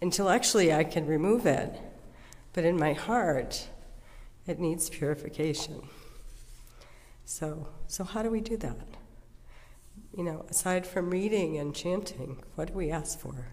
intellectually 0.00 0.72
I 0.72 0.84
can 0.84 1.06
remove 1.06 1.46
it, 1.46 1.78
but 2.52 2.64
in 2.64 2.76
my 2.78 2.92
heart, 2.92 3.68
It 4.46 4.58
needs 4.58 4.90
purification. 4.90 5.82
So, 7.24 7.68
so 7.86 8.02
how 8.02 8.22
do 8.22 8.30
we 8.30 8.40
do 8.40 8.56
that? 8.56 8.86
You 10.16 10.24
know, 10.24 10.44
aside 10.48 10.86
from 10.86 11.10
reading 11.10 11.56
and 11.58 11.74
chanting, 11.74 12.42
what 12.56 12.68
do 12.68 12.74
we 12.74 12.90
ask 12.90 13.18
for? 13.18 13.46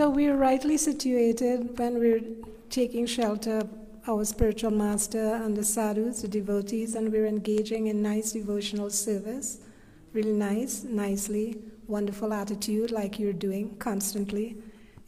So 0.00 0.08
we're 0.08 0.34
rightly 0.34 0.78
situated 0.78 1.78
when 1.78 1.98
we're 1.98 2.22
taking 2.70 3.04
shelter 3.04 3.68
our 4.08 4.24
spiritual 4.24 4.70
master 4.70 5.34
and 5.34 5.54
the 5.54 5.62
sadhus, 5.62 6.22
the 6.22 6.28
devotees, 6.28 6.94
and 6.94 7.12
we're 7.12 7.26
engaging 7.26 7.88
in 7.88 8.00
nice 8.00 8.32
devotional 8.32 8.88
service. 8.88 9.58
Really 10.14 10.32
nice, 10.32 10.84
nicely, 10.84 11.58
wonderful 11.86 12.32
attitude 12.32 12.90
like 12.90 13.18
you're 13.18 13.34
doing 13.34 13.76
constantly, 13.76 14.56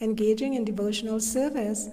engaging 0.03 0.53
in 0.53 0.63
devotional 0.63 1.21
service. 1.21 1.89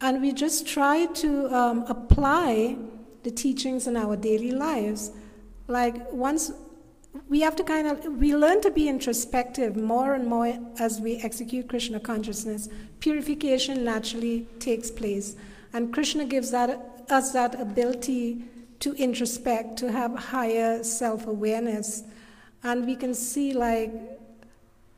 And 0.00 0.20
we 0.20 0.32
just 0.32 0.66
try 0.66 1.06
to 1.06 1.54
um, 1.54 1.84
apply 1.86 2.76
the 3.22 3.30
teachings 3.30 3.86
in 3.86 3.96
our 3.96 4.16
daily 4.16 4.50
lives. 4.50 5.12
Like 5.68 6.12
once 6.12 6.50
we 7.28 7.40
have 7.40 7.56
to 7.56 7.64
kind 7.64 7.86
of 7.86 8.04
we 8.18 8.34
learn 8.34 8.60
to 8.62 8.70
be 8.70 8.88
introspective 8.88 9.76
more 9.76 10.14
and 10.14 10.26
more 10.26 10.58
as 10.78 11.00
we 11.00 11.16
execute 11.16 11.68
krishna 11.68 12.00
consciousness. 12.00 12.68
Purification 13.00 13.84
naturally 13.84 14.46
takes 14.58 14.90
place. 14.90 15.36
And 15.72 15.92
krishna 15.92 16.24
gives 16.24 16.50
that, 16.50 17.04
us 17.10 17.32
that 17.32 17.60
ability 17.60 18.44
to 18.80 18.94
introspect 18.94 19.76
to 19.78 19.92
have 19.92 20.14
higher 20.16 20.82
self-awareness. 20.82 22.04
And 22.62 22.86
we 22.86 22.96
can 22.96 23.14
see 23.14 23.52
like 23.52 23.92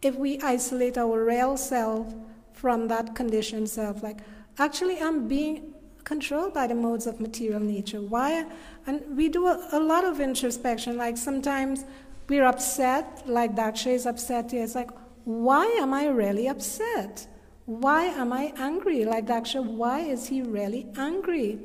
if 0.03 0.15
we 0.15 0.41
isolate 0.41 0.99
our 0.99 1.25
real 1.25 1.57
self 1.57 2.15
from 2.53 2.89
that 2.89 3.15
conditioned 3.15 3.69
self 3.69 4.03
like 4.03 4.19
actually 4.59 4.99
i'm 5.01 5.27
being 5.27 5.75
controlled 6.05 6.53
by 6.53 6.67
the 6.67 6.75
modes 6.75 7.07
of 7.07 7.21
material 7.21 7.61
nature. 7.61 8.01
Why? 8.01 8.47
And 8.87 9.17
we 9.17 9.29
do 9.29 9.47
a, 9.47 9.69
a 9.73 9.81
lot 9.81 10.05
of 10.05 10.21
introspection. 10.21 10.97
Like 10.97 11.17
sometimes 11.17 11.85
we're 12.29 12.45
upset, 12.45 13.23
like 13.27 13.55
Daksha 13.55 13.93
is 13.93 14.07
upset 14.07 14.51
here. 14.51 14.65
It's 14.65 14.75
like, 14.75 14.91
why 15.25 15.67
am 15.81 15.93
I 15.93 16.07
really 16.07 16.49
upset? 16.49 17.27
Why 17.67 18.05
am 18.05 18.33
I 18.33 18.53
angry? 18.57 19.05
Like 19.05 19.27
Daksha, 19.27 19.65
why 19.65 20.01
is 20.01 20.29
he 20.29 20.43
really 20.43 20.87
angry? 20.97 21.59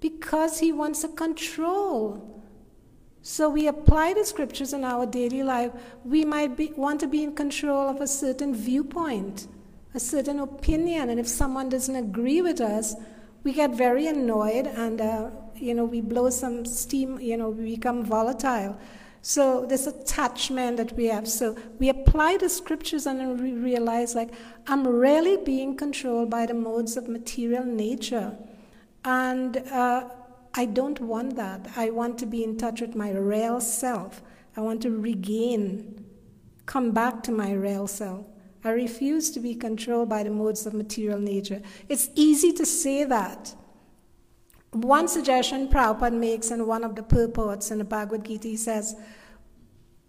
Because 0.00 0.60
he 0.60 0.72
wants 0.72 1.04
a 1.04 1.08
control. 1.08 2.42
So 3.22 3.50
we 3.50 3.66
apply 3.66 4.14
the 4.14 4.24
scriptures 4.24 4.72
in 4.72 4.84
our 4.84 5.06
daily 5.06 5.42
life. 5.42 5.72
We 6.04 6.24
might 6.24 6.56
be, 6.56 6.72
want 6.76 7.00
to 7.00 7.06
be 7.06 7.22
in 7.22 7.34
control 7.34 7.88
of 7.88 8.00
a 8.00 8.06
certain 8.06 8.54
viewpoint, 8.54 9.46
a 9.94 10.00
certain 10.00 10.40
opinion, 10.40 11.10
and 11.10 11.20
if 11.20 11.28
someone 11.28 11.68
doesn't 11.68 11.96
agree 11.96 12.40
with 12.40 12.60
us, 12.60 12.94
we 13.42 13.52
get 13.52 13.74
very 13.74 14.06
annoyed 14.06 14.66
and 14.66 15.00
uh, 15.00 15.30
you 15.54 15.74
know 15.74 15.84
we 15.84 16.00
blow 16.00 16.30
some 16.30 16.64
steam. 16.64 17.18
You 17.20 17.36
know 17.36 17.50
we 17.50 17.76
become 17.76 18.04
volatile. 18.04 18.78
So 19.22 19.66
this 19.66 19.86
attachment 19.86 20.78
that 20.78 20.92
we 20.96 21.06
have. 21.06 21.28
So 21.28 21.56
we 21.78 21.88
apply 21.88 22.38
the 22.38 22.48
scriptures 22.48 23.06
and 23.06 23.20
then 23.20 23.42
we 23.42 23.52
realize 23.52 24.14
like 24.14 24.30
I'm 24.66 24.86
really 24.86 25.36
being 25.44 25.76
controlled 25.76 26.30
by 26.30 26.46
the 26.46 26.54
modes 26.54 26.96
of 26.96 27.08
material 27.08 27.64
nature. 27.64 28.36
And 29.04 29.58
uh, 29.58 30.08
I 30.54 30.64
don't 30.64 31.00
want 31.00 31.36
that. 31.36 31.68
I 31.76 31.90
want 31.90 32.18
to 32.18 32.26
be 32.26 32.42
in 32.42 32.56
touch 32.56 32.80
with 32.80 32.94
my 32.94 33.10
real 33.12 33.60
self. 33.60 34.22
I 34.56 34.60
want 34.62 34.82
to 34.82 34.90
regain, 34.90 36.04
come 36.66 36.90
back 36.90 37.22
to 37.24 37.32
my 37.32 37.52
real 37.52 37.86
self. 37.86 38.26
I 38.64 38.70
refuse 38.70 39.30
to 39.30 39.40
be 39.40 39.54
controlled 39.54 40.08
by 40.08 40.22
the 40.22 40.30
modes 40.30 40.66
of 40.66 40.74
material 40.74 41.18
nature. 41.18 41.62
It's 41.88 42.10
easy 42.14 42.52
to 42.54 42.66
say 42.66 43.04
that. 43.04 43.54
One 44.72 45.08
suggestion 45.08 45.68
Prabhupada 45.68 46.16
makes 46.16 46.50
in 46.50 46.66
one 46.66 46.84
of 46.84 46.94
the 46.94 47.02
purports 47.02 47.70
in 47.70 47.78
the 47.78 47.84
Bhagavad 47.84 48.24
Gita, 48.24 48.48
he 48.48 48.56
says, 48.56 48.94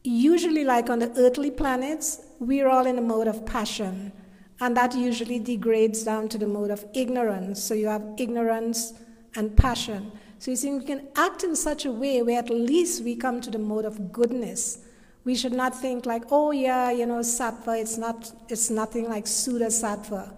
usually, 0.03 0.63
like 0.63 0.89
on 0.89 0.99
the 0.99 1.11
earthly 1.17 1.49
planets, 1.49 2.21
we're 2.39 2.67
all 2.67 2.85
in 2.85 2.97
a 2.97 3.01
mode 3.01 3.27
of 3.27 3.45
passion, 3.45 4.11
and 4.59 4.77
that 4.77 4.95
usually 4.95 5.39
degrades 5.39 6.03
down 6.03 6.29
to 6.29 6.37
the 6.37 6.47
mode 6.47 6.69
of 6.69 6.85
ignorance. 6.93 7.63
So 7.63 7.73
you 7.73 7.87
have 7.87 8.03
ignorance 8.17 8.93
and 9.35 9.55
passion. 9.57 10.11
So 10.37 10.51
you 10.51 10.57
see, 10.57 10.71
we 10.71 10.85
can 10.85 11.07
act 11.15 11.43
in 11.43 11.55
such 11.55 11.85
a 11.85 11.91
way 11.91 12.21
where 12.21 12.39
at 12.39 12.49
least 12.49 13.03
we 13.03 13.15
come 13.15 13.41
to 13.41 13.51
the 13.51 13.59
mode 13.59 13.85
of 13.85 14.11
goodness. 14.11 14.79
We 15.23 15.35
should 15.35 15.53
not 15.53 15.79
think 15.79 16.05
like, 16.05 16.23
oh 16.31 16.51
yeah, 16.51 16.89
you 16.91 17.05
know, 17.05 17.19
sattva, 17.19 17.79
it's 17.79 17.97
not 17.97 18.31
it's 18.49 18.71
nothing 18.71 19.07
like 19.07 19.27
Sudha 19.27 19.67
sattva. 19.67 20.33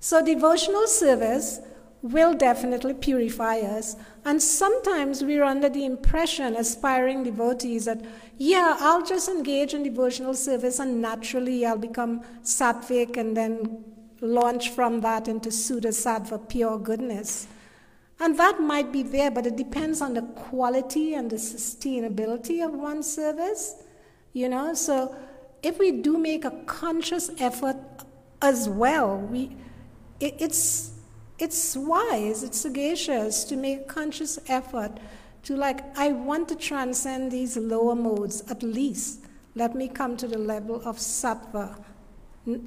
So 0.00 0.24
devotional 0.24 0.86
service 0.86 1.60
will 2.02 2.34
definitely 2.34 2.94
purify 2.94 3.58
us. 3.58 3.96
And 4.24 4.40
sometimes 4.40 5.24
we're 5.24 5.42
under 5.42 5.68
the 5.68 5.84
impression, 5.84 6.54
aspiring 6.54 7.24
devotees, 7.24 7.86
that, 7.86 8.04
yeah, 8.36 8.76
I'll 8.78 9.04
just 9.04 9.28
engage 9.28 9.74
in 9.74 9.82
devotional 9.82 10.34
service 10.34 10.78
and 10.78 11.02
naturally 11.02 11.66
I'll 11.66 11.78
become 11.78 12.22
sattvic 12.42 13.16
and 13.16 13.36
then 13.36 13.84
launch 14.20 14.70
from 14.70 15.00
that 15.00 15.28
into 15.28 15.50
Sudha 15.50 15.88
sattva, 15.88 16.48
pure 16.48 16.78
goodness. 16.78 17.48
And 18.20 18.38
that 18.38 18.60
might 18.60 18.92
be 18.92 19.02
there, 19.02 19.30
but 19.30 19.46
it 19.46 19.56
depends 19.56 20.00
on 20.00 20.14
the 20.14 20.22
quality 20.22 21.14
and 21.14 21.30
the 21.30 21.36
sustainability 21.36 22.64
of 22.64 22.74
one's 22.74 23.12
service. 23.12 23.76
You 24.32 24.48
know, 24.48 24.74
so 24.74 25.14
if 25.62 25.78
we 25.78 25.90
do 25.90 26.18
make 26.18 26.44
a 26.44 26.50
conscious 26.66 27.30
effort 27.38 27.76
as 28.42 28.68
well, 28.68 29.18
we, 29.18 29.56
it, 30.20 30.34
it's 30.38 30.97
it's 31.38 31.76
wise, 31.76 32.42
it's 32.42 32.60
sagacious 32.60 33.44
to 33.44 33.56
make 33.56 33.88
conscious 33.88 34.38
effort 34.48 34.98
to 35.44 35.56
like, 35.56 35.96
I 35.96 36.12
want 36.12 36.48
to 36.48 36.56
transcend 36.56 37.30
these 37.30 37.56
lower 37.56 37.94
modes 37.94 38.42
at 38.50 38.62
least. 38.62 39.24
Let 39.54 39.74
me 39.74 39.88
come 39.88 40.16
to 40.16 40.28
the 40.28 40.38
level 40.38 40.82
of 40.84 40.98
sattva. 40.98 41.82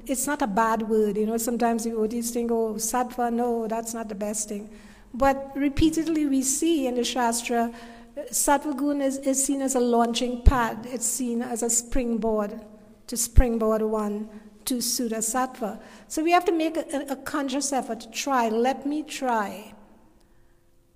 It's 0.06 0.26
not 0.26 0.42
a 0.42 0.46
bad 0.46 0.88
word, 0.88 1.16
you 1.16 1.26
know. 1.26 1.36
Sometimes 1.36 1.84
devotees 1.84 2.30
think, 2.30 2.50
oh, 2.50 2.74
sattva, 2.74 3.32
no, 3.32 3.66
that's 3.68 3.94
not 3.94 4.08
the 4.08 4.14
best 4.14 4.48
thing. 4.48 4.70
But 5.12 5.52
repeatedly 5.54 6.26
we 6.26 6.42
see 6.42 6.86
in 6.86 6.94
the 6.94 7.04
Shastra, 7.04 7.72
uh, 8.16 8.20
sattva 8.30 8.76
gun 8.76 9.02
is, 9.02 9.18
is 9.18 9.44
seen 9.44 9.60
as 9.60 9.74
a 9.74 9.80
launching 9.80 10.42
pad, 10.42 10.86
it's 10.90 11.06
seen 11.06 11.42
as 11.42 11.62
a 11.62 11.68
springboard 11.70 12.60
to 13.08 13.16
springboard 13.16 13.82
one 13.82 14.28
to 14.66 14.80
Sudha 14.80 15.18
Sattva. 15.18 15.80
So 16.08 16.22
we 16.22 16.32
have 16.32 16.44
to 16.46 16.52
make 16.52 16.76
a, 16.76 17.06
a 17.10 17.16
conscious 17.16 17.72
effort 17.72 18.00
to 18.00 18.10
try. 18.10 18.48
Let 18.48 18.86
me 18.86 19.02
try. 19.02 19.74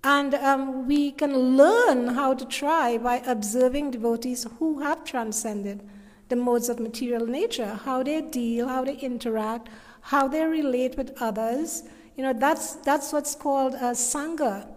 And 0.03 0.35
um, 0.35 0.87
we 0.87 1.11
can 1.11 1.57
learn 1.57 2.07
how 2.09 2.33
to 2.33 2.45
try 2.45 2.97
by 2.97 3.17
observing 3.25 3.91
devotees 3.91 4.45
who 4.59 4.79
have 4.79 5.03
transcended 5.03 5.87
the 6.29 6.35
modes 6.35 6.69
of 6.69 6.79
material 6.79 7.25
nature, 7.25 7.79
how 7.83 8.03
they 8.03 8.21
deal, 8.21 8.67
how 8.67 8.83
they 8.83 8.95
interact, 8.95 9.69
how 10.01 10.27
they 10.27 10.45
relate 10.45 10.97
with 10.97 11.15
others. 11.21 11.83
You 12.15 12.23
know, 12.23 12.33
that's, 12.33 12.75
that's 12.75 13.11
what's 13.11 13.35
called 13.35 13.73
a 13.75 13.91
sangha. 13.91 14.67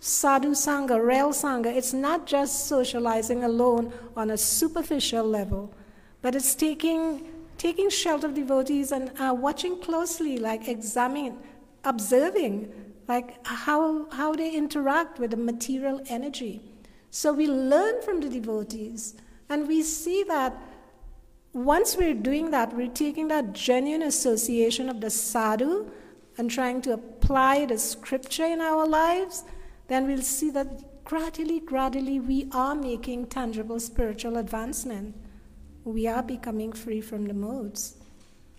Sadhu 0.00 0.52
Sangha, 0.52 0.98
real 1.04 1.28
Sangha. 1.30 1.66
It's 1.66 1.92
not 1.92 2.26
just 2.26 2.66
socializing 2.66 3.44
alone 3.44 3.92
on 4.16 4.30
a 4.30 4.38
superficial 4.38 5.24
level, 5.24 5.74
but 6.22 6.34
it's 6.34 6.54
taking 6.54 7.28
taking 7.60 7.90
shelter 7.90 8.26
of 8.26 8.32
devotees 8.32 8.90
and 8.90 9.12
uh, 9.20 9.34
watching 9.34 9.78
closely, 9.82 10.38
like 10.38 10.66
examining, 10.66 11.36
observing, 11.84 12.72
like 13.06 13.46
how, 13.46 14.08
how 14.12 14.32
they 14.34 14.50
interact 14.50 15.18
with 15.18 15.32
the 15.32 15.36
material 15.36 16.00
energy. 16.08 16.62
So 17.10 17.34
we 17.34 17.46
learn 17.46 18.00
from 18.00 18.20
the 18.22 18.30
devotees, 18.30 19.14
and 19.50 19.68
we 19.68 19.82
see 19.82 20.22
that 20.22 20.56
once 21.52 21.98
we're 21.98 22.14
doing 22.14 22.50
that, 22.50 22.74
we're 22.74 22.88
taking 22.88 23.28
that 23.28 23.52
genuine 23.52 24.04
association 24.04 24.88
of 24.88 25.02
the 25.02 25.10
sadhu 25.10 25.90
and 26.38 26.50
trying 26.50 26.80
to 26.82 26.94
apply 26.94 27.66
the 27.66 27.76
scripture 27.76 28.46
in 28.46 28.62
our 28.62 28.86
lives, 28.86 29.44
then 29.88 30.06
we'll 30.06 30.22
see 30.22 30.48
that 30.50 31.04
gradually, 31.04 31.60
gradually, 31.60 32.20
we 32.20 32.48
are 32.52 32.74
making 32.74 33.26
tangible 33.26 33.80
spiritual 33.80 34.38
advancement 34.38 35.14
we 35.84 36.06
are 36.06 36.22
becoming 36.22 36.72
free 36.72 37.00
from 37.00 37.26
the 37.26 37.34
modes. 37.34 37.96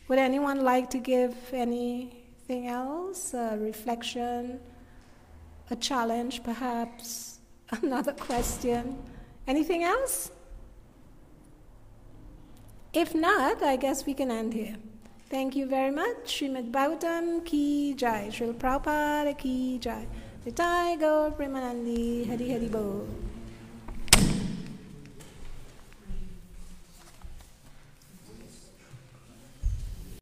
Would 0.07 0.19
anyone 0.19 0.61
like 0.61 0.89
to 0.91 0.99
give 0.99 1.35
anything 1.53 2.67
else? 2.67 3.33
A 3.33 3.57
reflection, 3.57 4.59
a 5.69 5.75
challenge, 5.75 6.43
perhaps, 6.43 7.39
another 7.81 8.13
question? 8.13 8.97
Anything 9.47 9.83
else? 9.83 10.31
If 12.93 13.15
not, 13.15 13.63
I 13.63 13.77
guess 13.77 14.05
we 14.05 14.13
can 14.13 14.29
end 14.29 14.53
here. 14.53 14.75
Thank 15.29 15.55
you 15.55 15.65
very 15.65 15.91
much. 15.91 16.41
Srimad 16.41 16.71
Bhagavatam 16.71 17.45
ki 17.45 17.93
jai. 17.93 18.27
Srila 18.29 18.53
Prabhupada 18.53 19.37
ki 19.37 19.79
jai. 19.79 20.05
Nitai 20.45 20.99
Gaur 20.99 21.31
Premanandi 21.31 22.27
Hari 22.27 22.51
Hari 22.51 22.67
Bol. 22.67 23.07